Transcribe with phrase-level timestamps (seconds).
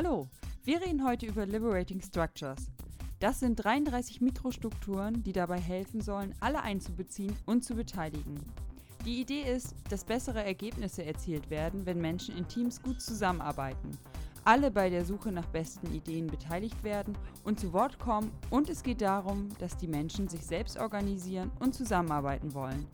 [0.00, 0.28] Hallo,
[0.62, 2.70] wir reden heute über Liberating Structures.
[3.18, 8.38] Das sind 33 Mikrostrukturen, die dabei helfen sollen, alle einzubeziehen und zu beteiligen.
[9.04, 13.90] Die Idee ist, dass bessere Ergebnisse erzielt werden, wenn Menschen in Teams gut zusammenarbeiten,
[14.44, 18.84] alle bei der Suche nach besten Ideen beteiligt werden und zu Wort kommen und es
[18.84, 22.86] geht darum, dass die Menschen sich selbst organisieren und zusammenarbeiten wollen.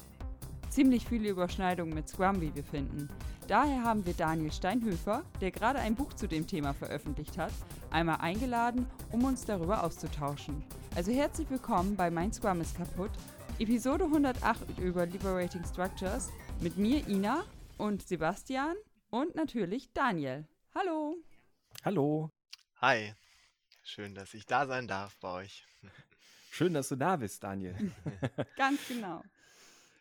[0.75, 3.09] Ziemlich viele Überschneidungen mit Scrum, wie wir finden.
[3.47, 7.53] Daher haben wir Daniel Steinhöfer, der gerade ein Buch zu dem Thema veröffentlicht hat,
[7.93, 10.65] einmal eingeladen, um uns darüber auszutauschen.
[10.97, 13.13] Also herzlich willkommen bei Mein Scrum ist kaputt,
[13.61, 17.45] Episode 108 über Liberating Structures mit mir Ina
[17.79, 18.75] und Sebastian
[19.11, 20.45] und natürlich Daniel.
[20.75, 21.15] Hallo.
[21.85, 22.33] Hallo.
[22.81, 23.15] Hi.
[23.85, 25.65] Schön, dass ich da sein darf bei euch.
[26.51, 27.93] Schön, dass du da bist, Daniel.
[28.57, 29.23] Ganz genau.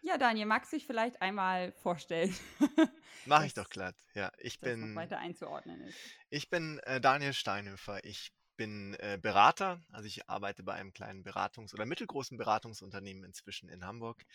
[0.06, 2.36] Ja, Daniel, magst du dich vielleicht einmal vorstellen?
[3.26, 3.96] Mache ich doch glatt.
[4.14, 4.94] Ja, ich bin.
[4.98, 5.98] Weiter einzuordnen ist.
[6.30, 8.04] Ich bin äh, Daniel Steinhöfer.
[8.04, 13.70] Ich bin äh, Berater, also ich arbeite bei einem kleinen Beratungs- oder mittelgroßen Beratungsunternehmen inzwischen
[13.70, 14.26] in Hamburg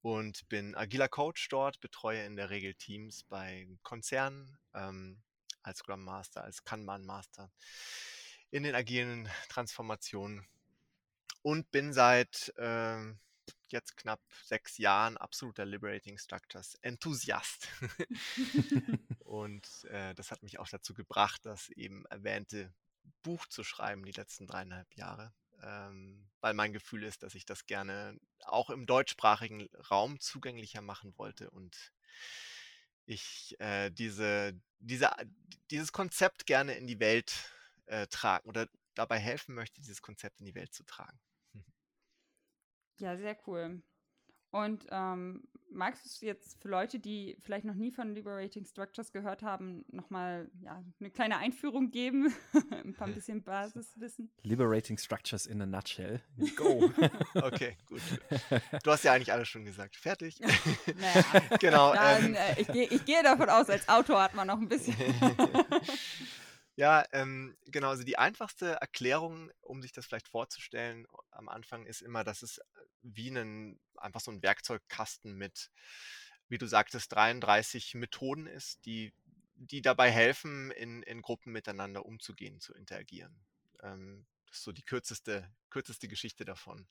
[0.00, 5.22] und bin agiler Coach dort, betreue in der Regel Teams bei Konzernen ähm,
[5.62, 7.52] als Scrum Master, als Kanban Master
[8.50, 10.46] in den agilen Transformationen
[11.42, 13.12] und bin seit äh,
[13.68, 17.68] jetzt knapp sechs Jahren absoluter Liberating Structures Enthusiast.
[19.24, 22.72] und äh, das hat mich auch dazu gebracht, das eben erwähnte
[23.22, 25.32] Buch zu schreiben, die letzten dreieinhalb Jahre.
[25.62, 31.16] Ähm, weil mein Gefühl ist, dass ich das gerne auch im deutschsprachigen Raum zugänglicher machen
[31.16, 31.92] wollte und
[33.06, 35.10] ich äh, diese, diese,
[35.70, 37.32] dieses Konzept gerne in die Welt
[37.86, 41.20] äh, tragen oder dabei helfen möchte, dieses Konzept in die Welt zu tragen.
[42.98, 43.82] Ja, sehr cool.
[44.50, 49.42] Und ähm, magst du jetzt für Leute, die vielleicht noch nie von Liberating Structures gehört
[49.42, 52.34] haben, nochmal ja, eine kleine Einführung geben?
[52.70, 54.30] ein paar bisschen Basiswissen.
[54.42, 56.20] Liberating Structures in a nutshell.
[56.56, 56.90] Go.
[57.34, 58.02] okay, gut.
[58.82, 59.96] Du hast ja eigentlich alles schon gesagt.
[59.96, 60.40] Fertig.
[60.96, 61.94] Naja, genau.
[61.94, 64.68] Dann, ähm, äh, ich, gehe, ich gehe davon aus, als Autor hat man noch ein
[64.68, 64.94] bisschen.
[66.82, 67.90] Ja, ähm, genau.
[67.90, 72.60] Also die einfachste Erklärung, um sich das vielleicht vorzustellen, am Anfang ist immer, dass es
[73.02, 75.70] wie ein, einfach so ein Werkzeugkasten mit,
[76.48, 79.12] wie du sagtest, 33 Methoden ist, die,
[79.54, 83.32] die dabei helfen, in, in Gruppen miteinander umzugehen, zu interagieren.
[83.80, 86.88] Ähm, das ist so die kürzeste, kürzeste Geschichte davon.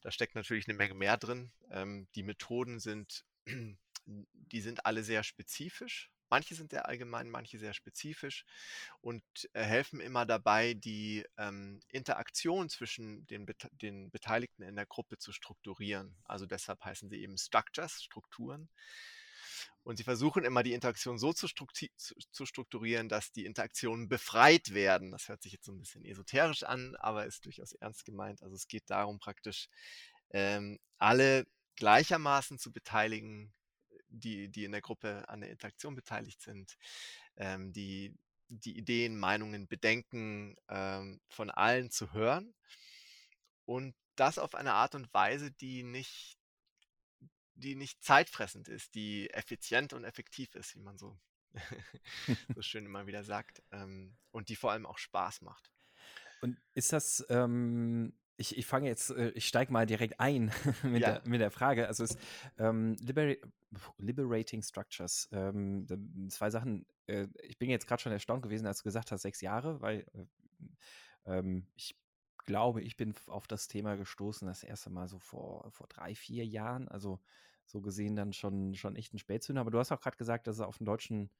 [0.00, 1.52] Da steckt natürlich eine Menge mehr drin.
[1.70, 3.26] Ähm, die Methoden sind,
[4.06, 8.44] die sind alle sehr spezifisch Manche sind sehr allgemein, manche sehr spezifisch
[9.00, 9.22] und
[9.52, 15.32] äh, helfen immer dabei, die ähm, Interaktion zwischen den, den Beteiligten in der Gruppe zu
[15.32, 16.16] strukturieren.
[16.24, 18.68] Also deshalb heißen sie eben Structures, Strukturen.
[19.84, 25.12] Und sie versuchen immer die Interaktion so zu, strukturieren, dass die Interaktionen befreit werden.
[25.12, 28.42] Das hört sich jetzt so ein bisschen esoterisch an, aber ist durchaus ernst gemeint.
[28.42, 29.68] Also es geht darum, praktisch
[30.30, 33.54] ähm, alle gleichermaßen zu beteiligen,
[34.18, 36.76] die, die in der Gruppe an der Interaktion beteiligt sind,
[37.36, 38.14] ähm, die,
[38.48, 42.54] die Ideen, Meinungen, Bedenken ähm, von allen zu hören
[43.64, 46.38] und das auf eine Art und Weise, die nicht,
[47.54, 51.18] die nicht zeitfressend ist, die effizient und effektiv ist, wie man so,
[52.54, 55.70] so schön immer wieder sagt, ähm, und die vor allem auch Spaß macht.
[56.40, 60.52] Und ist das, ähm, ich, ich fange jetzt, äh, ich steige mal direkt ein
[60.82, 61.18] mit, ja.
[61.18, 61.86] der, mit der Frage.
[61.86, 62.16] Also es
[62.58, 63.34] ähm, Liber
[63.98, 65.28] Liberating Structures.
[65.32, 65.86] Ähm,
[66.30, 66.86] zwei Sachen.
[67.06, 70.06] Äh, ich bin jetzt gerade schon erstaunt gewesen, als du gesagt hast, sechs Jahre, weil
[70.14, 71.98] äh, ähm, ich
[72.46, 76.46] glaube, ich bin auf das Thema gestoßen, das erste Mal so vor, vor drei, vier
[76.46, 76.88] Jahren.
[76.88, 77.20] Also
[77.64, 79.60] so gesehen dann schon, schon echt ein Spätzünder.
[79.60, 81.30] Aber du hast auch gerade gesagt, dass er auf dem deutschen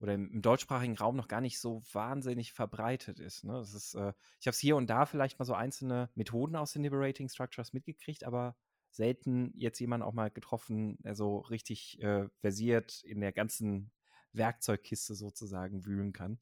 [0.00, 3.44] oder im, im, deutschsprachigen Raum noch gar nicht so wahnsinnig verbreitet ist.
[3.44, 3.54] Ne?
[3.54, 6.72] Das ist äh, ich habe es hier und da vielleicht mal so einzelne Methoden aus
[6.72, 8.56] den Liberating Structures mitgekriegt, aber
[8.90, 13.90] selten jetzt jemand auch mal getroffen, der so richtig äh, versiert in der ganzen
[14.32, 16.38] Werkzeugkiste sozusagen wühlen kann.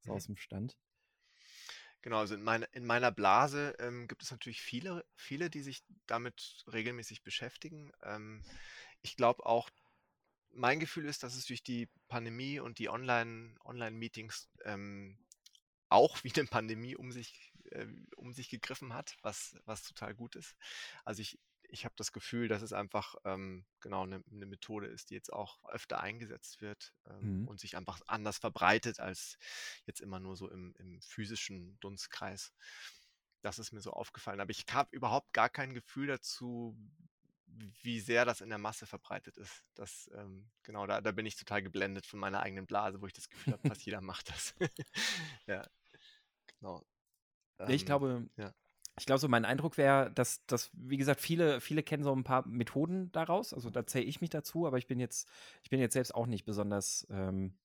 [0.00, 0.16] So mhm.
[0.16, 0.76] aus dem Stand.
[2.02, 5.84] Genau, also in, meine, in meiner Blase ähm, gibt es natürlich viele, viele, die sich
[6.06, 7.92] damit regelmäßig beschäftigen.
[8.02, 8.42] Ähm,
[9.02, 9.70] ich glaube auch,
[10.54, 15.18] mein Gefühl ist, dass es durch die Pandemie und die Online, Online-Meetings ähm,
[15.88, 20.36] auch wie eine Pandemie um sich, äh, um sich gegriffen hat, was, was total gut
[20.36, 20.56] ist.
[21.04, 25.10] Also ich, ich habe das Gefühl, dass es einfach ähm, genau eine, eine, Methode ist,
[25.10, 27.48] die jetzt auch öfter eingesetzt wird ähm, mhm.
[27.48, 29.38] und sich einfach anders verbreitet als
[29.86, 32.52] jetzt immer nur so im, im physischen Dunstkreis.
[33.42, 34.40] Das ist mir so aufgefallen.
[34.40, 36.76] Aber ich habe überhaupt gar kein Gefühl dazu,
[37.82, 39.64] wie sehr das in der Masse verbreitet ist.
[39.74, 43.12] Das, ähm, genau, da, da bin ich total geblendet von meiner eigenen Blase, wo ich
[43.12, 44.54] das Gefühl habe, fast jeder macht das.
[45.46, 45.66] ja,
[46.58, 46.84] genau.
[47.58, 48.54] Ähm, ich glaube, ja.
[48.98, 52.24] Ich glaube, so mein Eindruck wäre, dass, dass, wie gesagt, viele, viele kennen so ein
[52.24, 53.54] paar Methoden daraus.
[53.54, 55.30] Also da zähle ich mich dazu, aber ich bin jetzt,
[55.62, 57.56] ich bin jetzt selbst auch nicht besonders, ähm,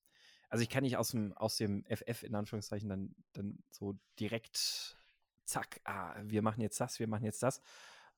[0.48, 4.96] also ich kann nicht aus dem, aus dem FF in Anführungszeichen dann, dann so direkt,
[5.44, 7.62] zack, ah, wir machen jetzt das, wir machen jetzt das.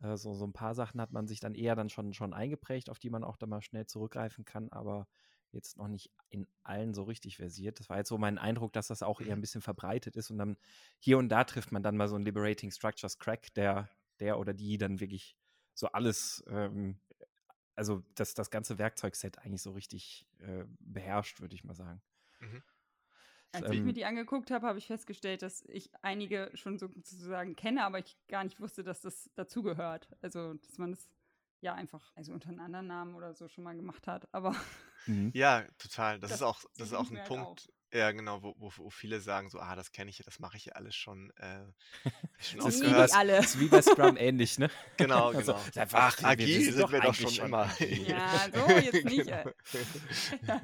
[0.01, 2.89] Äh, so, so ein paar Sachen hat man sich dann eher dann schon, schon eingeprägt,
[2.89, 5.07] auf die man auch dann mal schnell zurückgreifen kann, aber
[5.51, 7.79] jetzt noch nicht in allen so richtig versiert.
[7.79, 9.41] Das war jetzt so mein Eindruck, dass das auch eher ein mhm.
[9.41, 10.57] bisschen verbreitet ist und dann
[10.99, 14.53] hier und da trifft man dann mal so einen Liberating Structures Crack, der, der oder
[14.53, 15.35] die dann wirklich
[15.73, 16.99] so alles, ähm,
[17.75, 22.01] also das, das ganze Werkzeugset eigentlich so richtig äh, beherrscht, würde ich mal sagen.
[22.39, 22.61] Mhm.
[23.51, 27.55] Als ähm, ich mir die angeguckt habe, habe ich festgestellt, dass ich einige schon sozusagen
[27.55, 30.09] kenne, aber ich gar nicht wusste, dass das dazugehört.
[30.21, 31.09] Also, dass man es
[31.61, 34.55] ja einfach, also unter einem anderen Namen oder so schon mal gemacht hat, aber.
[35.05, 35.31] Mhm.
[35.33, 36.19] Ja, total.
[36.19, 37.47] Das, das, ist auch, das ist auch ein halt Punkt.
[37.47, 37.78] Auf.
[37.91, 40.57] Ja, genau, wo, wo, wo, viele sagen so, ah, das kenne ich ja, das mache
[40.57, 41.31] ich ja alles schon.
[41.37, 41.63] Äh,
[42.39, 43.39] schon das, ist wie bei, alle.
[43.39, 44.69] ist wie bei Scrum ähnlich, ne?
[44.97, 45.81] Genau, also, genau.
[45.81, 47.71] Also, Ach, agil wir sind, sind wir doch schon, immer.
[47.79, 49.25] Ja, so jetzt nicht.
[49.25, 50.61] genau.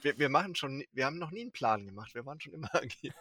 [0.00, 2.74] wir, wir, machen schon, wir haben noch nie einen Plan gemacht, wir waren schon immer
[2.74, 3.12] agil.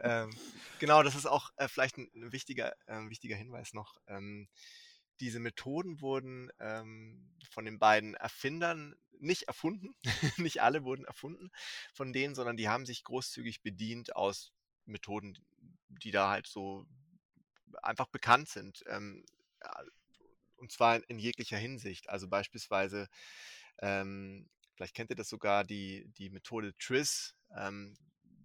[0.00, 0.30] ähm,
[0.78, 4.00] genau, das ist auch äh, vielleicht ein, ein wichtiger, äh, wichtiger Hinweis noch.
[4.06, 4.46] Ähm,
[5.20, 9.94] diese Methoden wurden ähm, von den beiden Erfindern nicht erfunden,
[10.36, 11.50] nicht alle wurden erfunden
[11.92, 14.52] von denen, sondern die haben sich großzügig bedient aus
[14.84, 15.36] Methoden,
[15.88, 16.86] die da halt so
[17.82, 18.84] einfach bekannt sind.
[18.86, 19.24] Ähm,
[20.56, 22.08] und zwar in jeglicher Hinsicht.
[22.08, 23.08] Also beispielsweise,
[23.78, 27.96] ähm, vielleicht kennt ihr das sogar, die, die Methode TRIS ähm,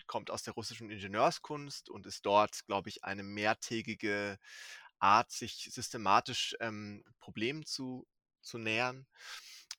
[0.07, 4.37] kommt aus der russischen Ingenieurskunst und ist dort, glaube ich, eine mehrtägige
[5.03, 8.07] Art, sich systematisch ähm, Problemen zu,
[8.41, 9.05] zu nähern.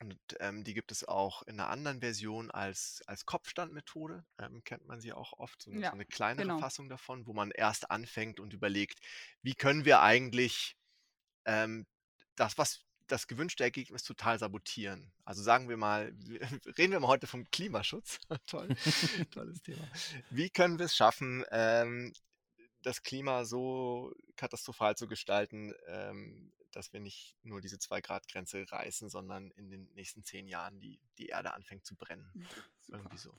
[0.00, 4.25] Und ähm, die gibt es auch in einer anderen Version als, als Kopfstandmethode.
[4.38, 6.59] Ähm, kennt man sie auch oft, so, ja, so eine kleinere genau.
[6.59, 8.99] Fassung davon, wo man erst anfängt und überlegt,
[9.43, 10.76] wie können wir eigentlich
[11.44, 11.87] ähm,
[12.35, 15.12] das, was das gewünschte Ergebnis total sabotieren.
[15.25, 16.12] Also sagen wir mal,
[16.79, 18.19] reden wir mal heute vom Klimaschutz.
[18.47, 18.69] Toll,
[19.31, 19.87] tolles Thema.
[20.31, 22.12] Wie können wir es schaffen, ähm,
[22.84, 29.50] das Klima so katastrophal zu gestalten, ähm, dass wir nicht nur diese 2-Grad-Grenze reißen, sondern
[29.52, 32.31] in den nächsten zehn Jahren die, die Erde anfängt zu brennen.
[32.34, 32.46] Ja,
[32.98, 33.34] Irgendwie so.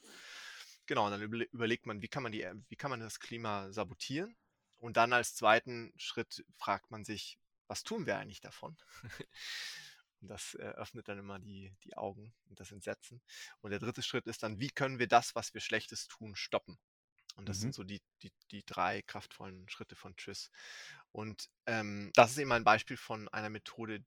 [0.87, 4.35] Genau, und dann überlegt man, wie kann man, die, wie kann man das Klima sabotieren?
[4.77, 8.77] Und dann als zweiten Schritt fragt man sich, was tun wir eigentlich davon?
[10.21, 13.21] und das öffnet dann immer die, die Augen und das Entsetzen.
[13.61, 16.79] Und der dritte Schritt ist dann, wie können wir das, was wir Schlechtes tun, stoppen?
[17.35, 17.61] Und das mhm.
[17.61, 20.51] sind so die, die, die drei kraftvollen Schritte von Tschüss.
[21.11, 24.03] Und ähm, das ist eben ein Beispiel von einer Methode,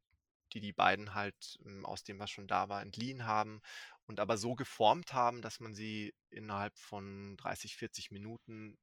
[0.53, 3.61] die die beiden halt ähm, aus dem, was schon da war, entliehen haben
[4.07, 8.79] und aber so geformt haben, dass man sie innerhalb von 30, 40 Minuten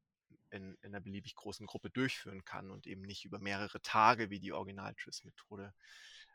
[0.51, 4.39] in, in einer beliebig großen Gruppe durchführen kann und eben nicht über mehrere Tage wie
[4.39, 5.73] die Original-Tris-Methode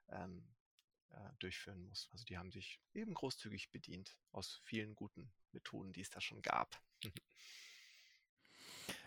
[0.09, 0.45] ähm,
[1.11, 2.09] äh, durchführen muss.
[2.12, 6.43] Also die haben sich eben großzügig bedient aus vielen guten Methoden, die es da schon
[6.43, 6.81] gab.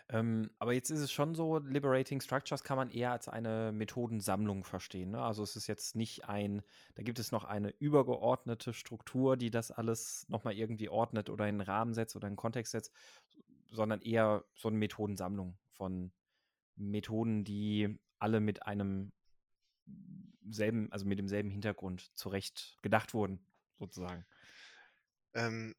[0.09, 4.63] Ähm, aber jetzt ist es schon so, Liberating Structures kann man eher als eine Methodensammlung
[4.63, 5.11] verstehen.
[5.11, 5.21] Ne?
[5.21, 6.61] Also es ist jetzt nicht ein,
[6.95, 11.55] da gibt es noch eine übergeordnete Struktur, die das alles nochmal irgendwie ordnet oder in
[11.55, 12.91] einen Rahmen setzt oder in einen Kontext setzt,
[13.71, 16.11] sondern eher so eine Methodensammlung von
[16.75, 19.11] Methoden, die alle mit einem
[20.49, 23.39] selben, also mit demselben Hintergrund zurecht gedacht wurden,
[23.79, 24.25] sozusagen.
[25.33, 25.75] Ähm,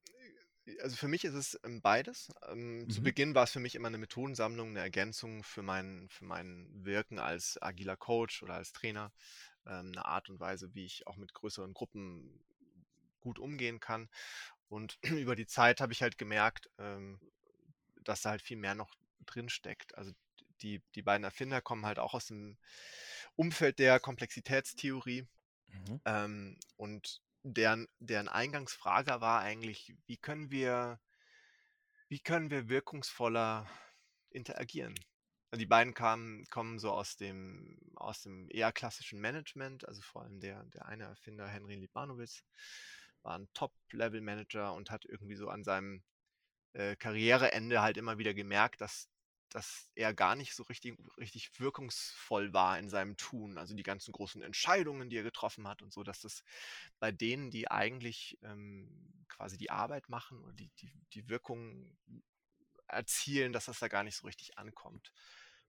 [0.80, 2.32] also für mich ist es ähm, beides.
[2.48, 2.90] Ähm, mhm.
[2.90, 6.68] Zu Beginn war es für mich immer eine Methodensammlung, eine Ergänzung für mein, für mein
[6.84, 9.12] Wirken als agiler Coach oder als Trainer.
[9.66, 12.40] Ähm, eine Art und Weise, wie ich auch mit größeren Gruppen
[13.20, 14.08] gut umgehen kann.
[14.68, 16.70] Und über die Zeit habe ich halt gemerkt,
[18.02, 18.94] dass da halt viel mehr noch
[19.24, 19.96] drin steckt.
[19.96, 20.12] Also
[20.60, 22.58] die, die beiden Erfinder kommen halt auch aus dem
[23.36, 25.26] Umfeld der Komplexitätstheorie.
[25.68, 26.58] Mhm.
[26.76, 30.98] Und deren, deren Eingangsfrage war eigentlich, wie können wir,
[32.08, 33.68] wie können wir wirkungsvoller
[34.30, 34.94] interagieren?
[35.50, 40.22] Also die beiden kamen, kommen so aus dem, aus dem eher klassischen Management, also vor
[40.22, 42.42] allem der, der eine Erfinder, Henry Libanowitz,
[43.22, 46.02] war ein Top-Level-Manager und hat irgendwie so an seinem
[46.72, 49.08] äh, Karriereende halt immer wieder gemerkt, dass
[49.54, 53.56] dass er gar nicht so richtig, richtig wirkungsvoll war in seinem Tun.
[53.56, 56.42] Also die ganzen großen Entscheidungen, die er getroffen hat und so, dass das
[56.98, 61.96] bei denen, die eigentlich ähm, quasi die Arbeit machen oder die, die, die Wirkung
[62.88, 65.12] erzielen, dass das da gar nicht so richtig ankommt.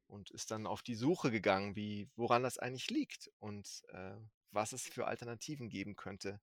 [0.08, 4.16] und ist dann auf die Suche gegangen, wie, woran das eigentlich liegt und äh,
[4.52, 6.42] was es für Alternativen geben könnte,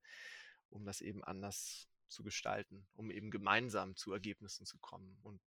[0.71, 5.19] um das eben anders zu gestalten, um eben gemeinsam zu Ergebnissen zu kommen.
[5.23, 5.41] Und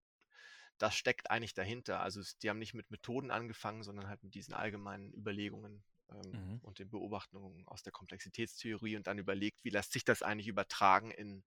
[0.79, 2.01] das steckt eigentlich dahinter.
[2.01, 6.59] Also die haben nicht mit Methoden angefangen, sondern halt mit diesen allgemeinen Überlegungen ähm, mhm.
[6.63, 11.11] und den Beobachtungen aus der Komplexitätstheorie und dann überlegt, wie lässt sich das eigentlich übertragen
[11.11, 11.45] in,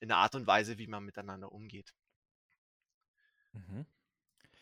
[0.00, 1.94] in eine Art und Weise, wie man miteinander umgeht.
[3.52, 3.86] Mhm.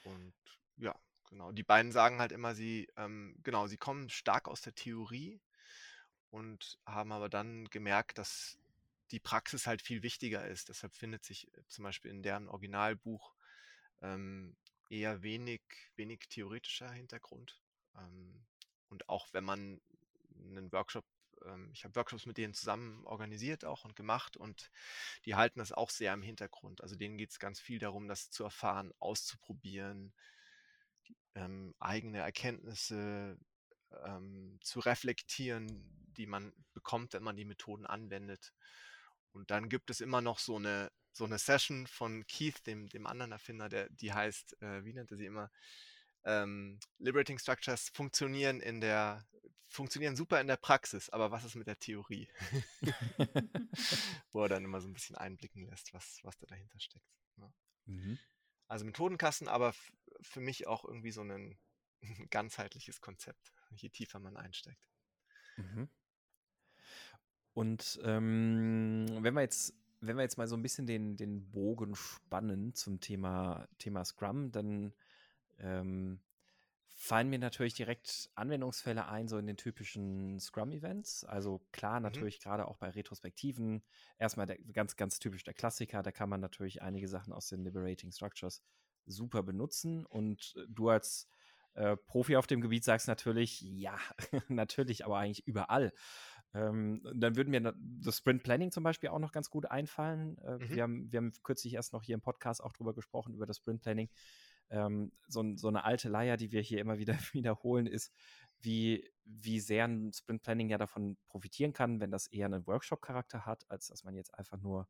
[0.05, 0.35] Und
[0.76, 0.95] ja,
[1.29, 1.53] genau.
[1.53, 5.41] Die beiden sagen halt immer, sie, ähm, genau, sie kommen stark aus der Theorie
[6.31, 8.59] und haben aber dann gemerkt, dass
[9.11, 10.69] die Praxis halt viel wichtiger ist.
[10.69, 13.34] Deshalb findet sich äh, zum Beispiel in deren Originalbuch
[14.04, 14.56] ähm,
[14.90, 15.62] eher wenig,
[15.96, 17.61] wenig theoretischer Hintergrund.
[17.96, 18.44] Ähm,
[18.88, 19.80] und auch wenn man
[20.38, 21.04] einen Workshop,
[21.44, 24.70] ähm, ich habe Workshops mit denen zusammen organisiert auch und gemacht und
[25.25, 26.82] die halten das auch sehr im Hintergrund.
[26.82, 30.12] Also denen geht es ganz viel darum, das zu erfahren, auszuprobieren,
[31.34, 33.38] ähm, eigene Erkenntnisse
[34.04, 35.66] ähm, zu reflektieren,
[36.16, 38.52] die man bekommt, wenn man die Methoden anwendet.
[39.35, 43.07] Und dann gibt es immer noch so eine, so eine Session von Keith, dem, dem
[43.07, 45.50] anderen Erfinder, der, die heißt, äh, wie nennt er sie immer?
[46.25, 49.26] Ähm, Liberating Structures funktionieren in der,
[49.69, 52.29] funktionieren super in der Praxis, aber was ist mit der Theorie?
[54.31, 57.07] Wo er dann immer so ein bisschen einblicken lässt, was, was da dahinter steckt.
[57.37, 57.45] Ja.
[57.45, 57.55] Ne?
[57.87, 58.19] Mhm.
[58.67, 59.75] Also Methodenkasten, aber
[60.23, 61.59] für mich auch irgendwie so ein
[62.31, 64.88] ganzheitliches Konzept, je tiefer man einsteigt.
[65.57, 65.88] Mhm.
[67.54, 71.94] Und ähm, wenn wir jetzt, wenn wir jetzt mal so ein bisschen den, den Bogen
[71.94, 74.92] spannen zum Thema, Thema Scrum, dann
[75.58, 76.20] ähm,
[76.96, 81.25] fallen mir natürlich direkt Anwendungsfälle ein, so in den typischen Scrum-Events.
[81.25, 82.04] Also klar, mhm.
[82.04, 82.42] natürlich mhm.
[82.42, 83.82] gerade auch bei Retrospektiven.
[84.18, 86.02] Erstmal der, ganz, ganz typisch der Klassiker.
[86.02, 88.62] Da kann man natürlich einige Sachen aus den Liberating Structures
[89.06, 90.06] super benutzen.
[90.06, 91.28] Und äh, du als
[91.75, 93.99] äh, Profi auf dem Gebiet sagst natürlich, ja,
[94.49, 95.92] natürlich, aber eigentlich überall.
[96.54, 100.38] Ähm, dann würden mir das Sprint Planning zum Beispiel auch noch ganz gut einfallen.
[100.38, 100.70] Äh, mhm.
[100.70, 103.56] wir, haben, wir haben kürzlich erst noch hier im Podcast auch drüber gesprochen, über das
[103.56, 104.08] Sprint Planning.
[104.70, 108.12] Ähm, so, so, eine alte Leier, die wir hier immer wieder wiederholen, ist,
[108.61, 113.44] wie, wie sehr ein Sprint Planning ja davon profitieren kann, wenn das eher einen Workshop-Charakter
[113.44, 114.88] hat, als dass man jetzt einfach nur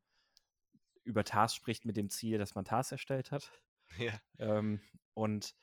[1.02, 3.50] über Tasks spricht mit dem Ziel, dass man Tasks erstellt hat.
[3.98, 4.12] Ja.
[4.38, 4.80] Ähm,
[5.14, 5.54] und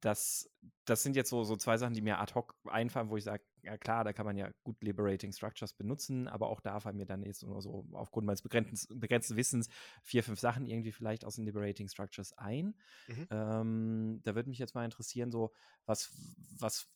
[0.00, 0.50] das,
[0.84, 3.42] das sind jetzt so, so zwei Sachen, die mir ad hoc einfallen, wo ich sage,
[3.62, 7.06] ja klar, da kann man ja gut Liberating Structures benutzen, aber auch da fallen mir
[7.06, 9.68] dann jetzt nur so aufgrund meines begrenzten, begrenzten Wissens
[10.02, 12.74] vier, fünf Sachen irgendwie vielleicht aus den Liberating Structures ein.
[13.08, 13.26] Mhm.
[13.30, 15.52] Ähm, da würde mich jetzt mal interessieren, so
[15.86, 16.10] was,
[16.58, 16.88] was,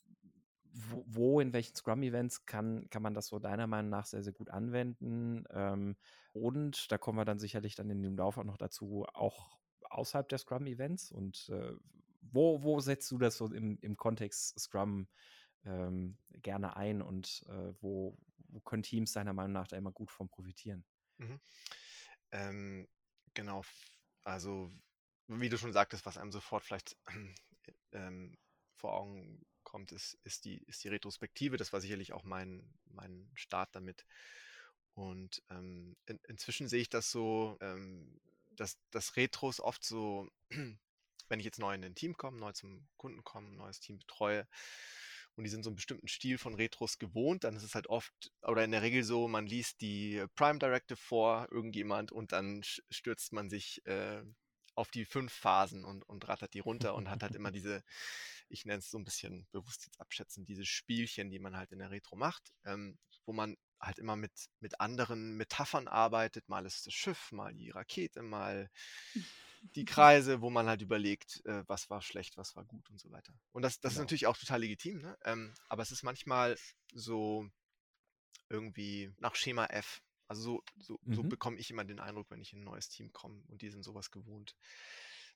[0.73, 4.33] wo, wo in welchen Scrum-Events kann, kann man das so deiner Meinung nach sehr, sehr
[4.33, 5.45] gut anwenden?
[5.51, 5.97] Ähm,
[6.33, 9.59] und da kommen wir dann sicherlich dann in dem Lauf auch noch dazu, auch
[9.91, 11.73] außerhalb der Scrum-Events und äh,
[12.23, 15.09] wo, wo setzt du das so im, im Kontext Scrum
[15.65, 18.17] ähm, gerne ein und äh, wo,
[18.49, 20.85] wo können Teams deiner Meinung nach da immer gut von profitieren?
[21.19, 21.41] Mhm.
[22.31, 22.89] Ähm,
[23.35, 23.63] genau,
[24.25, 24.73] also
[25.29, 26.97] wie du schon sagtest, was einem sofort vielleicht
[27.93, 28.37] ähm,
[28.75, 31.57] vor Augen kommt, ist, ist, die, ist die Retrospektive.
[31.57, 34.05] Das war sicherlich auch mein, mein Start damit.
[34.95, 40.29] Und ähm, in, inzwischen sehe ich das so, ähm, dass, dass Retros oft so
[41.33, 43.99] wenn ich jetzt neu in ein Team komme, neu zum Kunden komme, ein neues Team
[43.99, 44.47] betreue
[45.35, 48.13] und die sind so einen bestimmten Stil von Retros gewohnt, dann ist es halt oft
[48.43, 53.33] oder in der Regel so, man liest die Prime Directive vor, irgendjemand und dann stürzt
[53.33, 54.23] man sich äh,
[54.75, 57.83] auf die fünf Phasen und, und rattert die runter und hat halt immer diese,
[58.51, 61.79] ich nenne es so ein bisschen bewusst jetzt abschätzen, diese Spielchen, die man halt in
[61.79, 66.47] der Retro macht, ähm, wo man halt immer mit, mit anderen Metaphern arbeitet.
[66.51, 68.71] Mal ist das Schiff, mal die Rakete, mal
[69.63, 73.11] die Kreise, wo man halt überlegt, äh, was war schlecht, was war gut und so
[73.11, 73.33] weiter.
[73.53, 74.01] Und das, das genau.
[74.01, 75.17] ist natürlich auch total legitim, ne?
[75.25, 76.57] Ähm, aber es ist manchmal
[76.93, 77.49] so
[78.49, 80.03] irgendwie nach Schema F.
[80.29, 81.15] Also so, so, mhm.
[81.15, 83.71] so bekomme ich immer den Eindruck, wenn ich in ein neues Team komme und die
[83.71, 84.57] sind sowas gewohnt.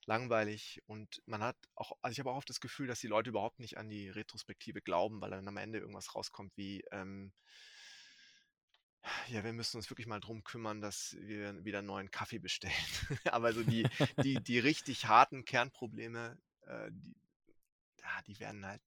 [0.05, 3.29] Langweilig und man hat auch, also ich habe auch oft das Gefühl, dass die Leute
[3.29, 7.33] überhaupt nicht an die Retrospektive glauben, weil dann am Ende irgendwas rauskommt wie, ähm,
[9.27, 12.73] ja, wir müssen uns wirklich mal drum kümmern, dass wir wieder einen neuen Kaffee bestellen.
[13.31, 13.87] Aber so die,
[14.23, 17.15] die, die richtig harten Kernprobleme, äh, die,
[17.99, 18.81] ja, die werden halt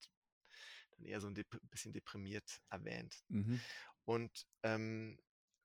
[0.97, 3.23] dann eher so ein dep bisschen deprimiert erwähnt.
[3.29, 3.61] Mhm.
[4.05, 5.19] Und, ähm,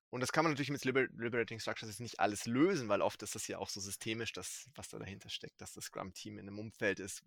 [0.09, 3.21] und das kann man natürlich mit Liber Liberating Structures jetzt nicht alles lösen, weil oft
[3.24, 6.47] ist das ja auch so systemisch, das, was da dahinter steckt, dass das Scrum-Team in
[6.47, 7.24] einem Umfeld ist,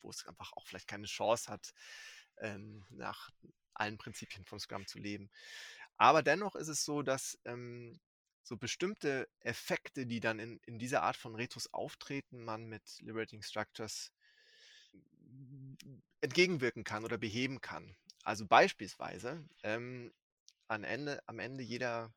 [0.00, 1.72] wo es einfach auch vielleicht keine Chance hat,
[2.38, 3.30] ähm, nach
[3.74, 5.30] allen Prinzipien von Scrum zu leben.
[5.96, 7.98] Aber dennoch ist es so, dass ähm,
[8.42, 13.42] so bestimmte Effekte, die dann in, in dieser Art von Retros auftreten, man mit Liberating
[13.42, 14.12] Structures
[16.20, 17.96] entgegenwirken kann oder beheben kann.
[18.22, 20.12] Also beispielsweise ähm,
[20.68, 22.12] am, Ende, am Ende jeder,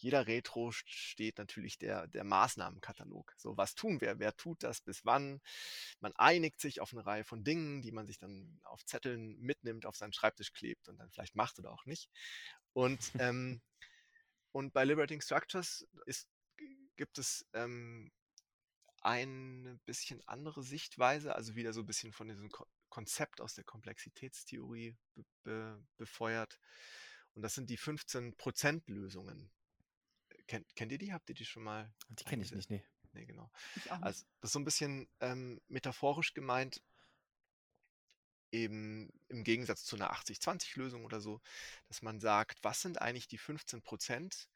[0.00, 3.34] jeder Retro steht natürlich der, der Maßnahmenkatalog.
[3.36, 4.18] So, was tun wir?
[4.18, 4.80] Wer tut das?
[4.80, 5.40] Bis wann?
[6.00, 9.86] Man einigt sich auf eine Reihe von Dingen, die man sich dann auf Zetteln mitnimmt,
[9.86, 12.10] auf seinen Schreibtisch klebt und dann vielleicht macht oder auch nicht.
[12.72, 13.60] Und, ähm,
[14.52, 16.28] und bei Liberating Structures ist,
[16.96, 18.10] gibt es ähm,
[19.02, 23.62] eine bisschen andere Sichtweise, also wieder so ein bisschen von diesem Ko Konzept aus der
[23.62, 26.58] Komplexitätstheorie be be befeuert.
[27.34, 29.48] Und das sind die 15%-Lösungen.
[30.50, 31.12] Kennt, kennt ihr die?
[31.12, 31.94] Habt ihr die schon mal?
[32.08, 32.82] Die kenne ich nicht, nee.
[33.12, 33.48] Nee, genau.
[34.00, 36.82] Also das ist so ein bisschen ähm, metaphorisch gemeint,
[38.50, 41.40] eben im Gegensatz zu einer 80-20-Lösung oder so,
[41.86, 44.48] dass man sagt, was sind eigentlich die 15 Prozent,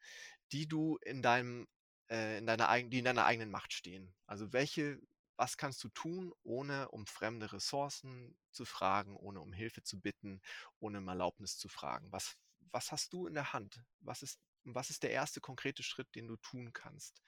[0.51, 1.65] die du in deinem
[2.09, 4.13] äh, in deiner die in deiner eigenen Macht stehen.
[4.27, 4.99] Also welche,
[5.37, 10.41] was kannst du tun, ohne um fremde Ressourcen zu fragen, ohne um Hilfe zu bitten,
[10.79, 12.11] ohne um Erlaubnis zu fragen?
[12.11, 12.35] Was,
[12.71, 13.81] was hast du in der Hand?
[14.01, 14.41] Was ist,
[14.73, 17.21] was ist der erste konkrete Schritt, den du tun kannst?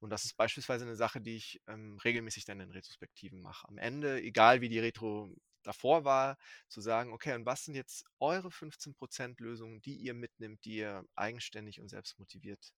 [0.00, 3.66] Und das ist beispielsweise eine Sache, die ich ähm, regelmäßig dann in Retrospektiven mache.
[3.68, 8.04] Am Ende, egal wie die Retro davor war, zu sagen, okay, und was sind jetzt
[8.20, 12.72] eure 15% Lösungen, die ihr mitnimmt, die ihr eigenständig und selbstmotiviert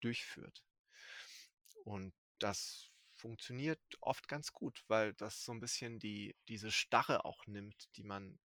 [0.00, 0.64] durchführt?
[1.84, 7.46] Und das funktioniert oft ganz gut, weil das so ein bisschen die, diese Starre auch
[7.46, 8.38] nimmt, die man,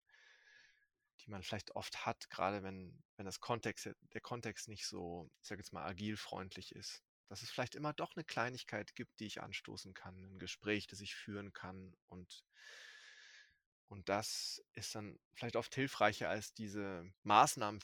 [1.30, 5.48] die man vielleicht oft hat, gerade wenn, wenn das Kontext, der Kontext nicht so, ich
[5.48, 7.04] sage jetzt mal, agilfreundlich ist.
[7.28, 11.02] Dass es vielleicht immer doch eine Kleinigkeit gibt, die ich anstoßen kann, ein Gespräch, das
[11.02, 12.44] ich führen kann und
[13.90, 17.80] und das ist dann vielleicht oft hilfreicher als diese Maßnahmen,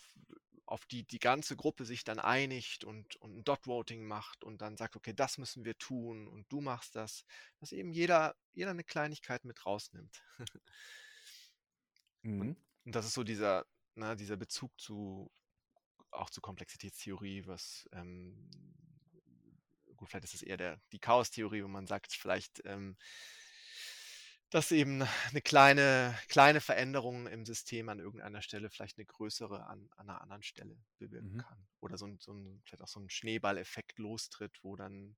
[0.67, 4.77] auf die die ganze Gruppe sich dann einigt und, und ein Dot-Voting macht und dann
[4.77, 7.25] sagt, okay, das müssen wir tun und du machst das,
[7.59, 10.23] dass eben jeder, jeder eine Kleinigkeit mit rausnimmt.
[12.21, 12.55] mhm.
[12.85, 13.65] Und, das ist so dieser,
[13.95, 15.31] na, ne, dieser Bezug zu
[16.11, 18.49] auch zur Komplexitätstheorie, was ähm,
[19.97, 22.95] gut, vielleicht ist es eher der, die Chaos-Theorie, wo man sagt, vielleicht ähm,
[24.55, 29.89] dass eben eine kleine, kleine Veränderung im System an irgendeiner Stelle vielleicht eine größere an,
[29.97, 31.39] an einer anderen Stelle bewirken mhm.
[31.39, 31.67] kann.
[31.81, 35.17] Oder so ein, so ein, vielleicht auch so ein Schneeballeffekt lostritt, wo dann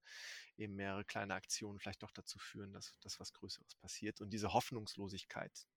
[0.55, 4.21] eben mehrere kleine Aktionen vielleicht doch dazu führen, dass, dass was Größeres passiert.
[4.21, 5.67] Und diese Hoffnungslosigkeit,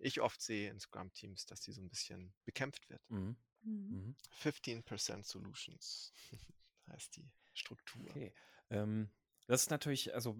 [0.00, 3.02] ich oft sehe in Scrum-Teams, dass die so ein bisschen bekämpft wird.
[3.10, 3.36] Mhm.
[3.62, 4.16] Mhm.
[4.40, 5.22] 15% mhm.
[5.22, 6.12] Solutions
[6.88, 8.08] heißt die Struktur.
[8.10, 8.32] Okay.
[8.70, 9.10] Ähm,
[9.46, 10.36] das ist natürlich, also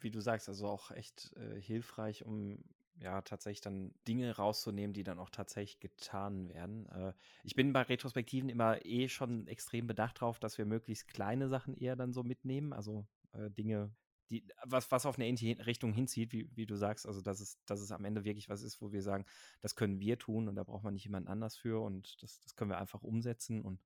[0.00, 2.62] wie du sagst, also auch echt äh, hilfreich, um
[3.00, 6.86] ja tatsächlich dann Dinge rauszunehmen, die dann auch tatsächlich getan werden.
[6.86, 7.12] Äh,
[7.44, 11.76] ich bin bei Retrospektiven immer eh schon extrem bedacht drauf, dass wir möglichst kleine Sachen
[11.76, 13.92] eher dann so mitnehmen, also äh, Dinge,
[14.30, 17.62] die, was, was auf eine ähnliche Richtung hinzieht, wie, wie du sagst, also dass es,
[17.64, 19.24] dass es am Ende wirklich was ist, wo wir sagen,
[19.60, 22.56] das können wir tun und da braucht man nicht jemand anders für und das, das
[22.56, 23.80] können wir einfach umsetzen und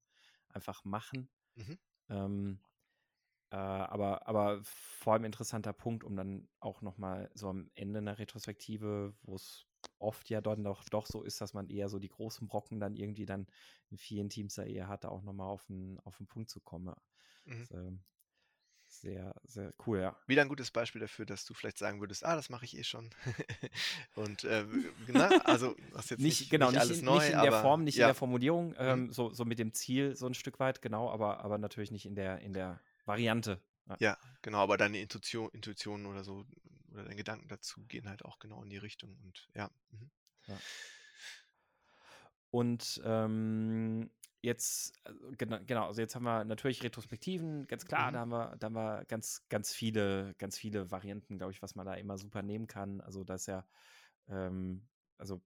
[0.48, 1.28] einfach machen.
[1.54, 1.78] Mhm.
[2.08, 2.60] Ähm,
[3.50, 8.18] äh, aber, aber vor allem interessanter Punkt, um dann auch nochmal so am Ende einer
[8.18, 9.66] Retrospektive, wo es
[9.98, 12.96] oft ja dann doch, doch so ist, dass man eher so die großen Brocken dann
[12.96, 13.46] irgendwie dann
[13.90, 16.60] in vielen Teams da eher hat, da auch nochmal auf den, auf den Punkt zu
[16.60, 16.94] kommen.
[17.44, 17.58] Mhm.
[17.58, 17.92] Das, äh,
[18.92, 20.16] sehr, sehr cool, ja.
[20.26, 22.84] Wieder ein gutes Beispiel dafür, dass du vielleicht sagen würdest, ah, das mache ich eh
[22.84, 23.10] schon.
[24.14, 24.64] und äh,
[25.08, 27.62] na, ne, also was jetzt nicht, nicht genau, nicht, alles in, neu, nicht in der
[27.62, 28.06] Form, nicht ja.
[28.06, 29.12] in der Formulierung, ähm, mhm.
[29.12, 32.14] so, so mit dem Ziel so ein Stück weit, genau, aber, aber natürlich nicht in
[32.14, 33.60] der, in der Variante.
[33.88, 33.96] Ja.
[33.98, 36.46] ja, genau, aber deine Intuition, Intuition oder so
[36.92, 39.70] oder deine Gedanken dazu gehen halt auch genau in die Richtung und ja.
[39.90, 40.10] Mhm.
[40.46, 40.58] ja.
[42.50, 44.10] Und ähm,
[44.42, 45.00] jetzt,
[45.38, 48.14] genau, genau, also jetzt haben wir natürlich Retrospektiven, ganz klar, mhm.
[48.14, 51.74] da haben wir, da haben wir ganz, ganz viele, ganz viele Varianten, glaube ich, was
[51.74, 53.00] man da immer super nehmen kann.
[53.00, 53.66] Also das ist ja,
[54.28, 55.40] ähm, also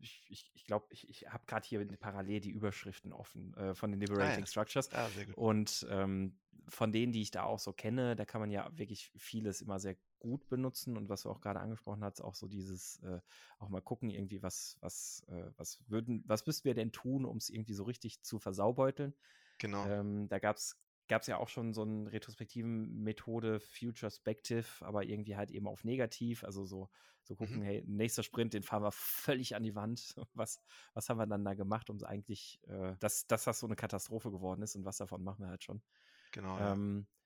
[0.00, 3.90] ich, ich, ich glaube, ich, ich habe gerade hier parallel die Überschriften offen äh, von
[3.90, 4.46] den Liberating ah, ja.
[4.46, 4.92] Structures.
[4.92, 8.70] Ah, und ähm, von denen, die ich da auch so kenne, da kann man ja
[8.76, 12.46] wirklich vieles immer sehr gut benutzen und was du auch gerade angesprochen hast, auch so
[12.46, 13.20] dieses äh,
[13.58, 17.38] auch mal gucken irgendwie was was äh, was würden was müssten wir denn tun, um
[17.38, 19.14] es irgendwie so richtig zu versaubeuteln?
[19.58, 19.86] Genau.
[19.86, 20.78] Ähm, da gab es
[21.10, 25.82] gab es ja auch schon so eine retrospektiven Methode, Futurespective, aber irgendwie halt eben auf
[25.82, 26.88] negativ, also so,
[27.24, 27.62] so gucken, mhm.
[27.62, 30.14] hey, nächster Sprint, den fahren wir völlig an die Wand.
[30.34, 30.62] Was,
[30.94, 33.74] was haben wir dann da gemacht, um es eigentlich, äh, dass, dass das so eine
[33.74, 35.82] Katastrophe geworden ist und was davon machen wir halt schon.
[36.30, 36.58] Genau.
[36.60, 37.19] Ähm, ja.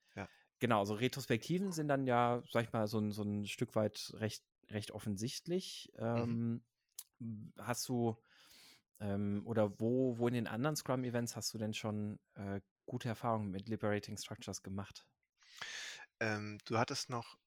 [0.65, 4.11] Genau, so Retrospektiven sind dann ja, sag ich mal, so ein, so ein Stück weit
[4.15, 5.93] recht, recht offensichtlich.
[5.95, 6.63] Mhm.
[7.19, 8.17] Ähm, hast du
[8.99, 13.51] ähm, oder wo, wo in den anderen Scrum-Events hast du denn schon äh, gute Erfahrungen
[13.51, 15.05] mit Liberating Structures gemacht?
[16.19, 17.37] Ähm, du hattest noch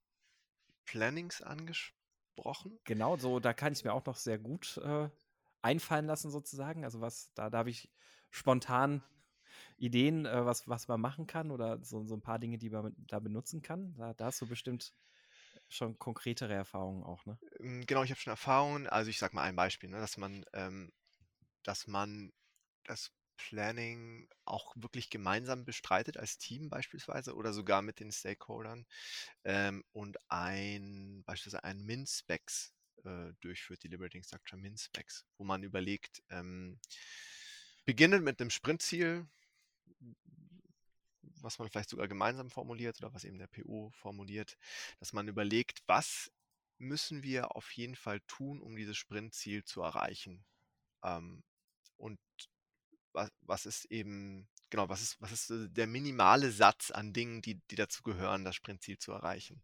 [0.85, 2.79] Plannings angesprochen.
[2.85, 5.09] Genau, so, da kann ich mir auch noch sehr gut äh,
[5.61, 6.85] einfallen lassen, sozusagen.
[6.85, 7.91] Also was, da, da habe ich
[8.31, 9.03] spontan
[9.79, 12.95] Ideen, äh, was, was man machen kann oder so, so ein paar Dinge, die man
[12.99, 13.95] da benutzen kann.
[13.97, 14.93] Da, da hast du bestimmt
[15.69, 17.39] schon konkretere Erfahrungen auch, ne?
[17.61, 18.87] Ähm, genau, ich habe schon Erfahrungen.
[18.87, 20.93] Also ich sage mal ein Beispiel, ne, dass man, ähm,
[21.63, 22.33] dass man
[22.85, 28.87] das Planning auch wirklich gemeinsam bestreitet als Team beispielsweise oder sogar mit den Stakeholdern
[29.45, 36.23] ähm, und ein beispielsweise ein Min-Specs äh, durchführt, die Liberating Structure Min-Specs, wo man überlegt,
[36.31, 36.81] ähm,
[37.85, 39.27] beginnend mit einem Sprintziel,
[41.43, 44.57] was man vielleicht sogar gemeinsam formuliert oder was eben der PO formuliert,
[44.99, 46.31] dass man überlegt, was
[46.79, 50.45] müssen wir auf jeden Fall tun, um dieses Sprintziel zu erreichen.
[51.03, 51.43] Ähm,
[51.97, 52.19] und
[53.13, 57.61] was, was ist eben, genau, was ist, was ist der minimale Satz an Dingen, die,
[57.71, 59.63] die dazu gehören, das Sprintziel zu erreichen.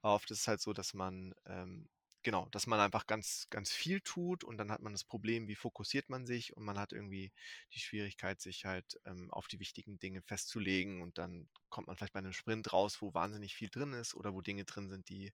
[0.00, 1.88] Aber oft ist es halt so, dass man ähm,
[2.22, 5.54] genau, dass man einfach ganz, ganz viel tut und dann hat man das Problem, wie
[5.54, 7.32] fokussiert man sich und man hat irgendwie
[7.74, 12.12] die Schwierigkeit, sich halt ähm, auf die wichtigen Dinge festzulegen und dann kommt man vielleicht
[12.12, 15.32] bei einem Sprint raus, wo wahnsinnig viel drin ist oder wo Dinge drin sind, die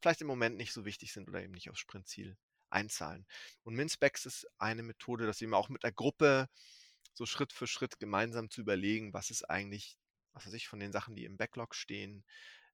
[0.00, 2.36] vielleicht im Moment nicht so wichtig sind oder eben nicht aufs Sprintziel
[2.70, 3.26] einzahlen.
[3.62, 6.48] Und MinSpecs ist eine Methode, das eben auch mit der Gruppe
[7.14, 9.98] so Schritt für Schritt gemeinsam zu überlegen, was ist eigentlich,
[10.32, 12.24] was weiß ich, von den Sachen, die im Backlog stehen,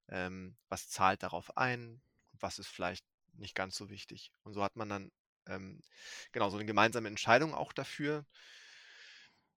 [0.08, 4.32] ähm, was zahlt darauf ein, was ist vielleicht nicht ganz so wichtig.
[4.42, 5.12] Und so hat man dann
[5.46, 5.80] ähm,
[6.32, 8.26] genau so eine gemeinsame Entscheidung auch dafür,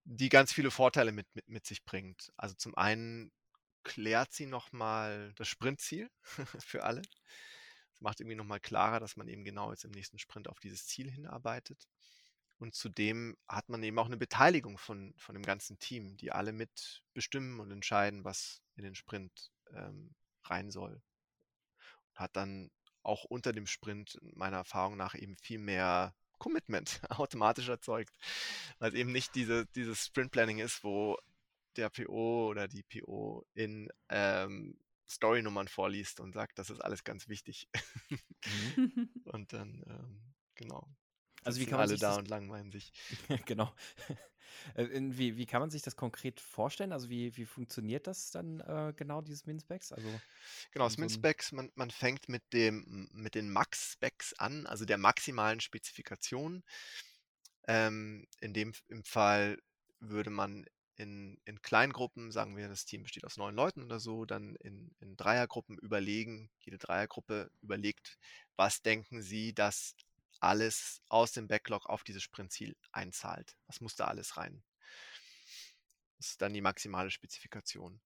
[0.05, 2.31] die ganz viele Vorteile mit, mit, mit sich bringt.
[2.35, 3.31] Also zum einen
[3.83, 6.09] klärt sie nochmal das Sprintziel
[6.59, 7.01] für alle.
[7.93, 10.87] Es macht irgendwie nochmal klarer, dass man eben genau jetzt im nächsten Sprint auf dieses
[10.87, 11.87] Ziel hinarbeitet.
[12.57, 16.53] Und zudem hat man eben auch eine Beteiligung von, von dem ganzen Team, die alle
[16.53, 21.01] mit bestimmen und entscheiden, was in den Sprint ähm, rein soll.
[22.09, 22.71] Und hat dann
[23.03, 28.15] auch unter dem Sprint meiner Erfahrung nach eben viel mehr Commitment automatisch erzeugt.
[28.79, 31.17] Weil es eben nicht diese, dieses Sprint-Planning ist, wo
[31.75, 34.77] der PO oder die PO in ähm,
[35.09, 37.67] Story-Nummern vorliest und sagt, das ist alles ganz wichtig.
[38.75, 39.09] Mhm.
[39.25, 40.87] und dann, ähm, genau.
[41.43, 42.91] Also wie kann man alle da und langweilen sich.
[43.45, 43.73] genau.
[44.75, 46.93] Äh, wie, wie kann man sich das konkret vorstellen?
[46.93, 49.91] Also wie, wie funktioniert das dann äh, genau, dieses Min-Specs?
[49.91, 50.07] Also
[50.71, 54.97] genau, das so Min-Specs, man, man fängt mit, dem, mit den Max-Specs an, also der
[54.97, 56.63] maximalen Spezifikation.
[57.67, 59.57] Ähm, in dem im Fall
[59.99, 64.25] würde man in, in Kleingruppen, sagen wir, das Team besteht aus neun Leuten oder so,
[64.25, 68.17] dann in, in Dreiergruppen überlegen, jede Dreiergruppe überlegt,
[68.55, 69.95] was denken sie, dass
[70.39, 73.55] alles aus dem Backlog auf dieses Sprintziel einzahlt.
[73.67, 74.63] Was muss da alles rein?
[76.17, 77.99] Das ist dann die maximale Spezifikation.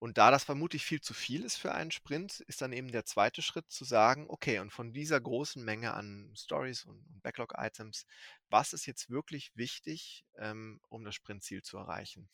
[0.00, 3.04] Und da das vermutlich viel zu viel ist für einen Sprint, ist dann eben der
[3.04, 8.06] zweite Schritt zu sagen, okay, und von dieser großen Menge an Stories und, Backlog-Items,
[8.48, 12.28] was ist jetzt wirklich wichtig, ähm, um das Sprintziel zu erreichen?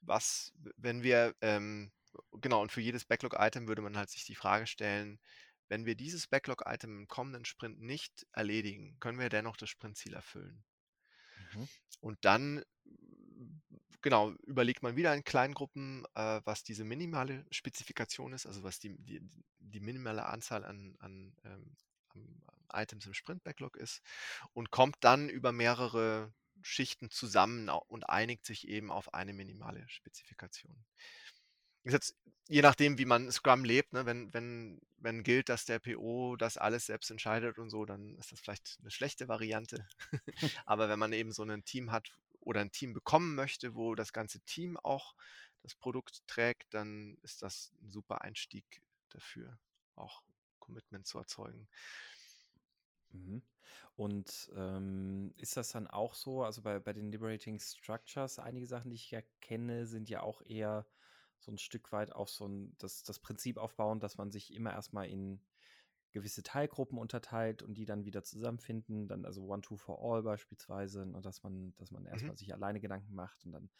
[0.00, 1.92] Was, wenn wir, ähm,
[2.40, 5.20] genau, und für jedes Backlog-Item würde man halt sich die Frage stellen,
[5.72, 10.62] wenn wir dieses Backlog-Item im kommenden Sprint nicht erledigen, können wir dennoch das Sprintziel erfüllen.
[11.54, 11.66] Mhm.
[12.02, 12.62] Und dann,
[14.02, 18.98] genau, überlegt man wieder in Kleingruppen, äh, was diese minimale Spezifikation ist, also was die,
[18.98, 19.22] die,
[19.60, 21.74] die minimale Anzahl an, an ähm,
[22.70, 24.02] Items im Sprint-Backlog ist
[24.52, 30.84] und kommt dann über mehrere Schichten zusammen und einigt sich eben auf eine minimale Spezifikation
[31.84, 32.16] ist jetzt
[32.48, 36.56] je nachdem, wie man Scrum lebt, ne, wenn, wenn, wenn gilt, dass der PO das
[36.56, 39.86] alles selbst entscheidet und so, dann ist das vielleicht eine schlechte Variante.
[40.66, 44.12] Aber wenn man eben so ein Team hat oder ein Team bekommen möchte, wo das
[44.12, 45.14] ganze Team auch
[45.62, 49.58] das Produkt trägt, dann ist das ein super Einstieg dafür,
[49.94, 50.22] auch
[50.58, 51.68] Commitment zu erzeugen.
[53.12, 53.42] Mhm.
[53.94, 58.90] Und ähm, ist das dann auch so, also bei, bei den Liberating Structures, einige Sachen,
[58.90, 60.86] die ich erkenne, sind ja auch eher
[61.42, 64.72] so ein Stück weit auf so ein, das, das Prinzip aufbauen, dass man sich immer
[64.72, 65.40] erstmal in
[66.12, 71.02] gewisse Teilgruppen unterteilt und die dann wieder zusammenfinden, dann also One, Two for All beispielsweise,
[71.02, 72.36] und dass man, dass man erstmal mhm.
[72.36, 73.70] sich alleine Gedanken macht und dann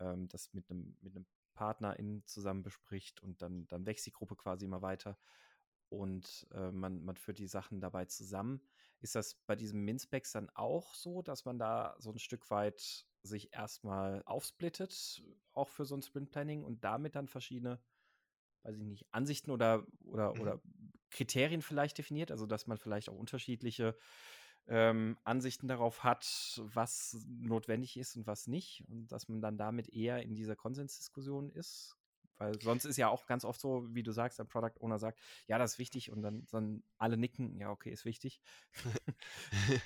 [0.00, 4.12] ähm, das mit einem mit einem Partner in zusammen bespricht und dann, dann wächst die
[4.12, 5.18] Gruppe quasi immer weiter
[5.88, 8.60] und äh, man, man führt die Sachen dabei zusammen.
[9.00, 13.06] Ist das bei diesem Minspecs dann auch so, dass man da so ein Stück weit
[13.22, 17.80] sich erstmal aufsplittet, auch für so ein Sprint Planning und damit dann verschiedene,
[18.62, 20.40] weiß ich nicht, Ansichten oder, oder, mhm.
[20.40, 20.62] oder
[21.10, 23.96] Kriterien vielleicht definiert, also dass man vielleicht auch unterschiedliche
[24.66, 29.88] ähm, Ansichten darauf hat, was notwendig ist und was nicht und dass man dann damit
[29.88, 31.96] eher in dieser Konsensdiskussion ist.
[32.36, 35.18] Weil sonst ist ja auch ganz oft so, wie du sagst, der Product Owner sagt,
[35.48, 38.40] ja, das ist wichtig und dann, dann alle nicken, ja, okay, ist wichtig.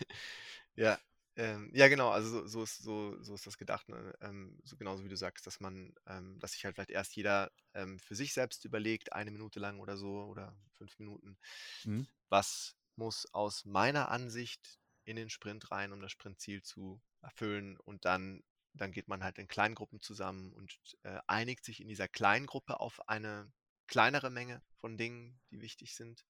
[0.75, 0.99] ja,
[1.37, 4.15] ähm, ja, genau, also so, so, ist, so, so ist das gedacht, ne?
[4.21, 7.51] ähm, so genauso wie du sagst, dass man, ähm, dass sich halt vielleicht erst jeder
[7.75, 11.39] ähm, für sich selbst überlegt, eine Minute lang oder so oder fünf Minuten,
[11.85, 12.07] mhm.
[12.29, 18.05] was muss aus meiner Ansicht in den Sprint rein, um das Sprintziel zu erfüllen und
[18.05, 18.43] dann,
[18.75, 23.09] dann geht man halt in Kleingruppen zusammen und äh, einigt sich in dieser Kleingruppe auf
[23.09, 23.51] eine
[23.87, 26.25] kleinere Menge von Dingen, die wichtig sind.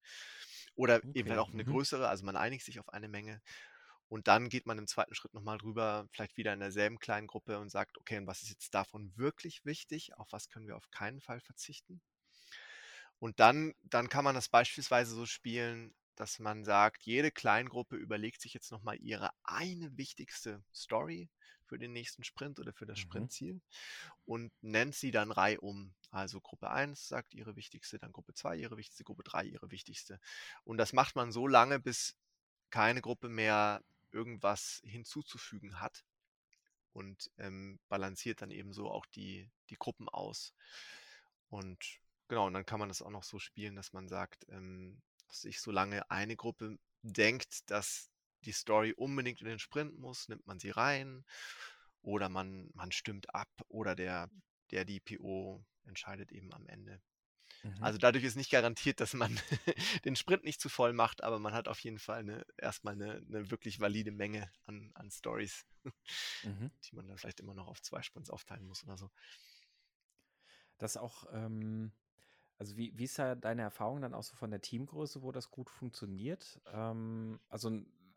[0.75, 1.11] Oder okay.
[1.13, 1.71] eben halt auch eine mhm.
[1.71, 3.41] größere, also man einigt sich auf eine Menge
[4.09, 7.59] und dann geht man im zweiten Schritt nochmal drüber, vielleicht wieder in derselben kleinen Gruppe
[7.59, 10.15] und sagt, okay, und was ist jetzt davon wirklich wichtig?
[10.17, 12.01] Auf was können wir auf keinen Fall verzichten?
[13.19, 18.41] Und dann, dann kann man das beispielsweise so spielen, dass man sagt, jede Kleingruppe überlegt
[18.41, 21.29] sich jetzt nochmal ihre eine wichtigste Story
[21.65, 23.03] für den nächsten Sprint oder für das mhm.
[23.03, 23.61] Sprintziel
[24.25, 25.93] und nennt sie dann reihum.
[26.11, 30.19] Also Gruppe 1 sagt ihre wichtigste, dann Gruppe 2 ihre wichtigste, Gruppe 3 ihre wichtigste.
[30.63, 32.15] Und das macht man so lange, bis
[32.69, 33.81] keine Gruppe mehr
[34.13, 36.05] irgendwas hinzuzufügen hat
[36.93, 40.53] und ähm, balanciert dann eben so auch die, die Gruppen aus.
[41.49, 45.01] Und genau, und dann kann man das auch noch so spielen, dass man sagt, ähm,
[45.27, 48.09] dass sich solange eine Gruppe denkt, dass
[48.45, 51.25] die Story unbedingt in den Sprint muss, nimmt man sie rein
[52.01, 54.29] oder man, man stimmt ab oder der,
[54.71, 57.01] der DPO entscheidet eben am Ende.
[57.63, 57.83] Mhm.
[57.83, 59.39] Also dadurch ist nicht garantiert, dass man
[60.05, 63.23] den Sprint nicht zu voll macht, aber man hat auf jeden Fall eine, erstmal eine,
[63.27, 65.65] eine wirklich valide Menge an, an Stories,
[66.43, 66.71] mhm.
[66.83, 69.09] die man dann vielleicht immer noch auf zwei Sprints aufteilen muss oder so.
[70.77, 71.93] Das auch, ähm,
[72.57, 75.49] also wie, wie ist da deine Erfahrung dann auch so von der Teamgröße, wo das
[75.49, 76.59] gut funktioniert?
[76.65, 77.69] Ähm, also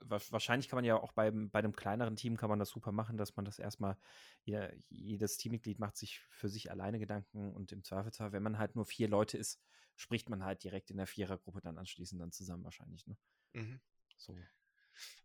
[0.09, 3.17] wahrscheinlich kann man ja auch beim, bei einem kleineren Team kann man das super machen,
[3.17, 3.97] dass man das erstmal,
[4.43, 8.75] jeder, jedes Teammitglied macht sich für sich alleine Gedanken und im Zweifelsfall, wenn man halt
[8.77, 9.61] nur vier Leute ist,
[9.97, 13.17] spricht man halt direkt in der Vierergruppe dann anschließend dann zusammen wahrscheinlich, ne?
[13.55, 13.81] Mhm.
[14.17, 14.37] So.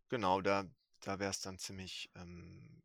[0.09, 0.65] Genau, da,
[1.01, 2.81] da wäre es dann ziemlich ähm,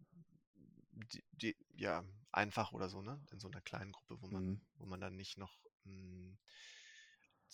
[1.13, 3.21] die, die, ja, einfach oder so, ne?
[3.31, 4.61] In so einer kleinen Gruppe, wo man, mhm.
[4.77, 6.39] wo man dann nicht noch mh, hm,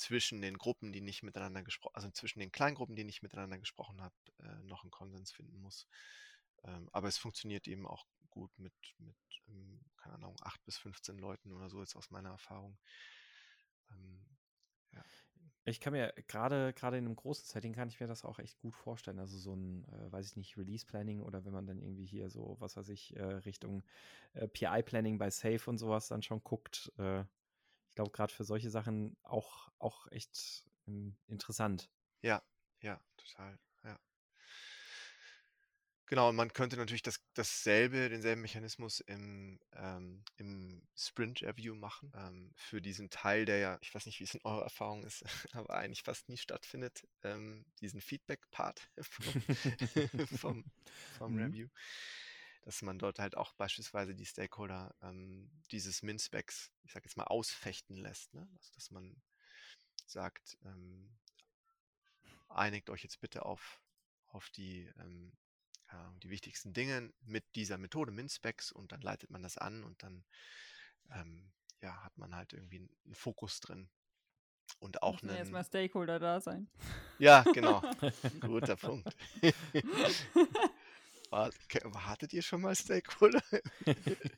[0.03, 4.03] zwischen den Gruppen, die nicht miteinander gesprochen, also zwischen den Kleingruppen, die nicht miteinander gesprochen
[4.03, 5.87] haben, äh, noch einen Konsens finden muss.
[6.65, 9.17] Ähm, aber es funktioniert eben auch gut mit, mit
[9.49, 12.77] ähm, keine Ahnung, 8 bis 15 Leuten oder so, jetzt aus meiner Erfahrung.
[13.91, 14.25] Ähm,
[14.93, 15.05] ja.
[15.65, 18.59] Ich kann mir gerade gerade in einem großen Setting kann ich mir das auch echt
[18.59, 19.21] gut vorstellen.
[19.21, 22.29] Also so ein, äh, weiß ich nicht, Release Planning oder wenn man dann irgendwie hier
[22.31, 23.85] so, was weiß ich, äh, Richtung
[24.33, 27.25] äh, PI Planning bei Safe und sowas dann schon guckt, äh,
[27.93, 31.91] ich glaube, gerade für solche Sachen auch, auch echt ähm, interessant.
[32.23, 32.43] Ja,
[32.81, 33.59] ja, total.
[33.85, 34.01] Ja.
[36.07, 42.11] Genau, und man könnte natürlich das, dasselbe, denselben Mechanismus im, ähm, im Sprint-Review machen.
[42.17, 45.23] Ähm, für diesen Teil, der ja, ich weiß nicht, wie es in eurer Erfahrung ist,
[45.53, 49.43] aber eigentlich fast nie stattfindet, ähm, diesen Feedback-Part vom,
[50.39, 50.65] vom,
[51.19, 51.43] vom mhm.
[51.43, 51.69] Review
[52.63, 57.25] dass man dort halt auch beispielsweise die Stakeholder ähm, dieses Min-Specs, ich sage jetzt mal,
[57.25, 58.33] ausfechten lässt.
[58.35, 58.49] Ne?
[58.55, 59.21] Also, dass man
[60.07, 61.11] sagt, ähm,
[62.49, 63.81] einigt euch jetzt bitte auf,
[64.27, 65.33] auf die, ähm,
[65.91, 70.03] ja, die wichtigsten Dinge mit dieser Methode Min-Specs und dann leitet man das an und
[70.03, 70.25] dann
[71.11, 73.91] ähm, ja, hat man halt irgendwie einen Fokus drin.
[74.79, 75.37] Und auch einen.
[75.37, 76.69] Erstmal Stakeholder da sein.
[77.19, 77.83] Ja, genau.
[78.41, 79.15] Guter Punkt.
[81.33, 81.51] War,
[82.07, 83.43] hattet ihr schon mal Stakeholder?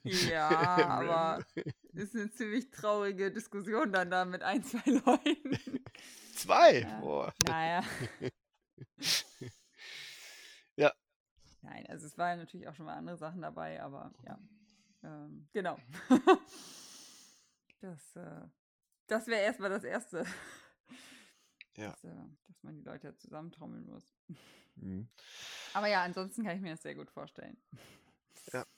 [0.04, 0.48] Ja,
[0.86, 1.44] aber
[1.92, 5.54] es ist eine ziemlich traurige Diskussion dann da mit ein, zwei Leuten.
[6.36, 6.82] Zwei?
[6.82, 7.00] Ja.
[7.00, 7.34] Boah.
[7.48, 7.82] Naja.
[10.76, 10.92] ja.
[11.62, 14.38] Nein, also es waren natürlich auch schon mal andere Sachen dabei, aber ja.
[15.02, 15.76] Ähm, genau.
[17.80, 18.42] das äh,
[19.08, 20.24] das wäre erstmal das Erste.
[21.76, 21.90] Ja.
[21.90, 22.14] Dass, äh,
[22.46, 24.04] dass man die Leute zusammentrommeln muss.
[24.76, 25.08] Mhm.
[25.72, 27.56] Aber ja, ansonsten kann ich mir das sehr gut vorstellen.
[28.52, 28.64] Ja.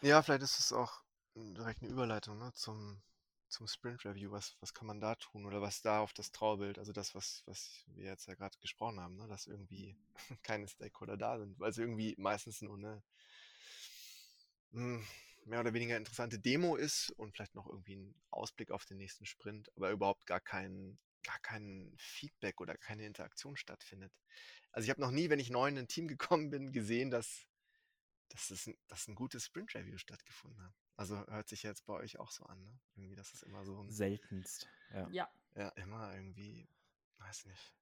[0.00, 1.02] Ja, vielleicht ist es auch
[1.34, 3.02] direkt eine Überleitung ne, zum,
[3.48, 4.30] zum Sprint Review.
[4.30, 7.42] Was, was kann man da tun oder was da auf das Traubild, also das, was,
[7.46, 9.96] was wir jetzt ja gerade gesprochen haben, ne, dass irgendwie
[10.44, 13.02] keine Stakeholder da sind, weil es irgendwie meistens nur eine
[14.72, 15.04] hm,
[15.46, 19.26] mehr oder weniger interessante Demo ist und vielleicht noch irgendwie ein Ausblick auf den nächsten
[19.26, 24.12] Sprint, aber überhaupt gar kein, gar kein Feedback oder keine Interaktion stattfindet.
[24.72, 27.46] Also ich habe noch nie, wenn ich neu in ein Team gekommen bin, gesehen, dass,
[28.28, 30.74] dass, es, dass ein gutes Sprint-Review stattgefunden hat.
[30.96, 32.80] Also hört sich jetzt bei euch auch so an, ne?
[32.96, 33.92] Irgendwie, das ist immer so ein.
[33.92, 35.08] Seltenst, ja.
[35.10, 36.66] Ja, ja immer irgendwie,
[37.18, 37.74] weiß nicht.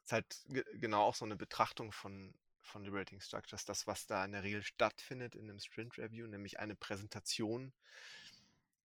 [0.00, 0.44] Es ist halt
[0.80, 4.62] genau auch so eine Betrachtung von, von Liberating Structures, das, was da in der Regel
[4.62, 7.72] stattfindet in einem Sprint-Review, nämlich eine Präsentation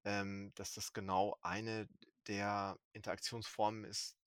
[0.04, 1.88] ähm, dass das genau eine
[2.28, 4.18] der Interaktionsformen ist,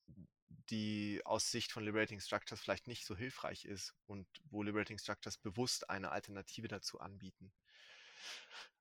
[0.71, 5.39] die aus Sicht von Liberating Structures vielleicht nicht so hilfreich ist und wo Liberating Structures
[5.39, 7.53] bewusst eine Alternative dazu anbieten.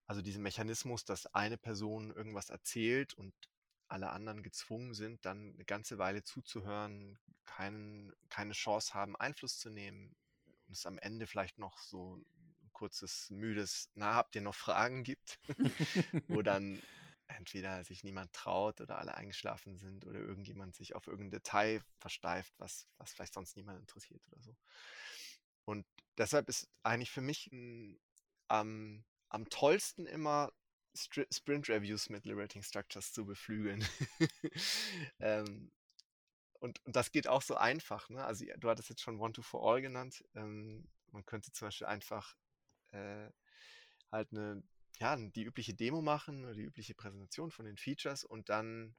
[0.07, 3.33] Also diesen Mechanismus, dass eine Person irgendwas erzählt und
[3.87, 9.69] alle anderen gezwungen sind, dann eine ganze Weile zuzuhören, kein, keine Chance haben, Einfluss zu
[9.69, 10.15] nehmen
[10.67, 15.03] und es am Ende vielleicht noch so ein kurzes, müdes, na, habt ihr noch Fragen
[15.03, 15.39] gibt,
[16.27, 16.81] wo dann
[17.35, 22.53] entweder sich niemand traut oder alle eingeschlafen sind oder irgendjemand sich auf irgendein Detail versteift,
[22.57, 24.55] was, was vielleicht sonst niemand interessiert oder so.
[25.65, 25.85] Und
[26.17, 27.99] deshalb ist eigentlich für mich m,
[28.47, 30.51] am, am tollsten immer
[30.95, 33.83] Sprint-Reviews mit Liberating Structures zu beflügeln.
[35.19, 35.71] ähm,
[36.59, 38.09] und, und das geht auch so einfach.
[38.09, 38.23] Ne?
[38.23, 40.23] Also du hattest jetzt schon One-to-For-All genannt.
[40.35, 42.35] Ähm, man könnte zum Beispiel einfach
[42.91, 43.29] äh,
[44.11, 44.63] halt eine
[44.99, 48.95] ja, die übliche Demo machen oder die übliche Präsentation von den Features und dann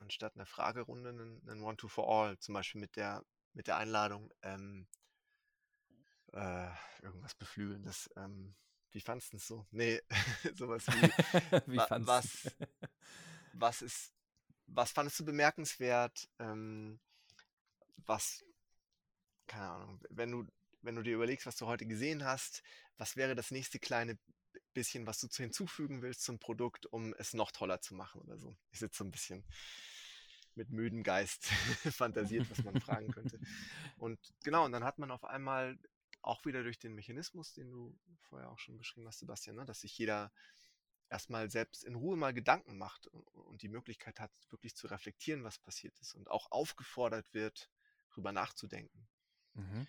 [0.00, 4.86] anstatt einer Fragerunde einen, einen One-to-For-All, zum Beispiel mit der, mit der Einladung, ähm,
[6.32, 6.70] äh,
[7.02, 8.10] irgendwas Beflügelndes.
[8.16, 8.54] Ähm,
[8.90, 9.66] wie fandest du es so?
[9.70, 10.00] Nee,
[10.54, 11.02] sowas wie,
[11.72, 12.54] wie wa was,
[13.52, 14.12] was ist,
[14.66, 16.28] was fandest du bemerkenswert?
[16.38, 17.00] Ähm,
[18.06, 18.44] was,
[19.46, 20.46] keine Ahnung, wenn du,
[20.82, 22.62] wenn du dir überlegst, was du heute gesehen hast,
[22.98, 24.18] was wäre das nächste kleine
[24.76, 28.38] bisschen, was du zu hinzufügen willst zum Produkt, um es noch toller zu machen oder
[28.38, 28.54] so.
[28.70, 29.42] Ich sitze so ein bisschen
[30.54, 31.46] mit müden Geist
[31.92, 33.40] fantasiert, was man fragen könnte.
[33.96, 35.78] Und genau, und dann hat man auf einmal
[36.20, 39.80] auch wieder durch den Mechanismus, den du vorher auch schon beschrieben hast, Sebastian, ne, dass
[39.80, 40.30] sich jeder
[41.08, 45.58] erstmal selbst in Ruhe mal Gedanken macht und die Möglichkeit hat, wirklich zu reflektieren, was
[45.58, 47.70] passiert ist und auch aufgefordert wird,
[48.10, 49.08] darüber nachzudenken.
[49.54, 49.86] Mhm.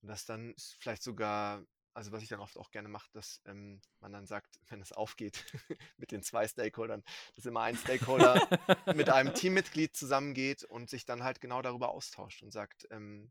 [0.00, 3.80] Und dass dann vielleicht sogar also was ich dann oft auch gerne mache, dass ähm,
[4.00, 5.44] man dann sagt, wenn es aufgeht
[5.96, 7.02] mit den zwei Stakeholdern,
[7.34, 8.48] dass immer ein Stakeholder
[8.94, 13.30] mit einem Teammitglied zusammengeht und sich dann halt genau darüber austauscht und sagt, ähm,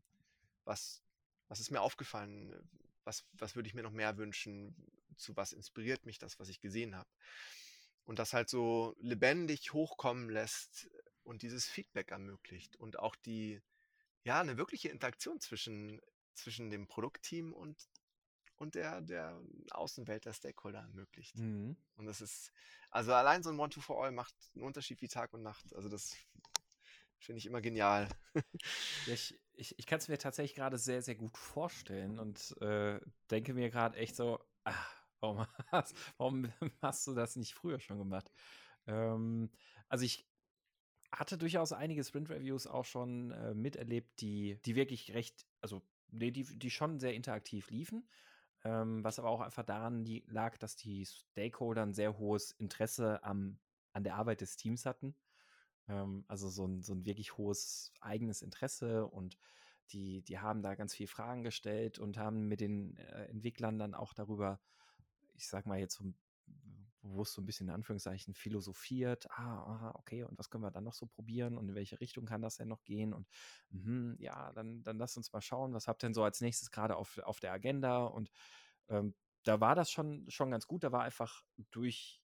[0.64, 1.02] was,
[1.48, 2.54] was ist mir aufgefallen,
[3.04, 4.74] was, was würde ich mir noch mehr wünschen,
[5.16, 7.08] zu was inspiriert mich das, was ich gesehen habe.
[8.04, 10.90] Und das halt so lebendig hochkommen lässt
[11.22, 13.60] und dieses Feedback ermöglicht und auch die,
[14.24, 16.00] ja, eine wirkliche Interaktion zwischen,
[16.34, 17.88] zwischen dem Produktteam und
[18.60, 21.36] und der, der Außenwelt der Stakeholder ermöglicht.
[21.38, 21.76] Mhm.
[21.96, 22.52] Und das ist,
[22.90, 25.74] also allein so ein One-to-For-All macht einen Unterschied wie Tag und Nacht.
[25.74, 26.14] Also das
[27.18, 28.08] finde ich immer genial.
[29.06, 32.98] Ja, ich ich, ich kann es mir tatsächlich gerade sehr, sehr gut vorstellen und äh,
[33.30, 36.50] denke mir gerade echt so, ach, warum, hast, warum
[36.82, 38.30] hast du das nicht früher schon gemacht?
[38.86, 39.50] Ähm,
[39.88, 40.26] also ich
[41.12, 46.44] hatte durchaus einige Sprint-Reviews auch schon äh, miterlebt, die, die wirklich recht, also nee, die,
[46.44, 48.08] die schon sehr interaktiv liefen
[48.64, 53.58] ähm, was aber auch einfach daran lag, dass die Stakeholder ein sehr hohes Interesse am,
[53.92, 55.14] an der Arbeit des Teams hatten.
[55.88, 59.38] Ähm, also so ein, so ein wirklich hohes eigenes Interesse und
[59.92, 63.94] die, die haben da ganz viele Fragen gestellt und haben mit den äh, Entwicklern dann
[63.94, 64.60] auch darüber,
[65.34, 66.04] ich sag mal jetzt so
[67.02, 70.84] bewusst so ein bisschen in Anführungszeichen philosophiert, ah, aha, okay, und was können wir dann
[70.84, 73.14] noch so probieren und in welche Richtung kann das denn noch gehen?
[73.14, 73.28] Und
[73.70, 76.96] mh, ja, dann, dann lass uns mal schauen, was habt denn so als nächstes gerade
[76.96, 78.04] auf, auf der Agenda?
[78.04, 78.30] Und
[78.88, 82.22] ähm, da war das schon, schon ganz gut, da war einfach durch,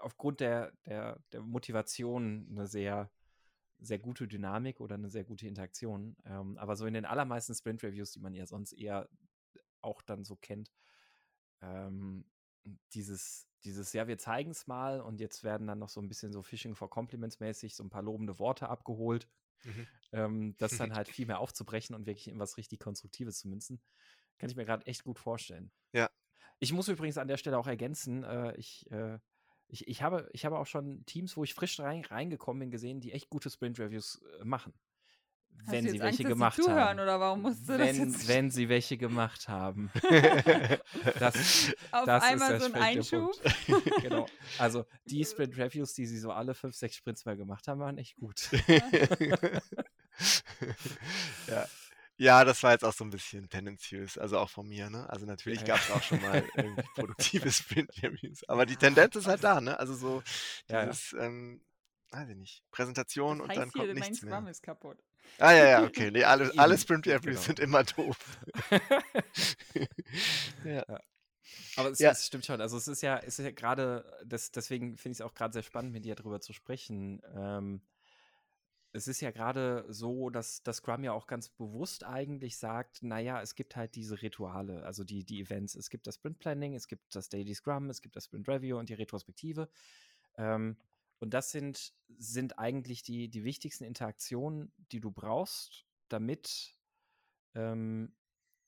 [0.00, 3.10] aufgrund der, der, der Motivation eine sehr,
[3.78, 8.12] sehr gute Dynamik oder eine sehr gute Interaktion, ähm, aber so in den allermeisten Sprint-Reviews,
[8.12, 9.08] die man ja sonst eher
[9.82, 10.72] auch dann so kennt,
[11.60, 12.24] ähm,
[12.92, 16.32] dieses, dieses, ja, wir zeigen es mal und jetzt werden dann noch so ein bisschen
[16.32, 19.28] so Fishing for Compliments mäßig so ein paar lobende Worte abgeholt,
[19.64, 19.86] mhm.
[20.12, 23.80] ähm, das dann halt viel mehr aufzubrechen und wirklich in was richtig Konstruktives zu münzen.
[24.38, 25.70] Kann ich mir gerade echt gut vorstellen.
[25.92, 26.10] Ja.
[26.58, 29.18] Ich muss übrigens an der Stelle auch ergänzen, äh, ich, äh,
[29.68, 33.00] ich, ich, habe, ich habe auch schon Teams, wo ich frisch rein, reingekommen bin, gesehen,
[33.00, 34.74] die echt gute Sprint-Reviews äh, machen
[35.66, 37.00] wenn sie welche Angst, gemacht sie haben.
[37.00, 39.90] Oder warum musst du wenn, das jetzt wenn sie welche gemacht haben.
[41.18, 43.32] das, Auf das einmal so ein Einschub.
[44.02, 44.26] genau.
[44.58, 47.98] Also die Sprint Reviews, die sie so alle fünf, sechs Sprints mal gemacht haben, waren
[47.98, 48.50] echt gut.
[51.48, 51.66] ja.
[52.16, 55.08] Ja, das war jetzt auch so ein bisschen tendenziös, also auch von mir, ne?
[55.10, 59.26] Also natürlich ja, gab es auch schon mal irgendwie produktive Sprint-Reviews, aber die Tendenz ist
[59.26, 59.76] halt da, ne?
[59.80, 60.22] Also so
[60.70, 61.24] dieses, ja.
[61.24, 61.60] ähm,
[62.10, 64.50] weiß ich nicht, Präsentation das heißt und dann hier, kommt nichts mein Scrum mehr.
[64.52, 64.98] ist kaputt.
[65.38, 66.10] Ah ja, ja, okay.
[66.10, 67.40] Nee, alle, alle Sprint Reviews genau.
[67.40, 68.38] sind immer doof.
[70.64, 70.84] ja.
[70.88, 71.00] ja.
[71.76, 72.10] Aber es, ja.
[72.12, 72.60] es, stimmt schon.
[72.60, 75.62] Also es ist ja, es ist ja gerade, deswegen finde ich es auch gerade sehr
[75.62, 77.20] spannend, mit dir darüber zu sprechen.
[77.34, 77.80] Ähm,
[78.92, 83.42] es ist ja gerade so, dass das Scrum ja auch ganz bewusst eigentlich sagt, naja,
[83.42, 85.74] es gibt halt diese Rituale, also die, die Events.
[85.74, 88.78] Es gibt das Sprint Planning, es gibt das Daily Scrum, es gibt das Sprint Review
[88.78, 89.68] und die Retrospektive.
[90.38, 90.76] Ähm,
[91.24, 96.76] und das sind, sind eigentlich die, die wichtigsten Interaktionen, die du brauchst, damit,
[97.54, 98.14] ähm,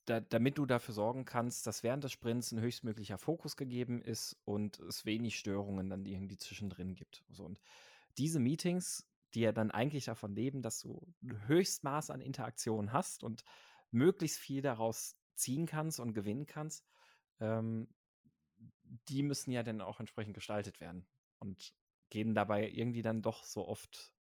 [0.06, 4.38] da, damit du dafür sorgen kannst, dass während des Sprints ein höchstmöglicher Fokus gegeben ist
[4.46, 7.26] und es wenig Störungen dann irgendwie zwischendrin gibt.
[7.28, 7.60] So, und
[8.16, 13.22] diese Meetings, die ja dann eigentlich davon leben, dass du ein Höchstmaß an Interaktion hast
[13.22, 13.44] und
[13.90, 16.88] möglichst viel daraus ziehen kannst und gewinnen kannst,
[17.38, 17.94] ähm,
[19.10, 21.06] die müssen ja dann auch entsprechend gestaltet werden
[21.38, 21.74] und
[22.10, 24.12] gehen dabei irgendwie dann doch so oft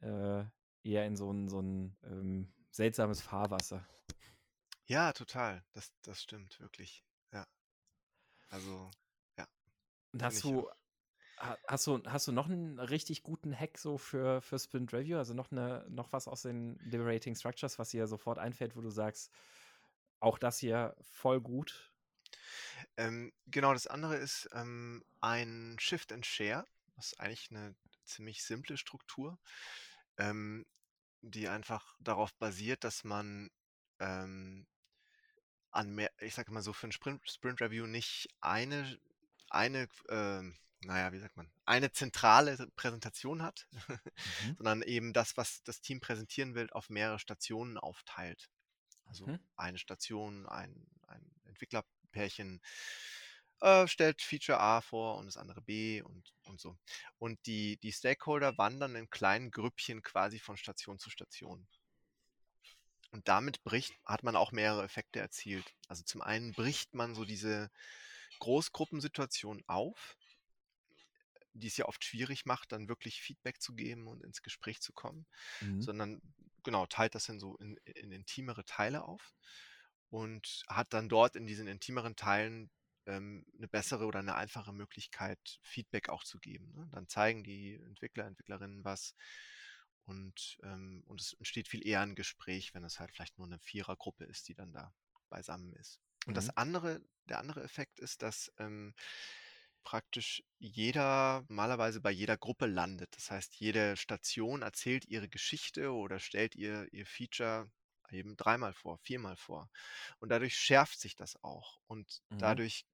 [0.00, 0.44] äh,
[0.82, 3.86] eher in so ein, so ein ähm, seltsames Fahrwasser.
[4.86, 5.64] Ja, total.
[5.72, 7.04] Das, das stimmt wirklich.
[7.32, 7.46] Ja.
[8.48, 8.90] Also,
[9.38, 9.46] ja.
[10.12, 10.68] Und hast du,
[11.66, 15.18] hast du, hast du noch einen richtig guten Hack so für, für Sprint Review?
[15.18, 18.90] Also noch eine, noch was aus den Liberating Structures, was dir sofort einfällt, wo du
[18.90, 19.30] sagst,
[20.20, 21.92] auch das hier voll gut?
[22.96, 26.66] Ähm, genau, das andere ist ähm, ein Shift and Share.
[26.96, 27.74] Das ist eigentlich eine
[28.04, 29.38] ziemlich simple Struktur,
[30.18, 30.66] ähm,
[31.20, 33.50] die einfach darauf basiert, dass man
[33.98, 34.66] ähm,
[35.70, 38.98] an mehr, ich sage mal so, für ein Sprint, Sprint Review nicht eine,
[39.48, 40.42] eine, äh,
[40.84, 44.56] naja, wie sagt man, eine zentrale Präsentation hat, mhm.
[44.56, 48.50] sondern eben das, was das Team präsentieren will, auf mehrere Stationen aufteilt.
[49.06, 49.38] Also mhm.
[49.56, 52.60] eine Station, ein, ein Entwicklerpärchen
[53.62, 56.76] äh, stellt Feature A vor und das andere B und, und so.
[57.18, 61.66] Und die, die Stakeholder wandern in kleinen Grüppchen quasi von Station zu Station.
[63.12, 65.74] Und damit bricht, hat man auch mehrere Effekte erzielt.
[65.86, 67.70] Also zum einen bricht man so diese
[68.40, 70.16] Großgruppensituation auf,
[71.52, 74.92] die es ja oft schwierig macht, dann wirklich Feedback zu geben und ins Gespräch zu
[74.92, 75.26] kommen,
[75.60, 75.82] mhm.
[75.82, 76.22] sondern
[76.64, 79.34] genau, teilt das in so in, in intimere Teile auf
[80.08, 82.70] und hat dann dort in diesen intimeren Teilen
[83.06, 86.72] ähm, eine bessere oder eine einfache Möglichkeit, Feedback auch zu geben.
[86.74, 86.88] Ne?
[86.92, 89.14] Dann zeigen die Entwickler, Entwicklerinnen was
[90.04, 93.58] und, ähm, und es entsteht viel eher ein Gespräch, wenn es halt vielleicht nur eine
[93.60, 94.92] Vierergruppe ist, die dann da
[95.28, 96.00] beisammen ist.
[96.26, 96.36] Und mhm.
[96.36, 98.94] das andere, der andere Effekt ist, dass ähm,
[99.84, 103.14] praktisch jeder normalerweise bei jeder Gruppe landet.
[103.16, 107.70] Das heißt, jede Station erzählt ihre Geschichte oder stellt ihr, ihr Feature
[108.10, 109.70] eben dreimal vor, viermal vor.
[110.18, 111.80] Und dadurch schärft sich das auch.
[111.86, 112.38] Und mhm.
[112.38, 112.86] dadurch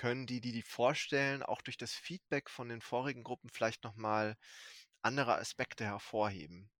[0.00, 4.38] können die, die die vorstellen, auch durch das Feedback von den vorigen Gruppen vielleicht nochmal
[5.02, 6.70] andere Aspekte hervorheben.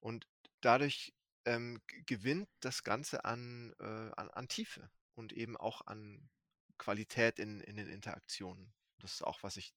[0.00, 0.26] Und
[0.60, 1.14] dadurch
[1.46, 6.28] ähm, gewinnt das Ganze an, äh, an, an, Tiefe und eben auch an
[6.76, 8.74] Qualität in, in den Interaktionen.
[8.98, 9.72] Das ist auch, was ich,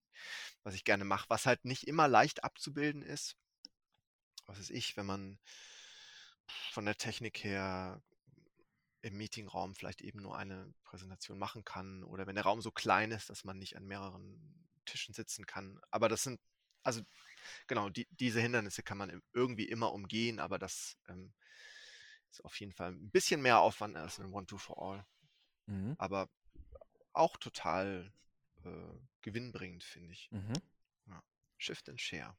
[0.64, 3.38] was ich gerne mache, was halt nicht immer leicht abzubilden ist.
[4.48, 5.40] Was ist ich, wenn man
[6.72, 8.02] von der Technik her
[9.02, 13.12] im Meetingraum vielleicht eben nur eine Präsentation machen kann oder wenn der Raum so klein
[13.12, 15.80] ist, dass man nicht an mehreren Tischen sitzen kann.
[15.90, 16.40] Aber das sind,
[16.84, 17.02] also
[17.68, 21.34] genau, die, diese Hindernisse kann man irgendwie immer umgehen, aber das ähm,
[22.30, 25.06] ist auf jeden Fall ein bisschen mehr Aufwand als ein One-Two-for-All.
[25.66, 25.96] Mhm.
[25.98, 26.30] Aber
[27.14, 28.14] auch total
[28.64, 30.30] äh, gewinnbringend, finde ich.
[30.32, 30.54] Mhm.
[31.08, 31.24] Ja.
[31.58, 32.36] Shift and Share.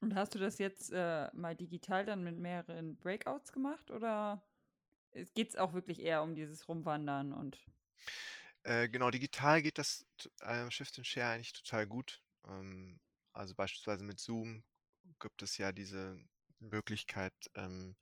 [0.00, 4.42] Und hast du das jetzt äh, mal digital dann mit mehreren Breakouts gemacht oder
[5.34, 7.58] geht es auch wirklich eher um dieses Rumwandern und.
[8.64, 10.06] Äh, genau, digital geht das
[10.40, 12.22] äh, Shift and Share eigentlich total gut.
[12.46, 13.00] Ähm,
[13.32, 14.62] also beispielsweise mit Zoom
[15.18, 16.18] gibt es ja diese
[16.60, 17.96] Möglichkeit, ähm,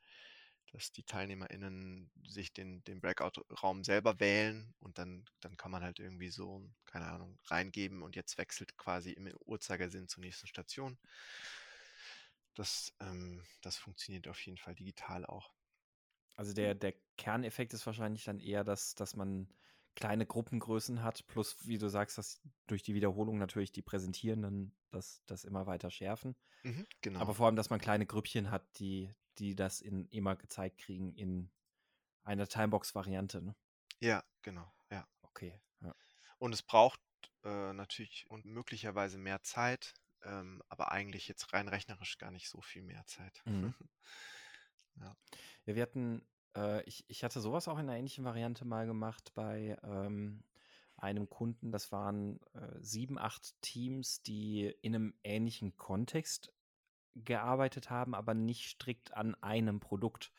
[0.72, 5.98] dass die TeilnehmerInnen sich den, den Breakout-Raum selber wählen und dann, dann kann man halt
[5.98, 10.98] irgendwie so, keine Ahnung, reingeben und jetzt wechselt quasi im Uhrzeigersinn zur nächsten Station.
[12.54, 15.52] Das, ähm, das funktioniert auf jeden Fall digital auch.
[16.36, 19.48] Also der, der Kerneffekt ist wahrscheinlich dann eher, dass, dass man
[19.94, 25.22] kleine Gruppengrößen hat, plus, wie du sagst, dass durch die Wiederholung natürlich die Präsentierenden das,
[25.26, 26.36] das immer weiter schärfen.
[26.62, 27.20] Mhm, genau.
[27.20, 31.14] Aber vor allem, dass man kleine Grüppchen hat, die, die das in, immer gezeigt kriegen
[31.14, 31.50] in
[32.22, 33.42] einer Timebox-Variante.
[33.42, 33.54] Ne?
[34.00, 35.06] Ja, genau, ja.
[35.22, 35.60] Okay.
[35.82, 35.94] Ja.
[36.38, 37.00] Und es braucht
[37.44, 42.60] äh, natürlich und möglicherweise mehr Zeit, ähm, aber eigentlich jetzt rein rechnerisch gar nicht so
[42.60, 43.42] viel mehr Zeit.
[43.44, 43.74] Mhm.
[44.96, 45.16] ja.
[45.66, 45.74] ja.
[45.74, 46.22] Wir hatten
[46.56, 50.42] äh, ich, ich hatte sowas auch in einer ähnlichen Variante mal gemacht bei ähm,
[50.96, 51.72] einem Kunden.
[51.72, 56.52] Das waren äh, sieben, acht Teams, die in einem ähnlichen Kontext
[57.14, 60.32] gearbeitet haben, aber nicht strikt an einem Produkt.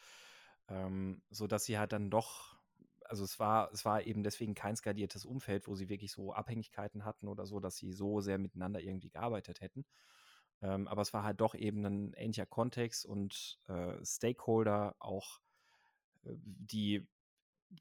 [0.68, 2.58] Ähm, so dass sie halt dann doch,
[3.06, 7.04] also es war, es war eben deswegen kein skaliertes Umfeld, wo sie wirklich so Abhängigkeiten
[7.04, 9.86] hatten oder so, dass sie so sehr miteinander irgendwie gearbeitet hätten.
[10.62, 15.40] Ähm, aber es war halt doch eben ein ähnlicher Kontext und äh, Stakeholder auch
[16.24, 17.08] die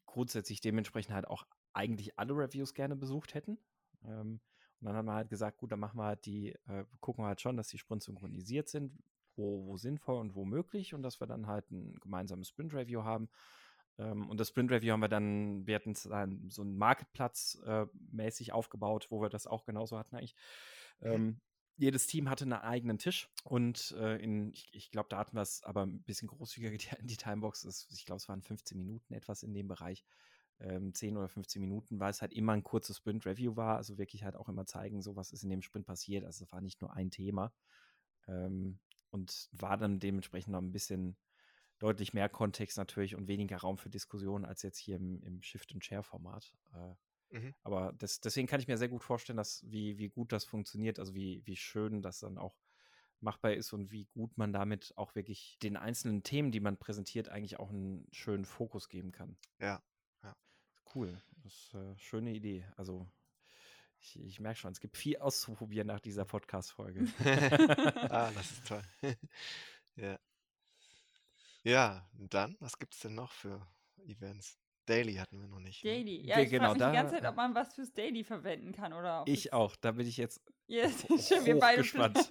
[0.06, 3.58] grundsätzlich dementsprechend halt auch eigentlich alle Reviews gerne besucht hätten.
[4.02, 4.40] Ähm,
[4.80, 7.28] Und dann haben wir halt gesagt, gut, dann machen wir halt die, äh, gucken wir
[7.28, 8.98] halt schon, dass die Sprints synchronisiert sind,
[9.36, 13.28] wo, wo sinnvoll und wo möglich und dass wir dann halt ein gemeinsames Sprint-Review haben.
[13.98, 19.08] Ähm, und das Sprint-Review haben wir dann, wir hatten so einen Marketplatz äh, mäßig aufgebaut,
[19.10, 20.34] wo wir das auch genauso hatten eigentlich.
[21.00, 21.12] Mhm.
[21.12, 21.40] Ähm,
[21.80, 25.42] jedes Team hatte einen eigenen Tisch und äh, in, ich, ich glaube, da hatten wir
[25.42, 29.42] es aber ein bisschen großzügiger, die, die Timebox ich glaube, es waren 15 Minuten etwas
[29.42, 30.04] in dem Bereich,
[30.60, 34.24] ähm, 10 oder 15 Minuten, weil es halt immer ein kurzes Sprint-Review war, also wirklich
[34.24, 36.82] halt auch immer zeigen, so was ist in dem Sprint passiert, also es war nicht
[36.82, 37.52] nur ein Thema.
[38.28, 38.78] Ähm,
[39.10, 41.16] und war dann dementsprechend noch ein bisschen
[41.78, 46.54] deutlich mehr Kontext natürlich und weniger Raum für Diskussionen als jetzt hier im, im Shift-and-Share-Format.
[46.74, 46.94] Äh,
[47.30, 47.54] Mhm.
[47.62, 50.98] Aber das, deswegen kann ich mir sehr gut vorstellen, dass wie, wie gut das funktioniert,
[50.98, 52.56] also wie, wie schön das dann auch
[53.20, 57.28] machbar ist und wie gut man damit auch wirklich den einzelnen Themen, die man präsentiert,
[57.28, 59.36] eigentlich auch einen schönen Fokus geben kann.
[59.60, 59.82] Ja.
[60.22, 60.36] ja.
[60.94, 61.20] Cool.
[61.42, 62.66] Das ist eine äh, schöne Idee.
[62.76, 63.06] Also
[64.00, 67.06] ich, ich merke schon, es gibt viel auszuprobieren nach dieser Podcast-Folge.
[68.10, 68.82] ah, das ist toll.
[69.96, 70.18] ja.
[71.62, 73.66] Ja, und dann, was gibt es denn noch für
[74.06, 74.59] Events?
[74.86, 75.84] Daily hatten wir noch nicht.
[75.84, 75.90] Ne?
[75.90, 78.24] Daily, ja, ich genau, frage mich da, die ganze Zeit, ob man was fürs Daily
[78.24, 82.18] verwenden kann oder Ich auch, da bin ich jetzt yes, schön, wir beide gespannt.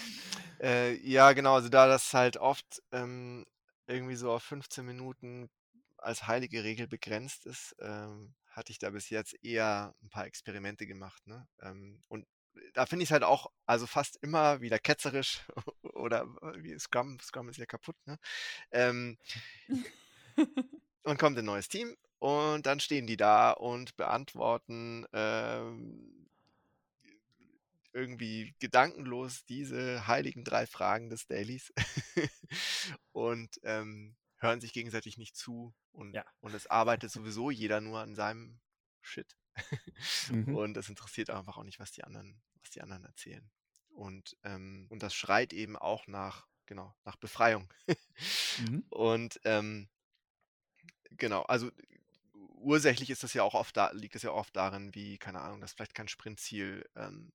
[0.60, 3.46] äh, ja, genau, also da das halt oft ähm,
[3.86, 5.50] irgendwie so auf 15 Minuten
[5.98, 10.86] als heilige Regel begrenzt ist, ähm, hatte ich da bis jetzt eher ein paar Experimente
[10.86, 11.26] gemacht.
[11.26, 11.46] Ne?
[11.60, 12.26] Ähm, und
[12.74, 15.42] da finde ich es halt auch, also fast immer wieder ketzerisch
[15.82, 16.26] oder
[16.56, 18.18] wie Scrum, Scrum ist ja kaputt, ne?
[18.70, 19.18] Ähm,
[21.02, 26.28] und kommt ein neues Team und dann stehen die da und beantworten ähm,
[27.92, 31.72] irgendwie gedankenlos diese heiligen drei Fragen des Dailies
[33.12, 36.24] und ähm, hören sich gegenseitig nicht zu und, ja.
[36.40, 38.60] und es arbeitet sowieso jeder nur an seinem
[39.02, 39.36] Shit.
[40.30, 40.54] mhm.
[40.54, 43.50] Und es interessiert einfach auch nicht, was die anderen, was die anderen erzählen.
[43.90, 47.72] Und, ähm, und das schreit eben auch nach, genau, nach Befreiung.
[48.58, 48.84] mhm.
[48.90, 49.88] Und ähm,
[51.16, 51.70] Genau, also
[52.60, 55.60] ursächlich ist das ja auch oft da, liegt es ja oft darin, wie, keine Ahnung,
[55.60, 57.32] dass vielleicht kein Sprintziel ähm, genau.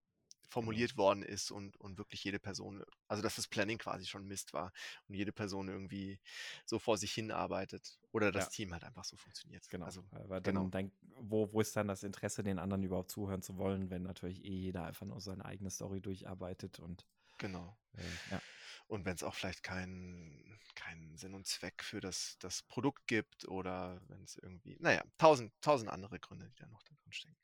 [0.50, 4.54] formuliert worden ist und, und wirklich jede Person, also dass das Planning quasi schon Mist
[4.54, 4.72] war
[5.08, 6.20] und jede Person irgendwie
[6.66, 8.50] so vor sich hin arbeitet oder das ja.
[8.52, 9.68] Team halt einfach so funktioniert.
[9.70, 9.86] Genau.
[9.86, 10.68] Also, Weil dann, genau.
[10.70, 14.44] Dann, wo, wo ist dann das Interesse, den anderen überhaupt zuhören zu wollen, wenn natürlich
[14.46, 17.06] eh jeder einfach nur seine eigene Story durcharbeitet und
[17.38, 17.78] genau.
[17.98, 18.02] Äh,
[18.32, 18.42] ja.
[18.88, 23.48] Und wenn es auch vielleicht keinen keinen Sinn und Zweck für das, das Produkt gibt
[23.48, 27.38] oder wenn es irgendwie, naja, tausend, tausend andere Gründe, die da noch drin stecken.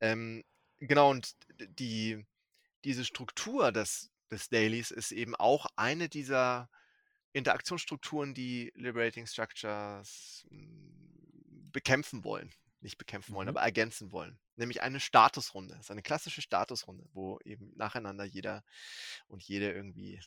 [0.00, 0.44] Ähm,
[0.78, 1.36] genau, und
[1.78, 2.24] die,
[2.84, 6.70] diese Struktur des, des Dailies ist eben auch eine dieser
[7.32, 12.52] Interaktionsstrukturen, die Liberating Structures hm, bekämpfen wollen.
[12.80, 13.56] Nicht bekämpfen wollen, mhm.
[13.56, 14.38] aber ergänzen wollen.
[14.54, 15.74] Nämlich eine Statusrunde.
[15.74, 18.64] Das ist eine klassische Statusrunde, wo eben nacheinander jeder
[19.26, 20.20] und jede irgendwie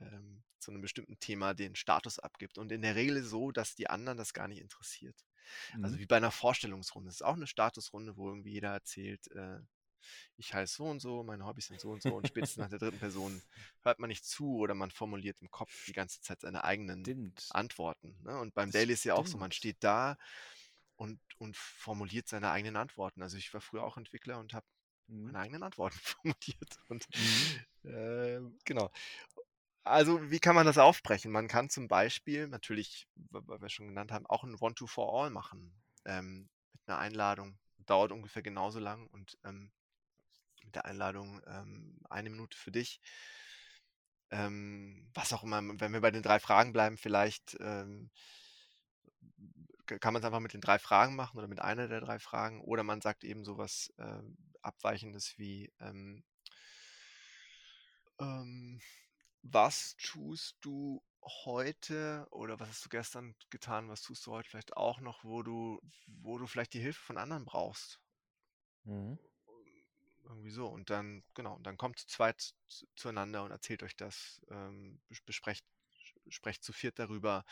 [0.00, 2.58] ähm, zu einem bestimmten Thema den Status abgibt.
[2.58, 5.24] Und in der Regel so, dass die anderen das gar nicht interessiert.
[5.68, 5.84] Also mhm.
[5.84, 7.08] Also wie bei einer Vorstellungsrunde.
[7.08, 9.60] Es ist auch eine Statusrunde, wo irgendwie jeder erzählt, äh,
[10.36, 12.78] ich heiße so und so, meine Hobbys sind so und so und spätestens nach der
[12.78, 13.42] dritten Person
[13.82, 17.46] hört man nicht zu oder man formuliert im Kopf die ganze Zeit seine eigenen stimmt.
[17.50, 18.16] Antworten.
[18.22, 18.38] Ne?
[18.38, 20.16] Und beim das Daily ist ja auch so, man steht da
[20.96, 23.22] und, und formuliert seine eigenen Antworten.
[23.22, 24.66] Also ich war früher auch Entwickler und habe
[25.08, 25.24] mhm.
[25.24, 26.78] meine eigenen Antworten formuliert.
[26.88, 27.06] Und
[27.82, 27.90] mhm.
[27.90, 28.90] äh, genau.
[29.88, 31.32] Also, wie kann man das aufbrechen?
[31.32, 35.72] Man kann zum Beispiel natürlich, weil wir schon genannt haben, auch ein One-to-For-All machen
[36.04, 37.58] ähm, mit einer Einladung.
[37.86, 39.72] Dauert ungefähr genauso lang und ähm,
[40.62, 43.00] mit der Einladung ähm, eine Minute für dich.
[44.30, 48.10] Ähm, was auch immer, wenn wir bei den drei Fragen bleiben, vielleicht ähm,
[49.86, 52.60] kann man es einfach mit den drei Fragen machen oder mit einer der drei Fragen.
[52.60, 54.20] Oder man sagt eben sowas äh,
[54.60, 56.22] Abweichendes wie ähm,
[59.42, 64.76] was tust du heute oder was hast du gestern getan, was tust du heute vielleicht
[64.76, 68.00] auch noch, wo du, wo du vielleicht die Hilfe von anderen brauchst?
[68.84, 69.18] Mhm.
[70.24, 70.66] Irgendwie so.
[70.66, 72.54] Und dann, genau, und dann kommt zu zweit
[72.96, 75.64] zueinander und erzählt euch das, ähm, besprecht,
[76.28, 77.44] sprecht zu viert darüber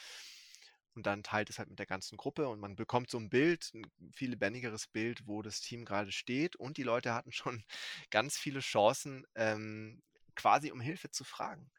[0.95, 3.70] und dann teilt es halt mit der ganzen Gruppe und man bekommt so ein Bild,
[3.74, 7.64] ein viel lebendigeres Bild, wo das Team gerade steht und die Leute hatten schon
[8.11, 10.03] ganz viele Chancen, ähm,
[10.34, 11.70] quasi um Hilfe zu fragen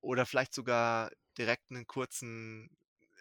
[0.00, 2.70] oder vielleicht sogar direkt einen kurzen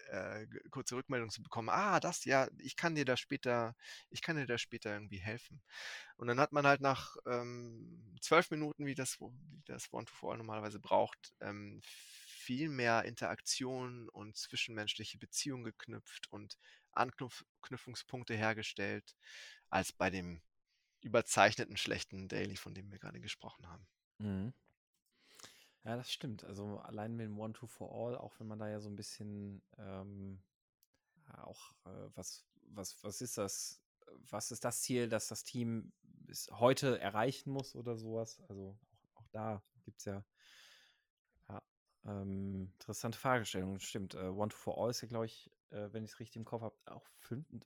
[0.09, 3.75] äh, kurze Rückmeldung zu bekommen, ah, das, ja, ich kann dir da später,
[4.09, 5.61] ich kann dir da später irgendwie helfen.
[6.17, 10.79] Und dann hat man halt nach ähm, zwölf Minuten, wie das, wie das One-to-Four normalerweise
[10.79, 16.57] braucht, ähm, viel mehr Interaktion und zwischenmenschliche Beziehungen geknüpft und
[16.91, 19.15] Anknüpfungspunkte hergestellt,
[19.69, 20.41] als bei dem
[21.01, 23.87] überzeichneten schlechten Daily, von dem wir gerade gesprochen haben.
[24.19, 24.53] Mhm.
[25.85, 26.43] Ja, das stimmt.
[26.45, 30.41] Also allein mit dem One-Two-For-All, auch wenn man da ja so ein bisschen ähm,
[31.41, 33.81] auch äh, was, was, was ist das?
[34.29, 38.41] Was ist das Ziel, das das Team bis heute erreichen muss oder sowas?
[38.47, 38.77] Also
[39.15, 40.23] auch, auch da gibt es ja,
[41.49, 41.61] ja
[42.05, 43.79] ähm, interessante Fragestellungen.
[43.79, 44.13] Stimmt.
[44.13, 47.05] Äh, One-to-For-All ist ja, glaube ich, äh, wenn ich es richtig im Kopf habe, auch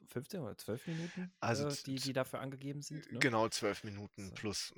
[0.07, 3.11] 15 oder 12 Minuten, also äh, die, die dafür angegeben sind.
[3.11, 3.19] Ne?
[3.19, 4.33] Genau, 12 Minuten so.
[4.35, 4.73] plus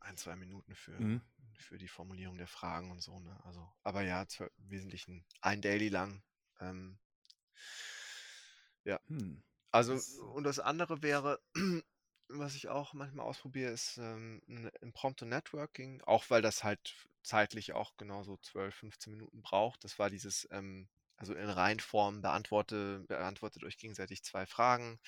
[0.00, 1.20] ein, zwei Minuten für, mhm.
[1.60, 3.18] Für die Formulierung der Fragen und so.
[3.20, 3.38] Ne?
[3.44, 6.22] Also, aber ja, im Wesentlichen ein Daily lang.
[6.60, 6.98] Ähm,
[8.84, 9.00] ja.
[9.06, 9.42] Hm.
[9.70, 9.94] Also,
[10.32, 11.40] und das andere wäre,
[12.28, 17.72] was ich auch manchmal ausprobiere, ist ähm, ein Impromptu Networking, auch weil das halt zeitlich
[17.72, 19.84] auch genauso 12, 15 Minuten braucht.
[19.84, 24.98] Das war dieses, ähm, also in Reihenform beantworte, beantwortet euch gegenseitig zwei Fragen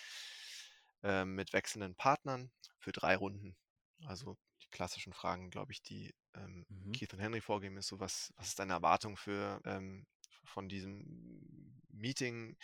[1.02, 3.56] äh, mit wechselnden Partnern für drei Runden.
[4.04, 4.36] Also
[4.72, 6.92] klassischen Fragen, glaube ich, die ähm, mhm.
[6.92, 10.06] Keith und Henry vorgeben, ist so, was, was ist deine Erwartung für ähm,
[10.44, 12.56] von diesem Meeting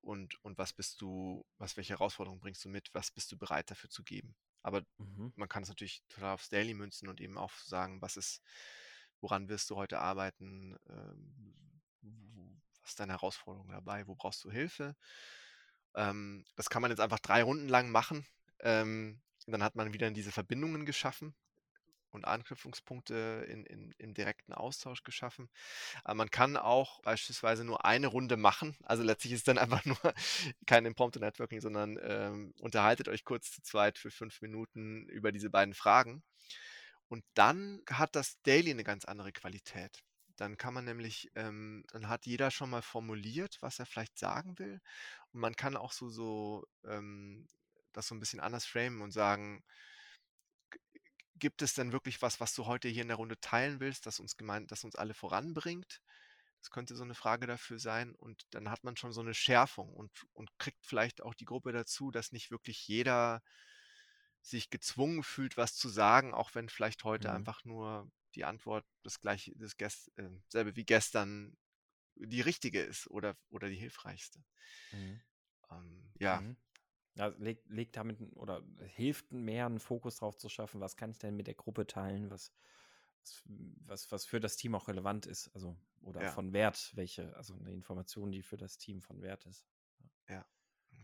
[0.00, 3.70] und, und was bist du, was, welche Herausforderungen bringst du mit, was bist du bereit
[3.70, 4.34] dafür zu geben.
[4.62, 5.32] Aber mhm.
[5.36, 8.42] man kann es natürlich total aufs Daily münzen und eben auch sagen, was ist,
[9.20, 11.72] woran wirst du heute arbeiten, ähm,
[12.80, 14.96] was ist deine Herausforderung dabei, wo brauchst du Hilfe.
[15.94, 18.26] Ähm, das kann man jetzt einfach drei Runden lang machen.
[18.60, 19.20] Ähm,
[19.52, 21.34] dann hat man wieder diese Verbindungen geschaffen
[22.14, 25.50] und Anknüpfungspunkte in, in, im direkten Austausch geschaffen.
[26.04, 28.76] Aber man kann auch beispielsweise nur eine Runde machen.
[28.84, 29.98] Also letztlich ist dann einfach nur
[30.66, 35.50] kein Impromptu Networking, sondern ähm, unterhaltet euch kurz zu zweit für fünf Minuten über diese
[35.50, 36.22] beiden Fragen.
[37.08, 40.02] Und dann hat das Daily eine ganz andere Qualität.
[40.36, 44.58] Dann kann man nämlich, ähm, dann hat jeder schon mal formuliert, was er vielleicht sagen
[44.58, 44.80] will.
[45.32, 47.46] Und man kann auch so, so ähm,
[47.96, 49.64] das so ein bisschen anders framen und sagen,
[51.36, 54.20] gibt es denn wirklich was, was du heute hier in der Runde teilen willst, das
[54.20, 56.00] uns gemeint, das uns alle voranbringt?
[56.60, 58.14] Das könnte so eine Frage dafür sein.
[58.14, 61.72] Und dann hat man schon so eine Schärfung und, und kriegt vielleicht auch die Gruppe
[61.72, 63.42] dazu, dass nicht wirklich jeder
[64.40, 67.34] sich gezwungen fühlt, was zu sagen, auch wenn vielleicht heute mhm.
[67.34, 71.56] einfach nur die Antwort das gleiche, das Gest, äh, selbe wie gestern
[72.14, 74.42] die richtige ist oder, oder die hilfreichste.
[74.92, 75.20] Mhm.
[75.70, 76.40] Ähm, ja.
[76.40, 76.56] Mhm.
[77.16, 81.18] Ja, legt, legt damit oder hilft mehr einen Fokus drauf zu schaffen, was kann ich
[81.18, 82.52] denn mit der Gruppe teilen, was,
[83.86, 86.32] was, was für das Team auch relevant ist, also oder ja.
[86.32, 89.64] von Wert, welche, also eine Information, die für das Team von Wert ist.
[90.28, 90.44] Ja.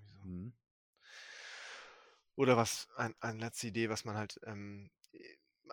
[0.04, 0.18] So.
[0.24, 0.52] Mhm.
[2.34, 4.90] Oder was, ein, eine letzte Idee, was man halt, ähm,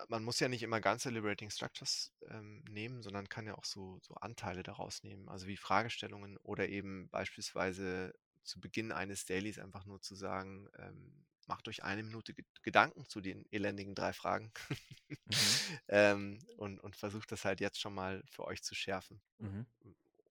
[0.10, 4.00] man muss ja nicht immer ganze Liberating Structures ähm, nehmen, sondern kann ja auch so,
[4.02, 8.14] so Anteile daraus nehmen, also wie Fragestellungen oder eben beispielsweise
[8.48, 13.22] zu Beginn eines Dailies einfach nur zu sagen, ähm, macht euch eine Minute Gedanken zu
[13.22, 14.52] den elendigen drei Fragen
[15.10, 15.80] mhm.
[15.88, 19.22] ähm, und, und versucht das halt jetzt schon mal für euch zu schärfen.
[19.40, 19.66] Mhm.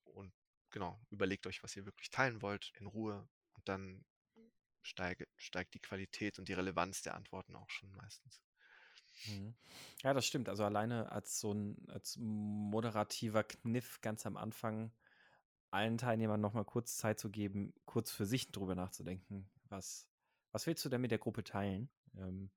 [0.05, 0.33] Und
[0.71, 4.05] genau, überlegt euch, was ihr wirklich teilen wollt, in Ruhe und dann
[4.83, 8.43] steige, steigt die Qualität und die Relevanz der Antworten auch schon meistens.
[9.27, 9.55] Mhm.
[10.03, 10.49] Ja, das stimmt.
[10.49, 14.93] Also alleine als so ein als moderativer Kniff ganz am Anfang
[15.71, 19.49] allen Teilnehmern nochmal kurz Zeit zu geben, kurz für sich drüber nachzudenken.
[19.69, 20.09] Was,
[20.53, 21.91] was willst du denn mit der Gruppe teilen?
[22.17, 22.51] Ähm,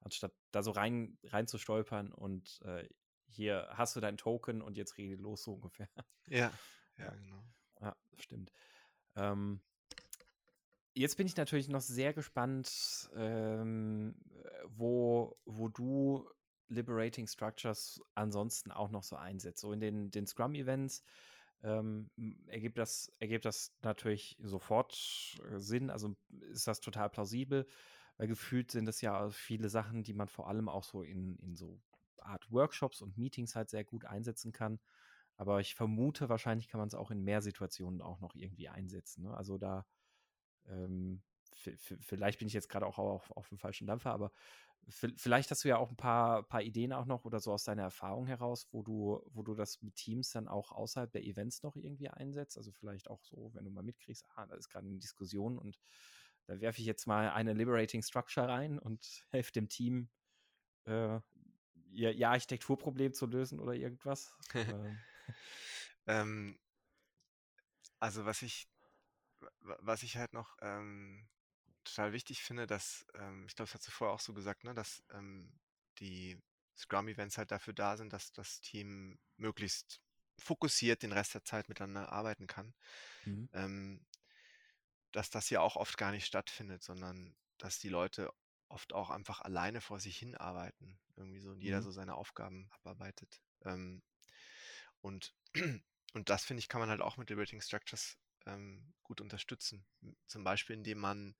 [0.00, 2.88] anstatt da so rein, rein zu stolpern und äh,
[3.28, 5.88] hier hast du dein Token und jetzt rede los so ungefähr.
[6.26, 6.52] Ja,
[6.98, 7.44] ja, genau.
[7.80, 8.52] Ja, stimmt.
[9.16, 9.60] Ähm,
[10.94, 14.14] jetzt bin ich natürlich noch sehr gespannt, ähm,
[14.66, 16.28] wo, wo du
[16.68, 19.60] Liberating Structures ansonsten auch noch so einsetzt.
[19.60, 21.02] So in den, den Scrum-Events
[21.62, 22.10] ähm,
[22.46, 25.90] ergibt, das, ergibt das natürlich sofort äh, Sinn.
[25.90, 26.16] Also
[26.50, 27.66] ist das total plausibel,
[28.16, 31.56] weil gefühlt sind das ja viele Sachen, die man vor allem auch so in, in
[31.56, 31.80] so
[32.18, 34.80] Art Workshops und Meetings halt sehr gut einsetzen kann.
[35.36, 39.24] Aber ich vermute, wahrscheinlich kann man es auch in mehr Situationen auch noch irgendwie einsetzen.
[39.24, 39.36] Ne?
[39.36, 39.86] Also da,
[40.66, 41.22] ähm,
[41.54, 44.32] vielleicht bin ich jetzt gerade auch auf, auf dem falschen Dampfer, aber
[44.90, 47.82] Vielleicht hast du ja auch ein paar, paar Ideen auch noch oder so aus deiner
[47.82, 51.76] Erfahrung heraus, wo du, wo du das mit Teams dann auch außerhalb der Events noch
[51.76, 52.56] irgendwie einsetzt.
[52.56, 55.78] Also vielleicht auch so, wenn du mal mitkriegst, ah, da ist gerade eine Diskussion und
[56.46, 60.08] da werfe ich jetzt mal eine Liberating Structure rein und helfe dem Team,
[60.86, 61.20] äh,
[61.90, 64.34] ihr, ihr Architekturproblem zu lösen oder irgendwas.
[66.10, 66.58] Ähm.
[68.00, 68.66] also was ich,
[69.60, 71.28] was ich halt noch ähm,
[71.88, 74.74] total wichtig finde, dass, ähm, ich glaube, das hast du vorher auch so gesagt, ne,
[74.74, 75.58] dass ähm,
[75.98, 76.40] die
[76.76, 80.00] Scrum-Events halt dafür da sind, dass das Team möglichst
[80.38, 82.74] fokussiert den Rest der Zeit miteinander arbeiten kann.
[83.26, 83.48] Mhm.
[83.52, 84.06] Ähm,
[85.12, 88.30] dass das ja auch oft gar nicht stattfindet, sondern dass die Leute
[88.68, 91.00] oft auch einfach alleine vor sich hin arbeiten.
[91.16, 91.82] Irgendwie so und jeder Mhm.
[91.82, 93.40] so seine Aufgaben abarbeitet.
[93.64, 94.02] Ähm,
[95.00, 95.34] und,
[96.14, 99.86] und das, finde ich, kann man halt auch mit Liberating Structures ähm, gut unterstützen.
[100.26, 101.34] Zum Beispiel, indem man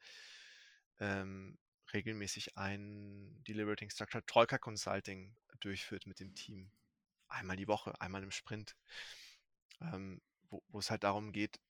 [1.01, 1.59] ähm,
[1.93, 6.71] regelmäßig ein Deliberating Structure Troika Consulting durchführt mit dem Team.
[7.29, 8.77] Einmal die Woche, einmal im Sprint.
[9.81, 10.21] Ähm,
[10.51, 11.61] wo, es halt darum geht,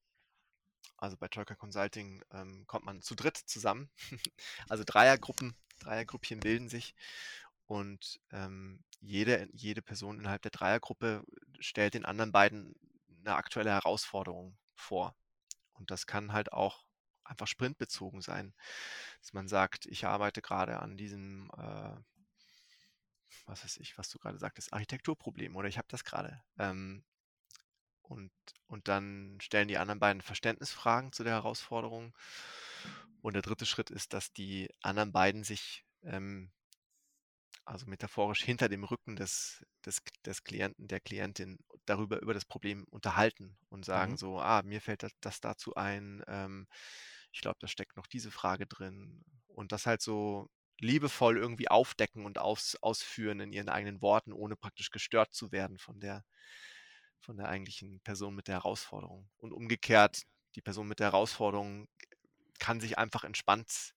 [0.96, 3.90] also bei Troika Consulting ähm, kommt man zu dritt zusammen.
[4.68, 6.94] also Dreiergruppen, Dreiergruppchen bilden sich
[7.66, 11.24] und ähm, jede, jede Person innerhalb der Dreiergruppe
[11.60, 12.74] stellt den anderen beiden
[13.20, 15.14] eine aktuelle Herausforderung vor.
[15.74, 16.84] Und das kann halt auch
[17.28, 18.54] einfach sprintbezogen sein.
[19.20, 21.96] Dass man sagt, ich arbeite gerade an diesem, äh,
[23.46, 26.42] was weiß ich, was du gerade sagtest, Architekturproblem oder ich habe das gerade.
[26.58, 27.04] Ähm,
[28.02, 28.32] und,
[28.66, 32.14] und dann stellen die anderen beiden Verständnisfragen zu der Herausforderung.
[33.20, 36.50] Und der dritte Schritt ist, dass die anderen beiden sich ähm,
[37.64, 42.84] also metaphorisch hinter dem Rücken des, des, des Klienten, der Klientin darüber, über das Problem
[42.90, 44.16] unterhalten und sagen Mhm.
[44.16, 46.66] so, ah, mir fällt das, das dazu ein, ähm,
[47.38, 49.22] ich glaube, da steckt noch diese Frage drin.
[49.46, 50.48] Und das halt so
[50.80, 55.78] liebevoll irgendwie aufdecken und aus, ausführen in ihren eigenen Worten, ohne praktisch gestört zu werden
[55.78, 56.24] von der,
[57.20, 59.28] von der eigentlichen Person mit der Herausforderung.
[59.36, 60.22] Und umgekehrt,
[60.56, 61.86] die Person mit der Herausforderung
[62.58, 63.94] kann sich einfach entspannt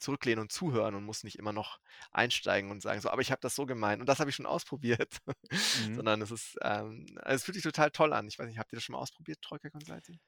[0.00, 1.78] zurücklehnen und zuhören und muss nicht immer noch
[2.10, 4.46] einsteigen und sagen so, aber ich habe das so gemeint und das habe ich schon
[4.46, 5.18] ausprobiert,
[5.74, 6.04] Mhm.
[6.04, 8.26] sondern es ist, ähm, also es fühlt sich total toll an.
[8.26, 10.18] Ich weiß nicht, habt ihr das schon mal ausprobiert, Troika Consulting?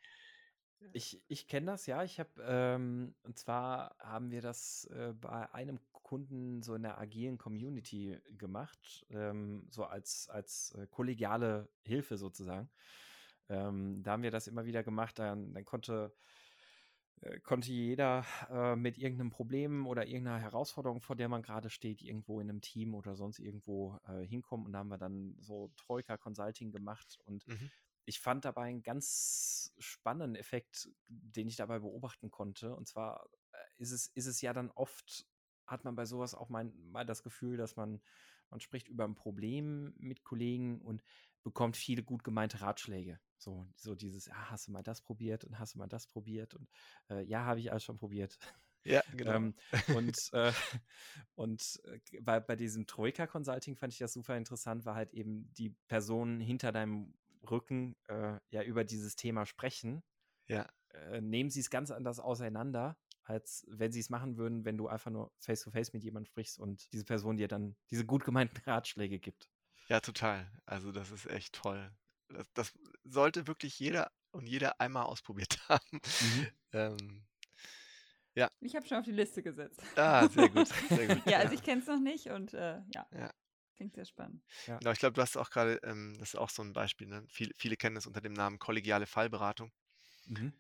[0.93, 2.03] Ich, ich kenne das, ja.
[2.05, 6.99] Ich habe, ähm, und zwar haben wir das äh, bei einem Kunden so in der
[6.99, 12.69] agilen Community gemacht, ähm, so als, als äh, kollegiale Hilfe sozusagen.
[13.49, 15.19] Ähm, da haben wir das immer wieder gemacht.
[15.19, 16.15] Dann, dann konnte,
[17.21, 22.03] äh, konnte jeder äh, mit irgendeinem Problem oder irgendeiner Herausforderung, vor der man gerade steht,
[22.03, 24.67] irgendwo in einem Team oder sonst irgendwo äh, hinkommen.
[24.67, 27.71] Und da haben wir dann so Troika Consulting gemacht und Mhm.
[28.05, 32.75] Ich fand dabei einen ganz spannenden Effekt, den ich dabei beobachten konnte.
[32.75, 35.27] Und zwar äh, ist es, ist es ja dann oft,
[35.67, 38.03] hat man bei sowas auch mal, mal das Gefühl, dass man,
[38.51, 41.03] man spricht über ein Problem mit Kollegen und
[41.43, 43.21] bekommt viele gut gemeinte Ratschläge.
[43.39, 46.55] So, so dieses, ah, hast du mal das probiert und hast du mal das probiert
[46.55, 46.71] und
[47.11, 48.39] äh, ja, habe ich alles schon probiert.
[48.85, 49.35] Ja, genau.
[49.35, 49.55] Ähm,
[49.95, 50.53] und äh,
[51.35, 55.53] und äh, bei, bei diesem Troika Consulting fand ich das super interessant, weil halt eben
[55.55, 57.15] die Personen hinter deinem
[57.51, 60.03] Rücken äh, ja über dieses Thema sprechen.
[60.47, 60.69] Ja.
[60.91, 64.89] Äh, nehmen sie es ganz anders auseinander, als wenn sie es machen würden, wenn du
[64.89, 69.19] einfach nur face-to-face mit jemandem sprichst und diese Person dir dann diese gut gemeinten Ratschläge
[69.19, 69.49] gibt.
[69.89, 70.51] Ja, total.
[70.67, 71.91] Also das ist echt toll.
[72.29, 72.73] Das, das
[73.05, 76.01] sollte wirklich jeder und jeder einmal ausprobiert haben.
[76.21, 76.47] Mhm.
[76.73, 77.25] Ähm,
[78.61, 79.83] Ich habe schon auf die Liste gesetzt.
[79.97, 81.27] ah, sehr gut, sehr gut.
[81.27, 83.07] ja, also ich kenne es noch nicht und äh, ja.
[83.13, 83.31] Ja.
[83.83, 84.43] Klingt sehr spannend.
[84.67, 87.25] Genau, ich glaube, du hast auch gerade, ähm, das ist auch so ein Beispiel, ne?
[87.29, 89.73] Viele, viele kennen es unter dem Namen kollegiale Fallberatung.
[90.29, 90.53] Mhm.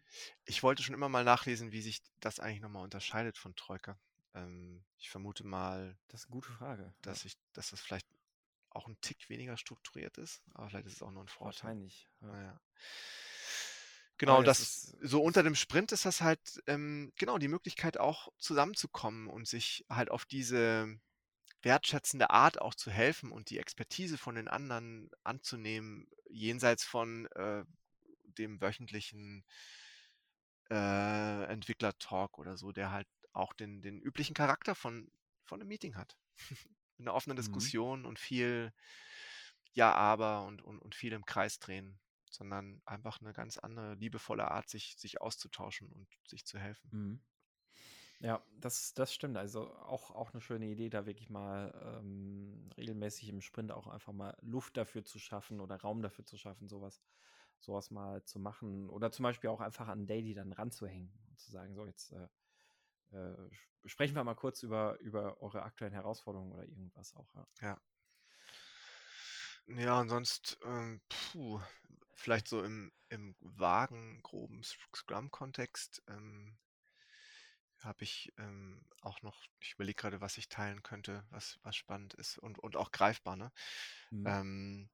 [0.44, 3.96] Ich wollte schon immer mal nachlesen, wie sich das eigentlich nochmal unterscheidet von Troika.
[4.34, 6.92] Ähm, ich vermute mal, Das ist eine gute Frage.
[7.02, 8.06] dass ich, dass das vielleicht
[8.70, 11.44] auch ein Tick weniger strukturiert ist, aber vielleicht ist es auch nur ein ja, Vorteil.
[11.46, 12.08] wahrscheinlich.
[12.20, 12.26] Ja.
[12.28, 12.60] Naja.
[14.18, 17.48] Genau, Aber das, das ist- so unter dem Sprint ist das halt ähm, genau die
[17.48, 21.00] Möglichkeit auch zusammenzukommen und sich halt auf diese
[21.62, 27.64] wertschätzende Art auch zu helfen und die Expertise von den anderen anzunehmen, jenseits von äh,
[28.38, 29.44] dem wöchentlichen
[30.70, 35.10] äh, Entwickler-Talk oder so, der halt auch den, den üblichen Charakter von,
[35.44, 36.16] von einem Meeting hat.
[36.98, 37.72] Mit einer offenen Mhm.
[37.76, 38.72] Diskussion und viel
[39.74, 42.00] Ja, aber und, und, und viel im Kreis drehen,
[42.30, 46.92] sondern einfach eine ganz andere, liebevolle Art, sich, sich auszutauschen und sich zu helfen.
[46.92, 47.20] Mhm.
[48.22, 49.36] Ja, das, das stimmt.
[49.36, 54.12] Also auch, auch eine schöne Idee, da wirklich mal ähm, regelmäßig im Sprint auch einfach
[54.12, 57.02] mal Luft dafür zu schaffen oder Raum dafür zu schaffen, sowas,
[57.58, 58.88] sowas mal zu machen.
[58.90, 62.28] Oder zum Beispiel auch einfach an Daily dann ranzuhängen und zu sagen, so jetzt äh,
[63.12, 67.34] äh, sp- sprechen wir mal kurz über, über eure aktuellen Herausforderungen oder irgendwas auch.
[67.60, 67.80] Ja.
[69.66, 71.60] Ja, und sonst, ähm, puh,
[72.14, 76.58] vielleicht so im, im vagen, groben Scrum-Kontext ähm,
[77.84, 82.14] habe ich ähm, auch noch, ich überlege gerade, was ich teilen könnte, was, was spannend
[82.14, 83.52] ist und, und auch greifbar, ne?
[84.12, 84.24] Mhm.
[84.24, 84.90] Ähm,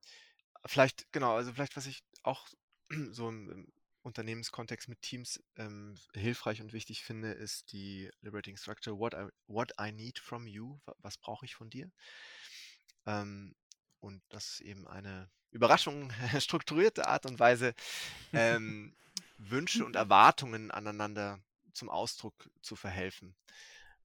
[0.66, 2.48] vielleicht, genau, also vielleicht, was ich auch
[3.10, 3.72] so im, im
[4.02, 9.72] Unternehmenskontext mit Teams ähm, hilfreich und wichtig finde, ist die Liberating Structure, what I, what
[9.80, 11.90] I need from you, wa- was brauche ich von dir?
[13.06, 13.54] Ähm,
[14.00, 16.10] und das ist eben eine Überraschung,
[16.40, 17.74] strukturierte Art und Weise,
[18.32, 18.96] ähm,
[19.38, 21.40] Wünsche und Erwartungen aneinander
[21.78, 23.34] zum Ausdruck zu verhelfen.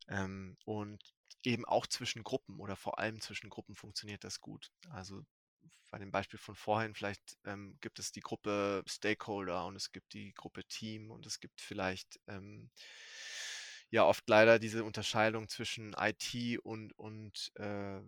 [0.08, 1.02] Ähm, und
[1.44, 4.72] eben auch zwischen Gruppen oder vor allem zwischen Gruppen funktioniert das gut.
[4.90, 5.26] Also
[5.90, 10.14] bei dem Beispiel von vorhin, vielleicht ähm, gibt es die Gruppe Stakeholder und es gibt
[10.14, 12.72] die Gruppe Team und es gibt vielleicht ähm,
[13.92, 18.02] ja oft leider diese Unterscheidung zwischen IT und und äh,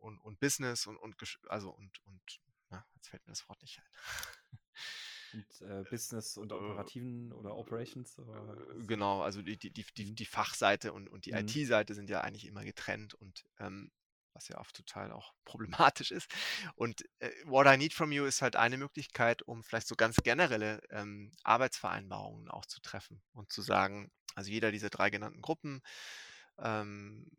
[0.00, 1.16] und, und Business und, und
[1.48, 2.40] also und und
[2.70, 4.58] na, jetzt fällt mir das Wort nicht ein.
[5.34, 8.18] Und äh, Business und äh, operativen oder Operations?
[8.18, 11.38] Oder äh, genau, also die, die, die, die, die Fachseite und, und die mhm.
[11.38, 13.90] IT-Seite sind ja eigentlich immer getrennt und ähm,
[14.34, 16.30] was ja oft total auch problematisch ist.
[16.74, 20.16] Und äh, What I Need From You ist halt eine Möglichkeit, um vielleicht so ganz
[20.16, 25.82] generelle ähm, Arbeitsvereinbarungen auch zu treffen und zu sagen, also jeder dieser drei genannten Gruppen
[26.58, 27.30] ähm,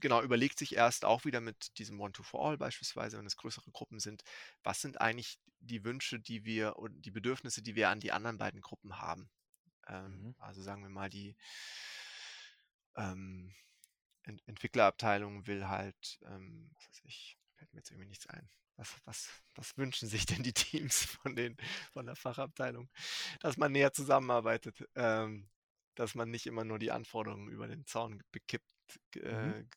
[0.00, 4.22] genau, überlegt sich erst auch wieder mit diesem One-to-For-All beispielsweise, wenn es größere Gruppen sind,
[4.62, 8.38] was sind eigentlich die Wünsche, die wir und die Bedürfnisse, die wir an die anderen
[8.38, 9.30] beiden Gruppen haben.
[9.88, 10.34] Ähm, mhm.
[10.38, 11.36] Also sagen wir mal, die
[12.96, 13.54] ähm,
[14.22, 18.48] Ent Entwicklerabteilung will halt, ähm, was weiß ich, fällt mir jetzt irgendwie nichts ein.
[18.76, 21.56] Was, was, was wünschen sich denn die Teams von, den,
[21.92, 22.90] von der Fachabteilung?
[23.40, 25.48] Dass man näher zusammenarbeitet, ähm,
[25.94, 28.75] dass man nicht immer nur die Anforderungen über den Zaun bekippt
[29.16, 29.70] äh, mhm.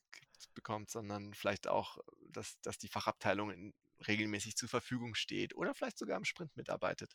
[0.54, 1.98] bekommt, sondern vielleicht auch,
[2.28, 3.74] dass, dass die Fachabteilung in,
[4.06, 7.12] regelmäßig zur Verfügung steht oder vielleicht sogar im Sprint mitarbeitet.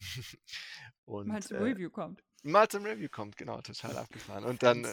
[1.04, 2.22] Und, mal zum äh, Review kommt.
[2.42, 4.44] Mal zum Review kommt, genau, total abgefahren.
[4.44, 4.86] Und dann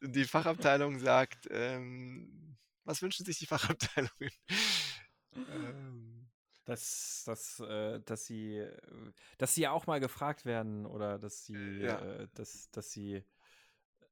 [0.00, 4.30] die Fachabteilung sagt, ähm, was wünschen sich die Fachabteilungen?
[5.34, 6.30] ähm,
[6.64, 11.80] dass, dass, äh, dass sie, äh, dass sie auch mal gefragt werden oder dass sie,
[11.80, 11.98] ja.
[12.00, 13.24] äh, dass, dass sie,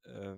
[0.03, 0.37] äh,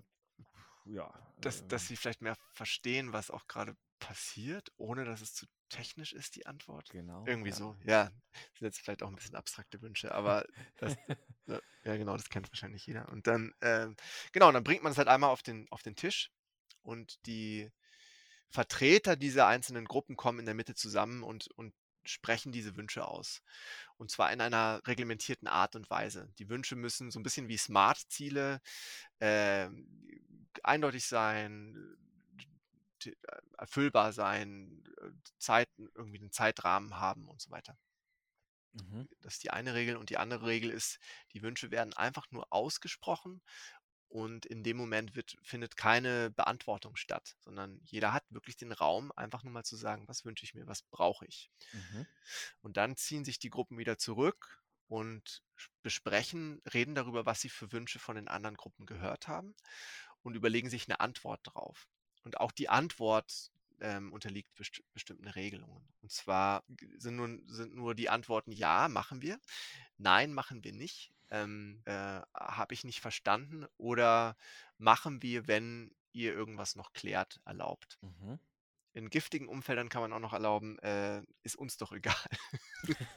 [0.86, 1.14] ja.
[1.42, 5.46] Dass, dass ähm sie vielleicht mehr verstehen, was auch gerade passiert, ohne dass es zu
[5.70, 6.90] technisch ist, die Antwort.
[6.90, 7.26] Genau.
[7.26, 7.56] Irgendwie ja.
[7.56, 7.76] so.
[7.84, 10.46] Ja, das sind jetzt vielleicht auch ein bisschen abstrakte Wünsche, aber
[10.78, 10.96] das,
[11.84, 13.10] ja genau, das kennt wahrscheinlich jeder.
[13.10, 13.88] Und dann, äh,
[14.32, 16.32] genau, und dann bringt man es halt einmal auf den, auf den Tisch
[16.82, 17.72] und die
[18.50, 21.74] Vertreter dieser einzelnen Gruppen kommen in der Mitte zusammen und, und
[22.06, 23.42] sprechen diese Wünsche aus.
[23.98, 26.32] Und zwar in einer reglementierten Art und Weise.
[26.38, 28.62] Die Wünsche müssen so ein bisschen wie Smart-Ziele
[29.20, 29.70] äh,
[30.64, 31.98] eindeutig sein,
[33.06, 33.14] äh,
[33.58, 37.78] erfüllbar sein, äh, Zeiten, irgendwie einen Zeitrahmen haben und so weiter.
[38.74, 39.08] Mhm.
[39.22, 39.98] Das ist die eine Regel.
[39.98, 41.00] Und die andere Regel ist,
[41.34, 43.42] die Wünsche werden einfach nur ausgesprochen
[44.14, 49.12] und in dem Moment wird, findet keine Beantwortung statt, sondern jeder hat wirklich den Raum,
[49.16, 51.50] einfach nur mal zu sagen, was wünsche ich mir, was brauche ich.
[51.72, 52.06] Mhm.
[52.62, 55.42] Und dann ziehen sich die Gruppen wieder zurück und
[55.82, 59.56] besprechen, reden darüber, was sie für Wünsche von den anderen Gruppen gehört haben
[60.24, 61.88] und überlegen sich eine Antwort drauf.
[62.24, 65.86] Und auch die Antwort ähm, unterliegt best bestimmten Regelungen.
[66.02, 66.64] Und zwar
[66.98, 69.40] sind nur, sind nur die Antworten Ja, machen wir,
[69.98, 74.36] Nein, machen wir nicht, ähm, äh, habe ich nicht verstanden oder
[74.78, 77.98] machen wir, wenn ihr irgendwas noch klärt, erlaubt.
[78.02, 78.40] Mhm
[78.94, 82.16] in giftigen Umfeldern kann man auch noch erlauben, äh, ist uns doch egal.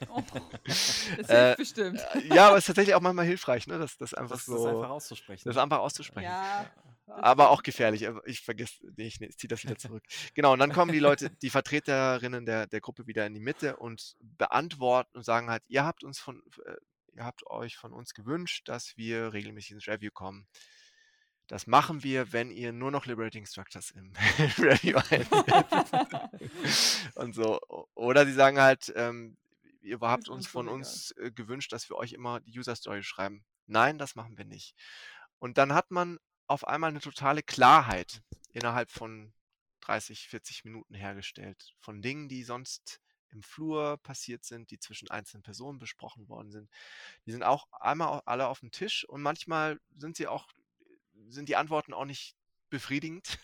[0.09, 0.23] Oh,
[0.65, 1.99] das hilft äh, bestimmt.
[2.15, 3.77] Äh, ja, aber es ist tatsächlich auch manchmal hilfreich, ne?
[3.77, 4.55] das, das einfach das, so.
[4.55, 5.47] Das einfach auszusprechen.
[5.47, 6.29] Das einfach auszusprechen.
[6.29, 6.69] Ja.
[7.07, 8.07] Aber auch gefährlich.
[8.25, 10.03] Ich vergesse, nee, ich, nee, ich ziehe das wieder zurück.
[10.33, 13.77] genau, und dann kommen die Leute, die Vertreterinnen der, der Gruppe wieder in die Mitte
[13.77, 16.75] und beantworten und sagen halt, ihr habt uns von, äh,
[17.15, 20.47] ihr habt euch von uns gewünscht, dass wir regelmäßig ins Review kommen.
[21.47, 24.11] Das machen wir, wenn ihr nur noch Liberating Structures im
[24.57, 25.65] Review einbindet.
[27.15, 27.61] und so.
[27.95, 29.37] Oder sie sagen halt, ähm,
[29.81, 33.45] ihr habt uns von uns äh, gewünscht, dass wir euch immer die User Story schreiben.
[33.65, 34.75] Nein, das machen wir nicht.
[35.39, 38.21] Und dann hat man auf einmal eine totale Klarheit
[38.51, 39.33] innerhalb von
[39.81, 45.43] 30, 40 Minuten hergestellt von Dingen, die sonst im Flur passiert sind, die zwischen einzelnen
[45.43, 46.69] Personen besprochen worden sind.
[47.25, 50.47] Die sind auch einmal alle auf dem Tisch und manchmal sind sie auch
[51.29, 52.35] sind die Antworten auch nicht
[52.69, 53.39] befriedigend.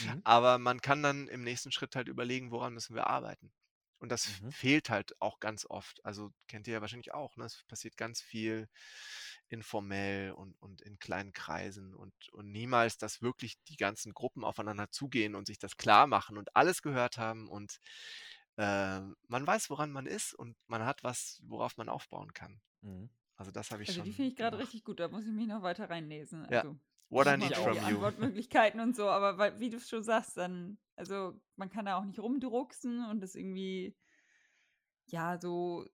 [0.00, 0.20] Mhm.
[0.24, 3.52] Aber man kann dann im nächsten Schritt halt überlegen, woran müssen wir arbeiten.
[3.98, 4.50] Und das mhm.
[4.50, 6.04] fehlt halt auch ganz oft.
[6.04, 7.36] Also kennt ihr ja wahrscheinlich auch.
[7.36, 7.44] Ne?
[7.44, 8.68] Es passiert ganz viel
[9.52, 14.90] informell und, und in kleinen Kreisen und, und niemals, dass wirklich die ganzen Gruppen aufeinander
[14.90, 17.78] zugehen und sich das klar machen und alles gehört haben und
[18.56, 22.60] äh, man weiß, woran man ist und man hat was, worauf man aufbauen kann.
[22.80, 23.10] Mhm.
[23.36, 24.04] Also das habe ich also schon.
[24.06, 26.46] Die finde ich gerade richtig gut, da muss ich mich noch weiter reinlesen.
[26.46, 26.68] Also.
[26.68, 26.76] Ja.
[27.10, 27.80] What I need from you.
[27.84, 32.04] Antwortmöglichkeiten und so, aber weil, wie du schon sagst, dann, also man kann da auch
[32.04, 33.94] nicht rumdrucksen und das irgendwie,
[35.08, 35.86] ja, so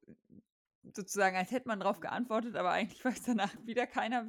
[0.83, 4.27] sozusagen, als hätte man darauf geantwortet, aber eigentlich weiß danach wieder keiner,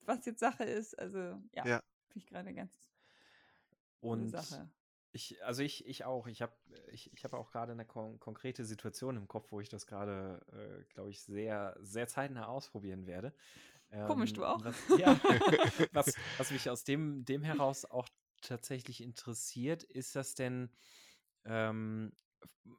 [0.00, 0.98] was jetzt Sache ist.
[0.98, 1.18] Also
[1.52, 1.82] ja, ja.
[2.08, 2.72] finde ich gerade ganz
[4.00, 4.70] und Sache.
[5.14, 6.26] Ich, also ich, ich auch.
[6.26, 6.54] Ich habe
[6.90, 10.40] ich, ich hab auch gerade eine kon konkrete Situation im Kopf, wo ich das gerade,
[10.52, 13.34] äh, glaube ich, sehr, sehr zeitnah ausprobieren werde.
[14.06, 14.64] Komisch, ähm, du auch.
[14.64, 15.20] Was, ja,
[15.92, 18.08] was, was mich aus dem, dem heraus auch
[18.40, 20.70] tatsächlich interessiert, ist das denn,
[21.44, 22.12] ähm,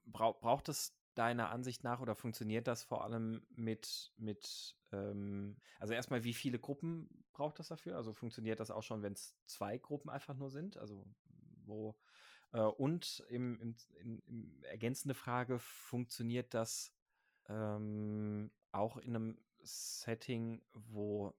[0.06, 5.94] brauch, braucht es deiner Ansicht nach oder funktioniert das vor allem mit, mit ähm, also
[5.94, 7.98] erstmal, wie viele Gruppen braucht das dafür?
[7.98, 10.78] Also funktioniert das auch schon, wenn es zwei Gruppen einfach nur sind?
[10.78, 11.06] Also
[11.66, 11.96] wo
[12.54, 16.94] äh, und im, im, in, im, ergänzende Frage, funktioniert das
[17.48, 21.34] ähm, auch in einem Setting, wo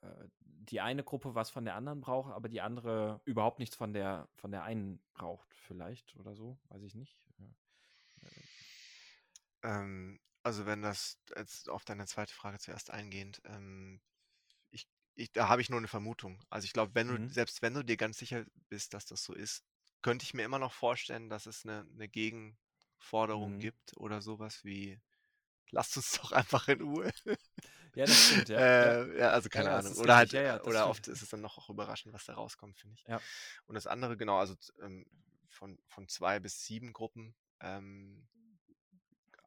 [0.00, 3.92] äh, die eine Gruppe was von der anderen braucht, aber die andere überhaupt nichts von
[3.92, 7.18] der von der einen braucht, vielleicht oder so, weiß ich nicht.
[9.62, 14.00] Ähm, also wenn das jetzt auf deine zweite Frage zuerst eingehend, ähm,
[14.70, 16.40] ich, ich, da habe ich nur eine Vermutung.
[16.48, 17.28] Also ich glaube, wenn du, mhm.
[17.28, 19.64] selbst wenn du dir ganz sicher bist, dass das so ist,
[20.02, 23.60] könnte ich mir immer noch vorstellen, dass es eine, eine Gegenforderung mhm.
[23.60, 25.00] gibt oder sowas wie,
[25.70, 27.12] lasst uns doch einfach in Ruhe.
[27.94, 28.58] Ja, das stimmt, ja.
[28.58, 29.96] äh, ja also keine ja, Ahnung.
[29.96, 32.94] Oder halt, ja, oder oft ist es dann noch auch überraschend, was da rauskommt, finde
[32.94, 33.04] ich.
[33.08, 33.20] Ja.
[33.66, 35.04] Und das andere, genau, also ähm,
[35.50, 38.28] von, von zwei bis sieben Gruppen ähm,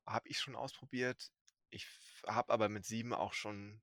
[0.06, 1.32] habe ich schon ausprobiert.
[1.70, 1.88] Ich
[2.28, 3.82] habe aber mit sieben auch schon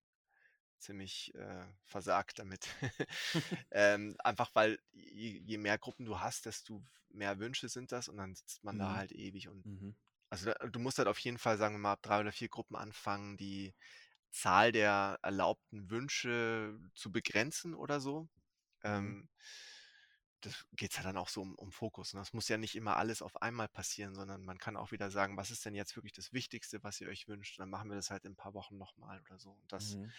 [0.79, 2.69] ziemlich äh, versagt damit.
[3.71, 8.17] ähm, einfach weil je, je, mehr Gruppen du hast, desto mehr Wünsche sind das und
[8.17, 8.81] dann sitzt man mhm.
[8.81, 9.97] da halt ewig und mhm.
[10.31, 12.77] also du musst halt auf jeden Fall, sagen wir mal, ab drei oder vier Gruppen
[12.77, 13.75] anfangen, die
[14.31, 18.23] Zahl der erlaubten Wünsche zu begrenzen oder so.
[18.23, 18.29] Mhm.
[18.85, 19.29] Ähm,
[20.41, 22.15] das geht ja dann auch so um, um Fokus.
[22.15, 22.21] Ne?
[22.21, 25.37] Das muss ja nicht immer alles auf einmal passieren, sondern man kann auch wieder sagen,
[25.37, 27.59] was ist denn jetzt wirklich das Wichtigste, was ihr euch wünscht?
[27.59, 29.51] Und dann machen wir das halt in ein paar Wochen nochmal oder so.
[29.51, 30.13] Und das mhm.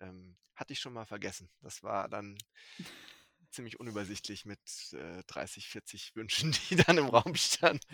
[0.00, 1.50] ähm, hatte ich schon mal vergessen.
[1.60, 2.36] Das war dann
[3.50, 4.60] ziemlich unübersichtlich mit
[4.92, 7.86] äh, 30, 40 Wünschen, die dann im Raum standen.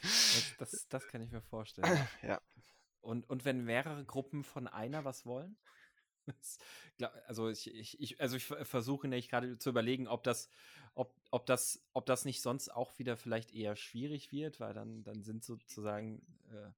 [0.00, 2.08] das, das, das kann ich mir vorstellen.
[2.22, 2.40] ja.
[3.00, 5.56] Und, und wenn mehrere Gruppen von einer was wollen?
[7.26, 10.48] Also ich, ich, ich, also ich versuche nicht gerade zu überlegen, ob das,
[10.94, 15.02] ob, ob das, ob das nicht sonst auch wieder vielleicht eher schwierig wird, weil dann,
[15.04, 16.70] dann sind sozusagen, äh,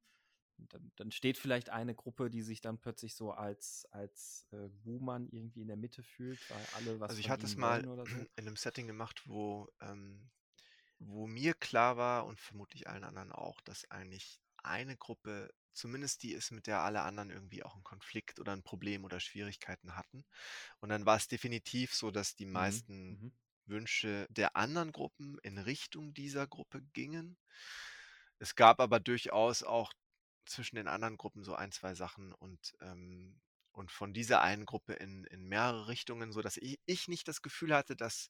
[0.69, 5.29] dann, dann steht vielleicht eine Gruppe, die sich dann plötzlich so als, als äh, Buhmann
[5.29, 7.11] irgendwie in der Mitte fühlt, weil alle was.
[7.11, 8.05] Also ich hatte es mal so.
[8.37, 10.31] in einem Setting gemacht, wo, ähm,
[10.99, 16.33] wo mir klar war und vermutlich allen anderen auch, dass eigentlich eine Gruppe zumindest die
[16.35, 20.25] ist, mit der alle anderen irgendwie auch 'n Konflikt oder ein Problem oder Schwierigkeiten hatten.
[20.81, 23.33] Und dann war es definitiv so, dass die Mhm, meisten mhm.
[23.67, 27.39] Wünsche der anderen Gruppen in Richtung dieser Gruppe gingen.
[28.39, 29.93] Es gab aber durchaus auch
[30.47, 33.41] zwischen den anderen Gruppen so ein, 2 Sachen und, ähm
[33.75, 37.75] und von dieser einen Gruppe in in mehrere Richtungen, sodass i ich nicht das Gefühl
[37.75, 38.29] hatte, dass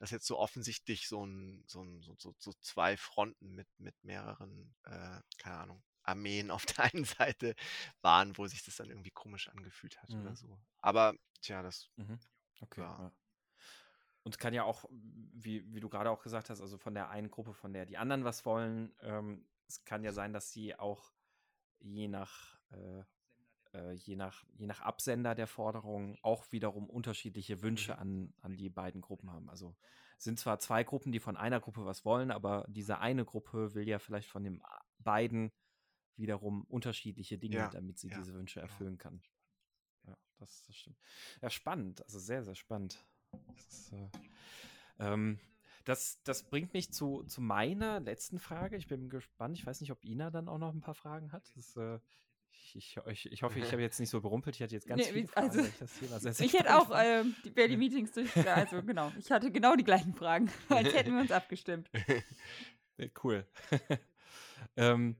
[0.00, 3.94] dass jetzt so offensichtlich so 'n so 'n so so so 2 Fronten mit mit
[4.02, 7.54] mehreren, äh, keine Ahnung Armeen auf der einen Seite
[8.02, 10.22] waren, wo sich das dann irgendwie komisch angefühlt hat mhm.
[10.22, 10.58] oder so.
[10.80, 11.90] Aber tja, das.
[11.96, 12.18] Mhm.
[12.60, 12.80] Okay.
[12.80, 13.12] Ja.
[14.22, 17.10] Und es kann ja auch, wie, wie du gerade auch gesagt hast, also von der
[17.10, 20.78] einen Gruppe, von der die anderen was wollen, ähm, es kann ja sein, dass sie
[20.78, 21.12] auch
[21.80, 23.04] je nach, äh,
[23.74, 27.98] äh, je nach, je nach Absender der Forderung auch wiederum unterschiedliche Wünsche mhm.
[27.98, 29.50] an, an die beiden Gruppen haben.
[29.50, 29.76] Also
[30.16, 33.86] sind zwar zwei Gruppen, die von einer Gruppe was wollen, aber diese eine Gruppe will
[33.86, 34.62] ja vielleicht von den
[34.98, 35.52] beiden
[36.16, 38.70] wiederum unterschiedliche Dinge, ja, damit sie ja, diese Wünsche genau.
[38.70, 39.22] erfüllen kann.
[40.06, 40.98] Ja, das, das, stimmt.
[41.40, 43.04] Ja, spannend, also sehr, sehr spannend.
[43.56, 44.08] Das, ist, äh,
[44.98, 45.38] ähm,
[45.84, 48.76] das, das, bringt mich zu, zu meiner letzten Frage.
[48.76, 49.58] Ich bin gespannt.
[49.58, 51.52] Ich weiß nicht, ob Ina dann auch noch ein paar Fragen hat.
[51.56, 51.98] Das, äh,
[52.74, 54.56] ich, ich, ich, hoffe, ich habe jetzt nicht so berumpelt.
[54.56, 55.50] Ich hatte jetzt ganz nee, viele Fragen.
[56.12, 58.34] Also, ich, ich hätte auch äh, die Barely Meetings durch.
[58.48, 61.90] Also genau, ich hatte genau die gleichen Fragen, als hätten wir uns abgestimmt.
[63.22, 63.44] Cool.
[64.76, 65.16] ähm,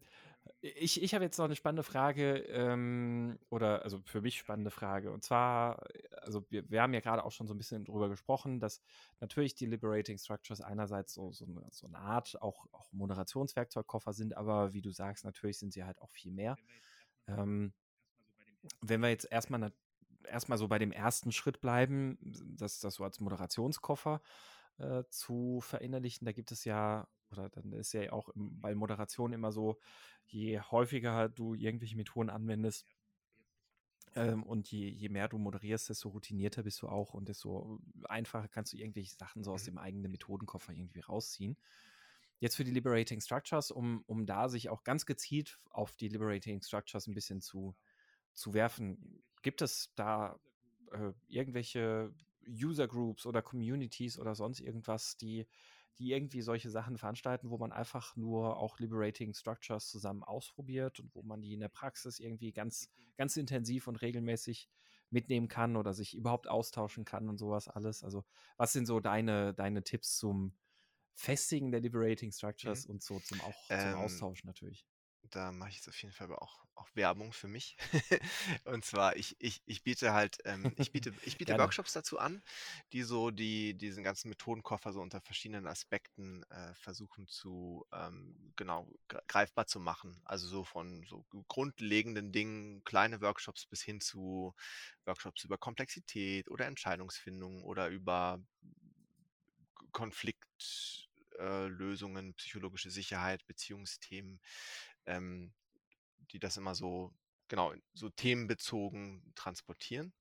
[0.64, 5.12] ich, ich habe jetzt noch eine spannende Frage, ähm, oder also für mich spannende Frage.
[5.12, 5.84] Und zwar,
[6.22, 8.82] also wir, wir haben ja gerade auch schon so ein bisschen drüber gesprochen, dass
[9.20, 14.36] natürlich die Liberating Structures einerseits so, so, eine, so eine Art auch, auch Moderationswerkzeugkoffer sind,
[14.38, 16.56] aber wie du sagst, natürlich sind sie halt auch viel mehr.
[17.26, 17.74] Ähm,
[18.80, 19.70] wenn wir jetzt erstmal
[20.26, 22.16] erstmal so bei dem ersten Schritt bleiben,
[22.56, 24.22] das, das so als Moderationskoffer
[24.78, 27.06] äh, zu verinnerlichen, da gibt es ja
[27.36, 29.78] oder dann ist ja auch bei Moderation immer so,
[30.26, 32.86] je häufiger du irgendwelche Methoden anwendest,
[34.16, 38.48] ähm, und je, je mehr du moderierst, desto routinierter bist du auch und desto einfacher
[38.48, 39.66] kannst du irgendwelche Sachen so aus mhm.
[39.66, 41.56] dem eigenen Methodenkoffer irgendwie rausziehen.
[42.38, 46.62] Jetzt für die Liberating Structures, um, um da sich auch ganz gezielt auf die Liberating
[46.62, 47.74] Structures ein bisschen zu,
[48.34, 50.38] zu werfen, gibt es da
[50.92, 52.12] äh, irgendwelche
[52.46, 55.46] User Groups oder Communities oder sonst irgendwas, die
[55.98, 61.14] die irgendwie solche Sachen veranstalten, wo man einfach nur auch Liberating Structures zusammen ausprobiert und
[61.14, 64.68] wo man die in der Praxis irgendwie ganz, ganz intensiv und regelmäßig
[65.10, 68.02] mitnehmen kann oder sich überhaupt austauschen kann und sowas alles.
[68.02, 68.24] Also,
[68.56, 70.56] was sind so deine, deine Tipps zum
[71.14, 72.94] Festigen der Liberating Structures mhm.
[72.94, 74.86] und so zum, auch, ähm, zum Austausch natürlich?
[75.34, 77.76] Da mache ich jetzt auf jeden Fall aber auch, auch Werbung für mich.
[78.64, 82.42] und zwar, ich, ich, ich biete halt, ähm, ich biete, ich biete Workshops dazu an,
[82.92, 88.88] die so die, diesen ganzen Methodenkoffer so unter verschiedenen Aspekten äh, versuchen zu, ähm, genau,
[89.28, 90.20] greifbar zu machen.
[90.24, 94.54] Also so von so grundlegenden Dingen, kleine Workshops bis hin zu
[95.04, 98.40] Workshops über Komplexität oder Entscheidungsfindung oder über
[99.94, 104.40] Konfliktlösungen, äh, psychologische Sicherheit, Beziehungsthemen,
[105.06, 105.52] ähm,
[106.32, 107.12] die das immer so,
[107.48, 110.12] genau, so themenbezogen transportieren.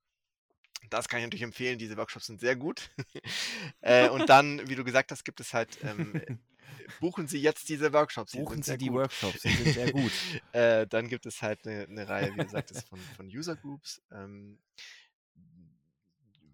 [0.90, 2.90] Das kann ich natürlich empfehlen, diese Workshops sind sehr gut.
[3.82, 6.36] äh, und dann, wie du gesagt hast, gibt es halt, ähm, äh,
[7.00, 8.34] buchen Sie jetzt diese Workshops.
[8.34, 8.96] buchen Sie die gut.
[8.98, 10.12] Workshops, die sind sehr gut.
[10.52, 14.60] äh, dann gibt es halt eine, eine Reihe, wie gesagt, von, von User Groups, ähm,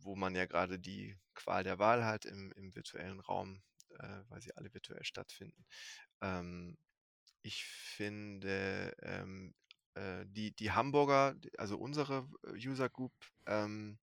[0.02, 3.62] wo man ja gerade die Qual der Wahl hat im, im virtuellen Raum,
[3.98, 5.66] äh, weil sie alle virtuell stattfinden.
[6.22, 6.78] Ähm,
[7.42, 9.54] ich finde, ähm,
[9.96, 13.14] äh, die, die Hamburger, also unsere äh, User Group,
[13.46, 13.98] ähm,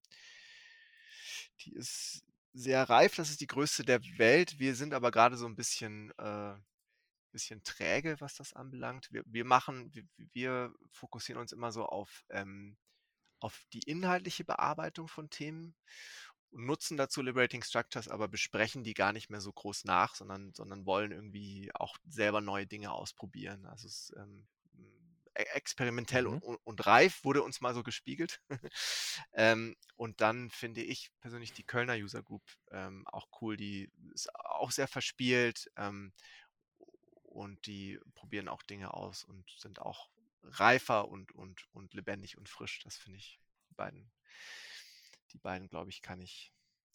[1.61, 3.17] die ist sehr reif.
[3.17, 4.59] Das ist die größte der Welt.
[4.59, 6.55] Wir sind aber gerade so ein bisschen, äh,
[7.33, 9.09] bisschen träge, was das anbelangt.
[9.13, 12.77] Wir, wir machen, wir, wir fokussieren uns immer so auf, ähm,
[13.41, 15.75] auf die inhaltliche Bearbeitung von Themen
[16.53, 20.87] nutzen dazu Liberating Structures, aber besprechen die gar nicht mehr so groß nach, sondern, sondern
[20.87, 23.67] wollen irgendwie auch selber neue Dinge ausprobieren.
[23.67, 24.47] Also es ähm,
[25.35, 26.39] e-, experimentell mhm.
[26.39, 28.41] und, und, reif wurde uns mal so gespiegelt.
[29.35, 33.57] ähm, und dann finde ich persönlich die Kölner User Group ähm, auch cool.
[33.57, 36.13] Die ist auch sehr verspielt ähm,
[37.23, 40.09] und die probieren auch Dinge aus und sind auch
[40.43, 42.81] reifer und, und, und lebendig und frisch.
[42.85, 44.11] Das finde ich die beiden
[45.33, 46.53] die beiden, glaube ich, kann ich,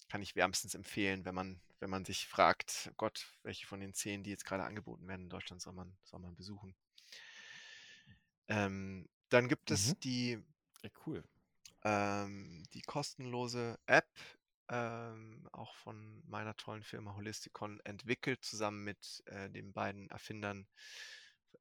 [0.10, 4.24] kann ich wärmstens empfehlen, wenn man, wenn man sich fragt, Gott, welche von den zehn,
[4.24, 6.76] die jetzt gerade angeboten werden in Deutschland, soll man, soll man besuchen.
[8.48, 9.76] Ähm, dann gibt mhm.
[9.76, 10.44] es die,
[10.84, 11.24] ja, cool.
[11.84, 14.10] Ähm, die kostenlose App,
[14.70, 20.68] ähm, auch von meiner tollen Firma Holisticon entwickelt, zusammen mit äh, den beiden Erfindern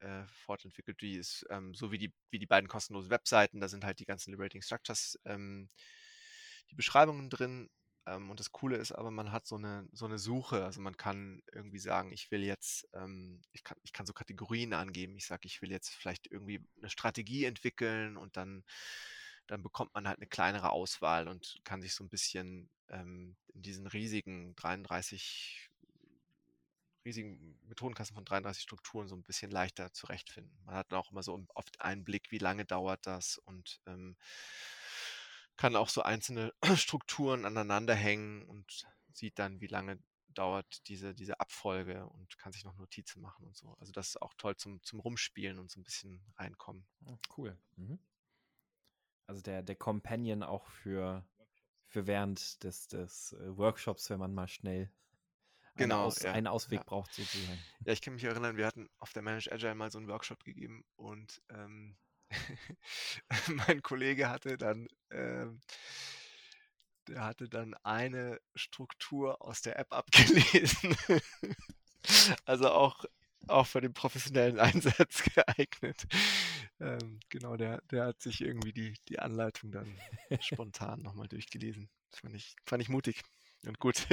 [0.01, 1.01] äh, fortentwickelt.
[1.01, 4.05] Die ist ähm, so wie die, wie die beiden kostenlosen Webseiten, da sind halt die
[4.05, 5.71] ganzen Liberating Structures ähm,
[6.71, 7.68] die Beschreibungen drin.
[8.07, 10.64] Ähm, und das Coole ist aber, man hat so eine, so eine Suche.
[10.64, 14.73] Also man kann irgendwie sagen, ich will jetzt, ähm, ich, kann, ich kann so Kategorien
[14.73, 15.16] angeben.
[15.16, 18.64] Ich sage, ich will jetzt vielleicht irgendwie eine Strategie entwickeln und dann,
[19.47, 23.62] dann bekommt man halt eine kleinere Auswahl und kann sich so ein bisschen ähm, in
[23.62, 25.71] diesen riesigen 33
[27.05, 30.53] riesigen Methodenkasten von 33 Strukturen so ein bisschen leichter zurechtfinden.
[30.64, 34.16] Man hat auch immer so oft einen Blick, wie lange dauert das und ähm,
[35.61, 39.98] kann auch so einzelne Strukturen aneinander hängen und sieht dann, wie lange
[40.28, 43.76] dauert diese, diese Abfolge und kann sich noch Notizen machen und so.
[43.78, 46.86] Also das ist auch toll zum, zum Rumspielen und so ein bisschen reinkommen.
[47.04, 47.58] Ah, cool.
[47.76, 47.98] Mhm.
[49.26, 51.26] Also der, der Companion auch für,
[51.88, 54.90] für während des, des äh, Workshops, wenn man mal schnell
[55.74, 56.84] genau, einen, Aus, ja, einen Ausweg ja.
[56.84, 57.58] braucht sozusagen.
[57.84, 60.42] Ja, ich kann mich erinnern, wir hatten auf der Managed Agile mal so einen Workshop
[60.42, 61.98] gegeben und ähm,
[63.49, 65.61] mein Kollege hatte dann, ähm,
[67.09, 70.97] der hatte dann eine Struktur aus der App abgelesen.
[72.45, 73.04] also auch,
[73.49, 76.07] auch für den professionellen Einsatz geeignet.
[76.79, 79.99] Ähm, genau, der, der hat sich irgendwie die, die Anleitung dann
[80.41, 81.88] spontan nochmal durchgelesen.
[82.11, 83.22] Das fand ich, fand ich mutig
[83.67, 84.07] und gut.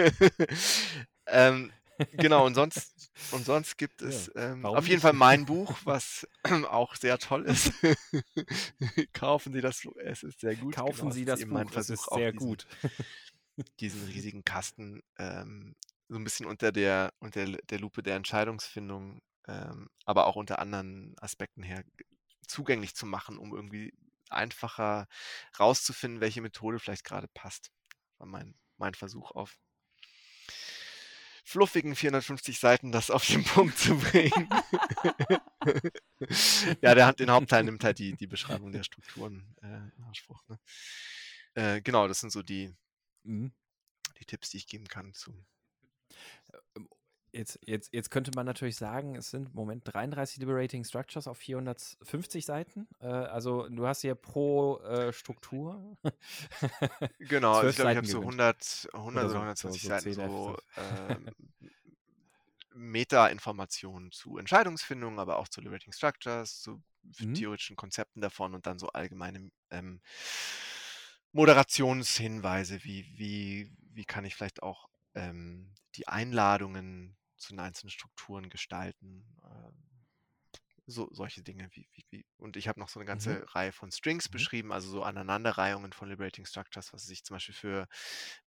[1.28, 1.72] ähm,
[2.14, 6.28] genau, und sonst, und sonst gibt es ja, ähm, auf jeden Fall mein Buch, was
[6.70, 7.72] auch sehr toll ist.
[9.14, 10.76] Kaufen Sie das, es ist sehr gut.
[10.76, 12.68] Kaufen genau, Sie das Buch, mein Versuch, ist sehr diesen, gut.
[13.80, 15.76] diesen riesigen Kasten ähm,
[16.10, 21.16] so ein bisschen unter der, unter der Lupe der Entscheidungsfindung, ähm, aber auch unter anderen
[21.20, 21.84] Aspekten her
[22.48, 23.94] zugänglich zu machen, um irgendwie
[24.30, 25.08] einfacher
[25.60, 27.72] rauszufinden, welche Methode vielleicht gerade passt.
[28.18, 29.58] War mein, mein Versuch auf
[31.48, 34.50] fluffigen 450 Seiten das auf den Punkt zu bringen.
[36.82, 40.44] ja, der hat den Hauptteil nimmt halt die, die Beschreibung der Strukturen äh, in Anspruch.
[40.50, 40.60] Ne?
[41.54, 42.76] Äh, genau, das sind so die,
[43.24, 43.54] mhm.
[44.20, 45.34] die Tipps, die ich geben kann zu.
[47.38, 51.28] Ähm, Jetzt, jetzt, jetzt könnte man natürlich sagen, es sind im Moment 33 Liberating Structures
[51.28, 52.88] auf 450 Seiten.
[53.00, 55.98] Äh, also du hast hier pro äh, Struktur.
[57.20, 60.58] genau, also ich glaube, ich habe so 100, 100 oder 120 so, so Seiten so
[60.76, 61.16] äh,
[62.76, 66.82] Meta-Informationen zu Entscheidungsfindung, aber auch zu Liberating Structures, zu
[67.20, 67.34] mhm.
[67.34, 70.02] theoretischen Konzepten davon und dann so allgemeine ähm,
[71.32, 78.50] Moderationshinweise, wie, wie, wie kann ich vielleicht auch ähm, die Einladungen zu den einzelnen Strukturen
[78.50, 79.26] gestalten.
[79.44, 79.88] Ähm,
[80.90, 81.68] so, solche Dinge.
[81.74, 82.26] Wie, wie, wie.
[82.38, 83.44] Und ich habe noch so eine ganze mhm.
[83.50, 84.32] Reihe von Strings mhm.
[84.32, 87.88] beschrieben, also so Aneinanderreihungen von Liberating Structures, was sich zum Beispiel für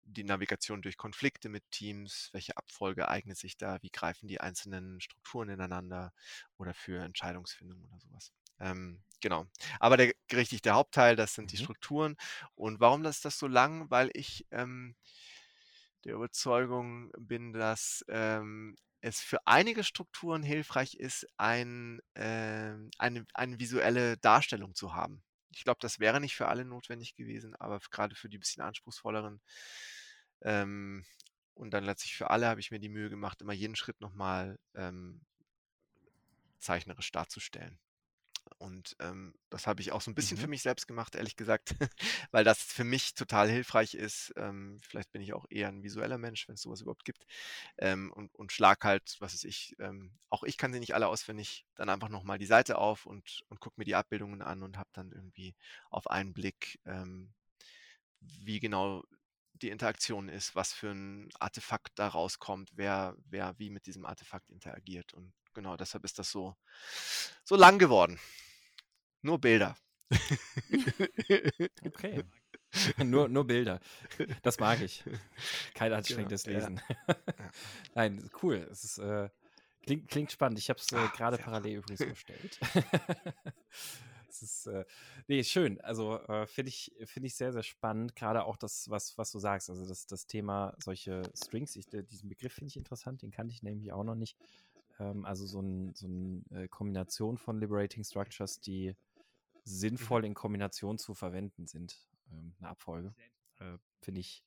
[0.03, 5.01] die Navigation durch Konflikte mit Teams, welche Abfolge eignet sich da, wie greifen die einzelnen
[5.03, 6.13] Strukturen ineinander
[6.57, 8.33] oder für Entscheidungsfindung oder sowas.
[8.59, 9.47] Ähm, genau.
[9.79, 11.49] Aber der richtig der Hauptteil, das sind mhm.
[11.49, 12.17] die Strukturen.
[12.55, 13.91] Und warum ist das so lang?
[13.91, 14.97] Weil ich ähm,
[16.05, 23.59] der Überzeugung bin, dass ähm, es für einige Strukturen hilfreich ist, ein, äh, eine, eine
[23.59, 25.23] visuelle Darstellung zu haben.
[25.51, 29.41] Ich glaube, das wäre nicht für alle notwendig gewesen, aber gerade für die bisschen anspruchsvolleren
[30.43, 31.05] ähm,
[31.55, 34.59] und dann letztlich für alle habe ich mir die Mühe gemacht, immer jeden Schritt nochmal
[34.75, 35.21] ähm,
[36.59, 37.79] zeichnerisch darzustellen.
[38.59, 40.43] Und ähm, das habe ich auch so ein bisschen mhm.
[40.43, 41.75] für mich selbst gemacht, ehrlich gesagt,
[42.31, 44.33] weil das für mich total hilfreich ist.
[44.37, 47.27] Ähm, vielleicht bin ich auch eher ein visueller Mensch, wenn es sowas überhaupt gibt.
[47.79, 51.09] Ähm, und, und schlag halt, was weiß ich, ähm, auch ich kann sie nicht alle
[51.09, 54.77] auswendig, dann einfach nochmal die Seite auf und, und gucke mir die Abbildungen an und
[54.77, 55.55] habe dann irgendwie
[55.91, 57.33] auf einen Blick, ähm,
[58.21, 59.05] wie genau
[59.63, 64.51] die Interaktion ist, was für ein Artefakt da rauskommt, wer, wer wie mit diesem Artefakt
[64.51, 65.13] interagiert.
[65.15, 66.57] Und genau deshalb ist das so,
[67.45, 68.19] so lang geworden.
[69.23, 69.77] Nur Bilder.
[71.83, 72.23] Okay.
[72.99, 73.81] nur, nur Bilder.
[74.43, 75.03] Das mag ich.
[75.75, 76.81] Kein anstrengendes genau, Lesen.
[76.89, 77.17] Ja.
[77.95, 78.69] Nein, cool.
[78.71, 79.29] Es ist, äh,
[79.83, 80.61] klingt, klingt spannend.
[80.61, 82.61] Ich habe es äh, gerade parallel übrigens bestellt.
[84.31, 84.85] es ist, äh,
[85.29, 85.81] nee, schön.
[85.81, 88.17] Also äh, finde ich, find ich sehr, sehr spannend.
[88.17, 89.71] Gerade auch das, was, was du sagst.
[89.71, 91.77] Also das, das Thema solche Strings.
[91.77, 93.23] Ich, diesen Begriff finde ich interessant.
[93.23, 94.37] Den kannte ich nämlich auch noch nicht.
[94.99, 98.97] Ähm, also so eine so ein, äh, Kombination von Liberating Structures, die
[99.65, 100.27] sinnvoll mhm.
[100.27, 101.99] in Kombination zu verwenden sind.
[102.31, 103.15] Ähm, eine Abfolge.
[103.59, 104.45] Äh, Finde ich,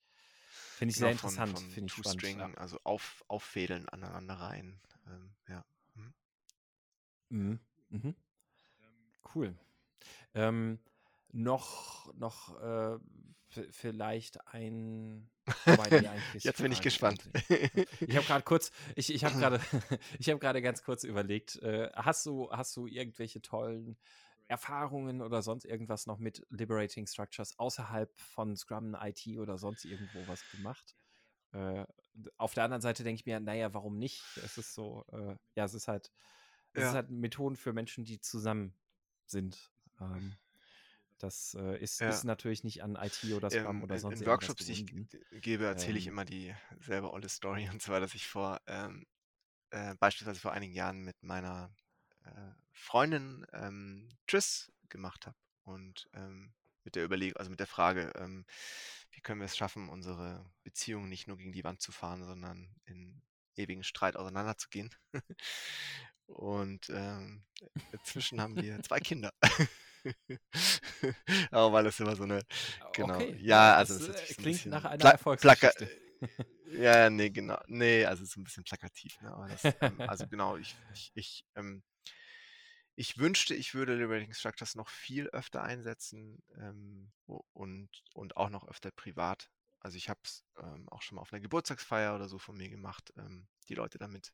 [0.77, 1.60] find ich genau, sehr interessant.
[1.60, 2.22] Finde ich spannend.
[2.22, 2.53] String, ja.
[2.55, 4.80] Also auf, auffädeln aneinander rein.
[5.07, 5.65] Ähm, ja.
[5.95, 6.14] Mhm.
[7.30, 7.60] Mhm.
[7.89, 8.15] Mhm.
[9.34, 9.55] Cool.
[10.34, 10.80] Ähm,
[11.31, 12.99] noch noch äh,
[13.72, 15.30] vielleicht ein.
[16.39, 17.30] Jetzt bin ich gespannt.
[17.49, 19.60] Ich habe gerade kurz, ich, ich habe gerade,
[20.19, 21.57] ich habe gerade ganz kurz überlegt.
[21.61, 23.97] Äh, hast du hast du irgendwelche tollen
[24.47, 30.27] Erfahrungen oder sonst irgendwas noch mit Liberating Structures außerhalb von Scrum, IT oder sonst irgendwo
[30.27, 30.95] was gemacht?
[31.51, 31.85] Äh,
[32.38, 34.23] auf der anderen Seite denke ich mir, naja, warum nicht?
[34.43, 36.11] Es ist so, äh, ja, es ist halt,
[36.73, 36.89] es ja.
[36.89, 38.76] ist halt Methoden für Menschen, die zusammen
[39.26, 39.72] sind.
[40.15, 40.35] Ähm,
[41.19, 42.09] das äh, ist, ja.
[42.09, 45.41] ist, natürlich nicht an IT oder Scrum ähm, oder sonst in, in Workshops, die ich
[45.41, 47.69] gebe, erzähle ähm, ich immer dieselbe olle Story.
[47.71, 49.05] Und zwar, dass ich vor, ähm,
[49.69, 51.73] äh, beispielsweise vor einigen Jahren mit meiner
[52.25, 55.38] äh, Freundin ähm, Tris gemacht habe.
[55.63, 56.53] Und ähm,
[56.84, 58.45] mit der Überlegung, also mit der Frage, ähm,
[59.11, 62.75] wie können wir es schaffen, unsere Beziehung nicht nur gegen die Wand zu fahren, sondern
[62.85, 63.21] in
[63.55, 64.89] ewigen Streit auseinanderzugehen.
[66.25, 67.43] Und ähm,
[67.91, 69.34] inzwischen haben wir zwei Kinder.
[71.51, 72.41] Aber weil es immer so eine,
[72.93, 73.15] genau.
[73.15, 73.38] Okay.
[73.39, 75.89] Ja, also das, das klingt nach einer Erfolgsgeschichte.
[76.77, 77.59] ja, nee, genau.
[77.67, 79.19] Nee, also so ein bisschen plakativ.
[79.21, 79.47] Ne?
[79.49, 81.84] Das, ähm, also genau, ich, ich, ich ähm,
[82.95, 87.11] ich wünschte, ich würde Liberating Structures noch viel öfter einsetzen ähm,
[87.53, 89.49] und, und auch noch öfter privat.
[89.80, 92.69] Also ich habe es ähm, auch schon mal auf einer Geburtstagsfeier oder so von mir
[92.69, 94.34] gemacht, ähm, die Leute damit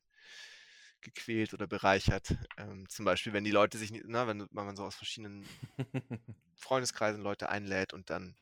[1.02, 2.36] gequält oder bereichert.
[2.56, 5.46] Ähm, zum Beispiel, wenn die Leute sich, na, wenn, wenn man so aus verschiedenen
[6.54, 8.36] Freundeskreisen Leute einlädt und dann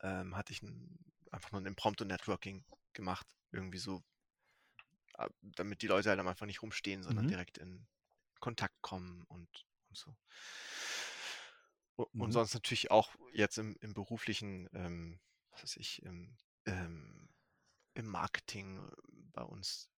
[0.00, 0.98] ähm, hatte ich ein,
[1.30, 4.02] einfach nur ein Impromptu-Networking gemacht, irgendwie so,
[5.42, 7.30] damit die Leute halt einfach nicht rumstehen, sondern mhm.
[7.30, 7.86] direkt in
[8.40, 9.48] Kontakt kommen und,
[9.88, 10.16] und so.
[11.96, 12.32] Und, mhm.
[12.32, 15.18] sonst natürlich auch jetzt im, im beruflichen, ähm,
[15.50, 17.28] was weiß ich, im, ähm,
[17.94, 18.90] im Marketing äh,
[19.32, 19.90] bei uns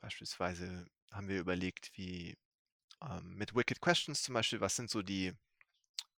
[0.00, 2.36] beispielsweise haben wir überlegt, wie
[3.02, 5.32] ähm, mit Wicked Questions zum Beispiel, was sind so die,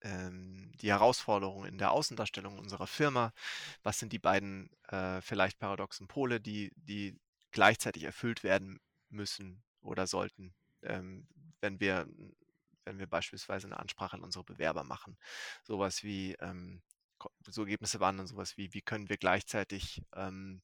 [0.03, 3.33] ähm, die Herausforderungen in der Außendarstellung unserer Firma,
[3.83, 7.19] was sind die beiden äh, vielleicht paradoxen Pole, die, die
[7.51, 11.27] gleichzeitig erfüllt werden müssen oder sollten, ähm,
[11.61, 12.09] wenn wir,
[12.85, 15.17] wenn wir beispielsweise eine Ansprache an unsere Bewerber machen.
[15.63, 16.83] Sowas wie, ähm,
[17.47, 20.63] so Ergebnisse waren dann sowas wie, wie können wir gleichzeitig ähm,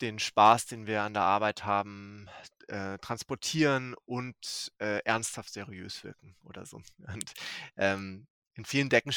[0.00, 2.28] den Spaß, den wir an der Arbeit haben,
[2.68, 6.80] äh, transportieren und äh, ernsthaft seriös wirken oder so.
[6.98, 7.32] Und
[7.76, 9.12] ähm, in vielen Decken,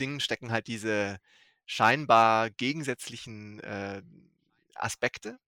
[0.00, 1.18] Dingen stecken halt diese
[1.66, 4.02] scheinbar gegensätzlichen äh,
[4.74, 5.38] Aspekte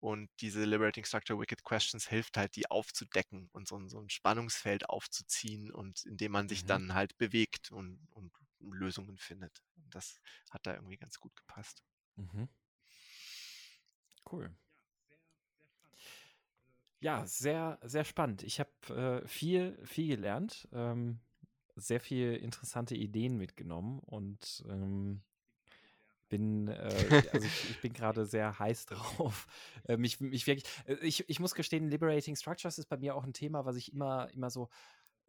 [0.00, 4.88] und diese Liberating Structure Wicked Questions hilft halt, die aufzudecken und so, so ein Spannungsfeld
[4.88, 6.68] aufzuziehen und indem man sich mhm.
[6.68, 9.62] dann halt bewegt und, und Lösungen findet.
[9.76, 11.82] Und das hat da irgendwie ganz gut gepasst.
[12.16, 12.48] Mhm.
[14.30, 14.50] Cool.
[17.00, 18.42] Ja, sehr, sehr spannend.
[18.42, 21.18] Ich habe äh, viel, viel gelernt, ähm,
[21.74, 25.22] sehr viele interessante Ideen mitgenommen und ähm,
[26.28, 29.46] bin, äh, also ich, ich bin gerade sehr heiß drauf.
[29.88, 33.24] Äh, mich, mich wirklich, äh, ich, ich muss gestehen, Liberating Structures ist bei mir auch
[33.24, 34.68] ein Thema, was ich immer, immer so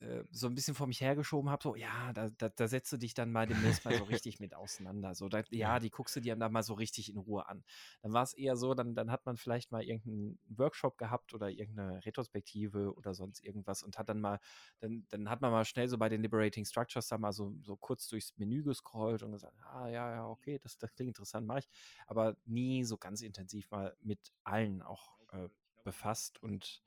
[0.02, 2.98] äh, so ein bisschen vor mich hergeschoben habe, so, ja, da, da, da setzt du
[2.98, 5.14] dich dann mal demnächst mal so richtig mit auseinander.
[5.14, 7.64] So, da, ja, die guckst du dir dann mal so richtig in Ruhe an.
[8.02, 11.50] Dann war es eher so, dann, dann hat man vielleicht mal irgendeinen Workshop gehabt oder
[11.50, 14.40] irgendeine Retrospektive oder sonst irgendwas und hat dann mal,
[14.80, 17.76] dann, dann hat man mal schnell so bei den Liberating Structures da mal so, so
[17.76, 21.60] kurz durchs Menü gescrollt und gesagt, ah, ja, ja, okay, das, das klingt interessant, mache
[21.60, 21.70] ich.
[22.08, 25.48] Aber nie so ganz intensiv mal mit allen auch äh,
[25.84, 26.82] befasst und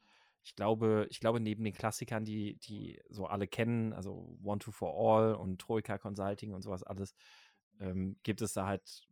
[0.45, 4.73] ich glaube, ich glaube, neben den Klassikern, die, die so alle kennen, also One Two
[4.73, 7.15] for All und Troika Consulting und sowas alles,
[7.81, 9.09] ähm, gibt es da halt,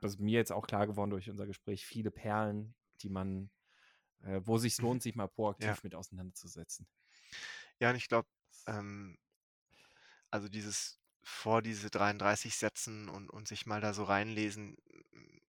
[0.00, 3.50] das ist mir jetzt auch klar geworden durch unser Gespräch, viele Perlen, die man,
[4.22, 5.78] äh, wo sich lohnt, sich mal proaktiv ja.
[5.84, 6.88] mit auseinanderzusetzen.
[7.78, 8.28] Ja, und ich glaube,
[8.66, 9.16] ähm,
[10.30, 14.76] also dieses vor diese 33 setzen und, und sich mal da so reinlesen,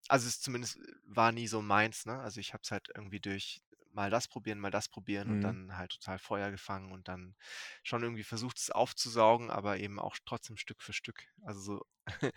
[0.08, 2.20] also es zumindest war nie so meins, ne?
[2.20, 3.62] Also ich habe es halt irgendwie durch
[3.92, 5.42] mal das probieren, mal das probieren und mhm.
[5.42, 7.36] dann halt total Feuer gefangen und dann
[7.84, 11.24] schon irgendwie versucht, es aufzusaugen, aber eben auch trotzdem Stück für Stück.
[11.44, 11.86] Also so,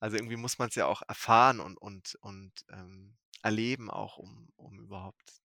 [0.00, 4.48] also irgendwie muss man es ja auch erfahren und, und, und ähm, erleben auch, um,
[4.56, 5.40] um überhaupt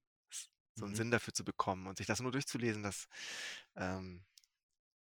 [0.75, 0.97] so einen mhm.
[0.97, 1.87] Sinn dafür zu bekommen.
[1.87, 3.07] Und sich das nur durchzulesen, das
[3.75, 4.23] ähm,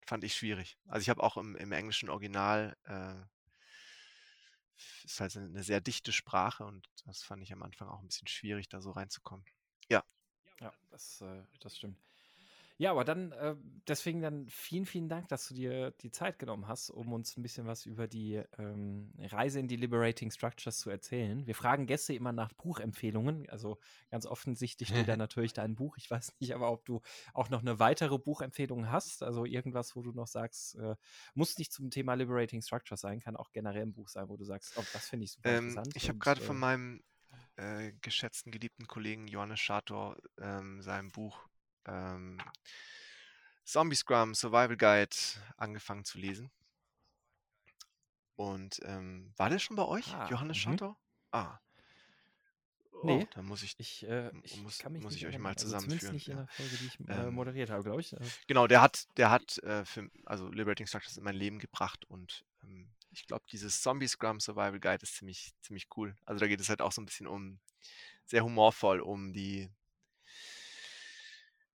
[0.06, 0.78] fand ich schwierig.
[0.86, 3.14] Also ich habe auch im, im englischen Original äh,
[5.04, 8.28] ist halt eine sehr dichte Sprache und das fand ich am Anfang auch ein bisschen
[8.28, 9.44] schwierig, da so reinzukommen.
[10.60, 11.96] Ja, das, äh, das stimmt.
[12.80, 13.56] Ja, aber dann, äh,
[13.88, 17.42] deswegen dann vielen, vielen Dank, dass du dir die Zeit genommen hast, um uns ein
[17.42, 21.46] bisschen was über die ähm, Reise in die Liberating Structures zu erzählen.
[21.46, 23.46] Wir fragen Gäste immer nach Buchempfehlungen.
[23.50, 23.78] Also
[24.10, 25.98] ganz offensichtlich steht da natürlich dein Buch.
[25.98, 27.02] Ich weiß nicht aber, ob du
[27.34, 29.22] auch noch eine weitere Buchempfehlung hast.
[29.22, 30.96] Also irgendwas, wo du noch sagst, äh,
[31.34, 34.44] muss nicht zum Thema Liberating Structures sein, kann auch generell ein Buch sein, wo du
[34.44, 35.94] sagst, oh, das finde ich super ähm, interessant.
[35.96, 37.02] Ich habe gerade von äh, meinem
[37.60, 41.46] äh, geschätzten, geliebten Kollegen Johannes Schator ähm, seinem Buch
[41.86, 42.38] ähm,
[43.64, 45.16] Zombie Scrum Survival Guide
[45.56, 46.50] angefangen zu lesen.
[48.36, 50.60] Und ähm, war der schon bei euch, ah, Johannes mhm.
[50.60, 50.96] Schator?
[51.30, 51.58] Ah.
[53.02, 56.14] Oh, nee, da muss ich, ich, äh, ich muss, muss ich euch mal also zusammenführen.
[56.14, 56.32] nicht ja.
[56.32, 58.12] in der Folge, die ich äh, ähm, moderiert habe, glaube ich.
[58.12, 58.20] Äh.
[58.46, 62.44] Genau, der hat, der hat äh, für, also Liberating Structures in mein Leben gebracht und
[62.62, 66.14] ähm, ich glaube, dieses Zombie Scrum Survival Guide ist ziemlich, ziemlich cool.
[66.24, 67.58] Also da geht es halt auch so ein bisschen um,
[68.24, 69.68] sehr humorvoll um die,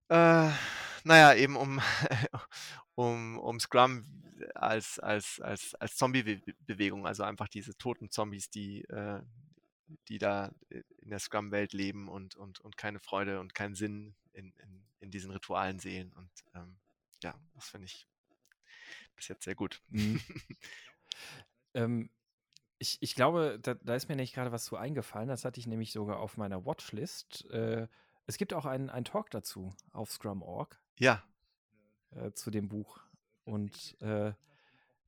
[0.09, 0.51] äh,
[1.03, 1.79] naja, eben um,
[2.95, 4.05] um, um Scrum
[4.53, 9.21] als, als, als, als Zombie-Bewegung, also einfach diese toten Zombies, die, äh,
[10.07, 14.53] die da in der Scrum-Welt leben und, und, und keine Freude und keinen Sinn in,
[14.57, 16.11] in, in diesen Ritualen sehen.
[16.13, 16.77] Und ähm,
[17.23, 18.07] ja, das finde ich
[19.15, 19.81] bis jetzt sehr gut.
[19.89, 20.19] Mhm.
[21.73, 22.09] Ähm,
[22.77, 25.29] ich, ich glaube, da, da ist mir nicht gerade was zu eingefallen.
[25.29, 27.49] Das hatte ich nämlich sogar auf meiner Watchlist.
[27.51, 27.87] Äh,
[28.27, 30.79] es gibt auch einen, einen Talk dazu auf Scrum.org.
[30.97, 31.23] Ja.
[32.11, 32.99] Äh, zu dem Buch.
[33.43, 34.33] Und äh,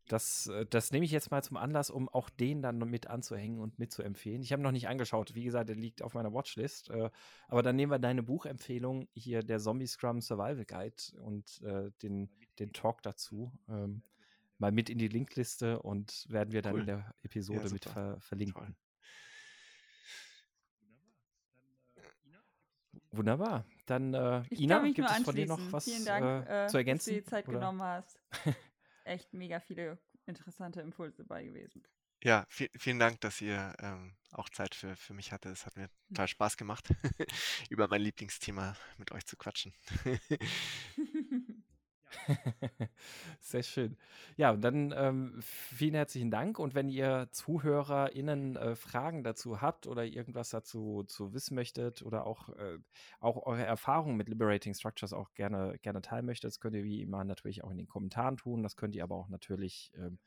[0.08, 3.60] das, äh, das nehme ich jetzt mal zum Anlass, um auch den dann mit anzuhängen
[3.60, 4.42] und mitzuempfehlen.
[4.42, 5.36] Ich habe noch nicht angeschaut.
[5.36, 6.90] Wie gesagt, der liegt auf meiner Watchlist.
[6.90, 7.10] Äh,
[7.48, 12.30] aber dann nehmen wir deine Buchempfehlung hier, der Zombie Scrum Survival Guide und äh, den,
[12.60, 13.52] den Talk dazu.
[13.68, 14.04] Ähm,
[14.58, 16.80] mal mit in die Linkliste und werden wir dann cool.
[16.82, 18.66] in der Episode ja, mit ver verlinken.
[18.66, 18.76] Toll.
[23.12, 23.66] Wunderbar.
[23.86, 27.10] Dann, äh, Ina, gibt es von dir noch was Vielen Dank, äh, zu ergänzen?
[27.10, 27.60] Dass du die Zeit oder?
[27.60, 28.20] genommen hast.
[29.06, 31.84] Echt mega viele interessante Impulse dabei gewesen.
[32.24, 35.50] Ja, viel, vielen Dank, dass ihr ähm, auch Zeit für, für mich hatte.
[35.50, 35.90] Es hat mir hm.
[36.10, 36.90] total Spaß gemacht,
[37.70, 39.74] über mein Lieblingsthema mit euch zu quatschen.
[43.40, 43.98] Sehr schön.
[44.36, 46.60] Ja, und dann ähm, vielen herzlichen Dank.
[46.60, 52.26] Und wenn ihr ZuhörerInnen äh, Fragen dazu habt oder irgendwas dazu zu wissen möchtet oder
[52.26, 52.80] auch, äh,
[53.20, 57.02] auch eure Erfahrungen mit Liberating Structures auch gerne, gerne teilen möchtet, das könnt ihr wie
[57.02, 58.64] immer natürlich auch in den Kommentaren tun.
[58.64, 60.20] Das könnt ihr aber auch natürlich ähm,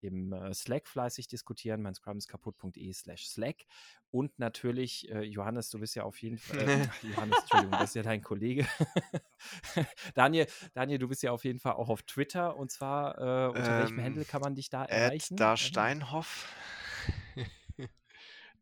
[0.00, 3.64] im äh, Slack fleißig diskutieren, mein Scrum ist kaputt.de slash Slack.
[4.10, 7.96] Und natürlich, äh, Johannes, du bist ja auf jeden Fall, äh, Johannes, Entschuldigung, das ist
[7.96, 8.66] ja dein Kollege.
[10.14, 13.72] Daniel, Daniel, du bist ja auf jeden Fall auch auf Twitter und zwar, äh, unter
[13.72, 15.36] ähm, welchem Handle kann man dich da erreichen?
[15.46, 16.52] Da Steinhoff.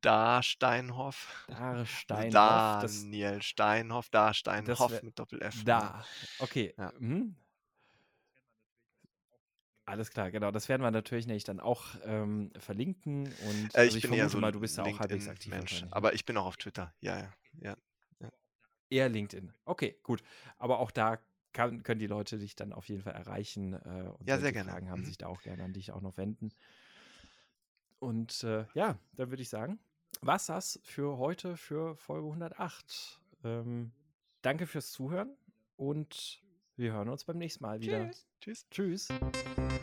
[0.01, 1.47] da Steinhoff.
[1.48, 2.32] Da Steinhoff.
[2.32, 5.65] Daniel Steinhoff, da Steinhoff mit Doppel F.
[5.65, 6.05] Da.
[6.39, 6.74] Okay.
[6.77, 6.93] Ja.
[6.98, 7.36] Mhm.
[9.86, 10.51] Alles klar, genau.
[10.51, 13.24] Das werden wir natürlich nämlich dann auch ähm, verlinken.
[13.24, 15.52] Und äh, also ich, bin eher so mal, du bist ja auch halbwegs aktiv.
[15.52, 16.94] Mensch, aber ich bin auch auf Twitter.
[17.01, 17.77] Ja, ja, ja.
[18.20, 18.28] ja.
[18.89, 19.52] Eher LinkedIn.
[19.66, 20.23] Okay, gut.
[20.56, 21.19] Aber auch da
[21.52, 23.74] kann, können die Leute dich dann auf jeden Fall erreichen.
[23.74, 24.70] Äh, und ja, sehr gerne.
[24.70, 25.06] Fragen haben mhm.
[25.06, 26.51] sich da auch gerne an dich auch noch wenden.
[27.98, 29.78] Und äh, ja, dann würde ich sagen,
[30.20, 33.20] was das für heute, für Folge 108.
[33.44, 33.93] Ähm,
[34.43, 35.36] danke fürs Zuhören
[35.77, 36.44] und
[36.77, 38.11] wir hören uns beim nächsten Mal wieder.
[38.41, 38.67] Tschüss.
[38.71, 39.09] Tschüss.
[39.09, 39.81] Tschüss.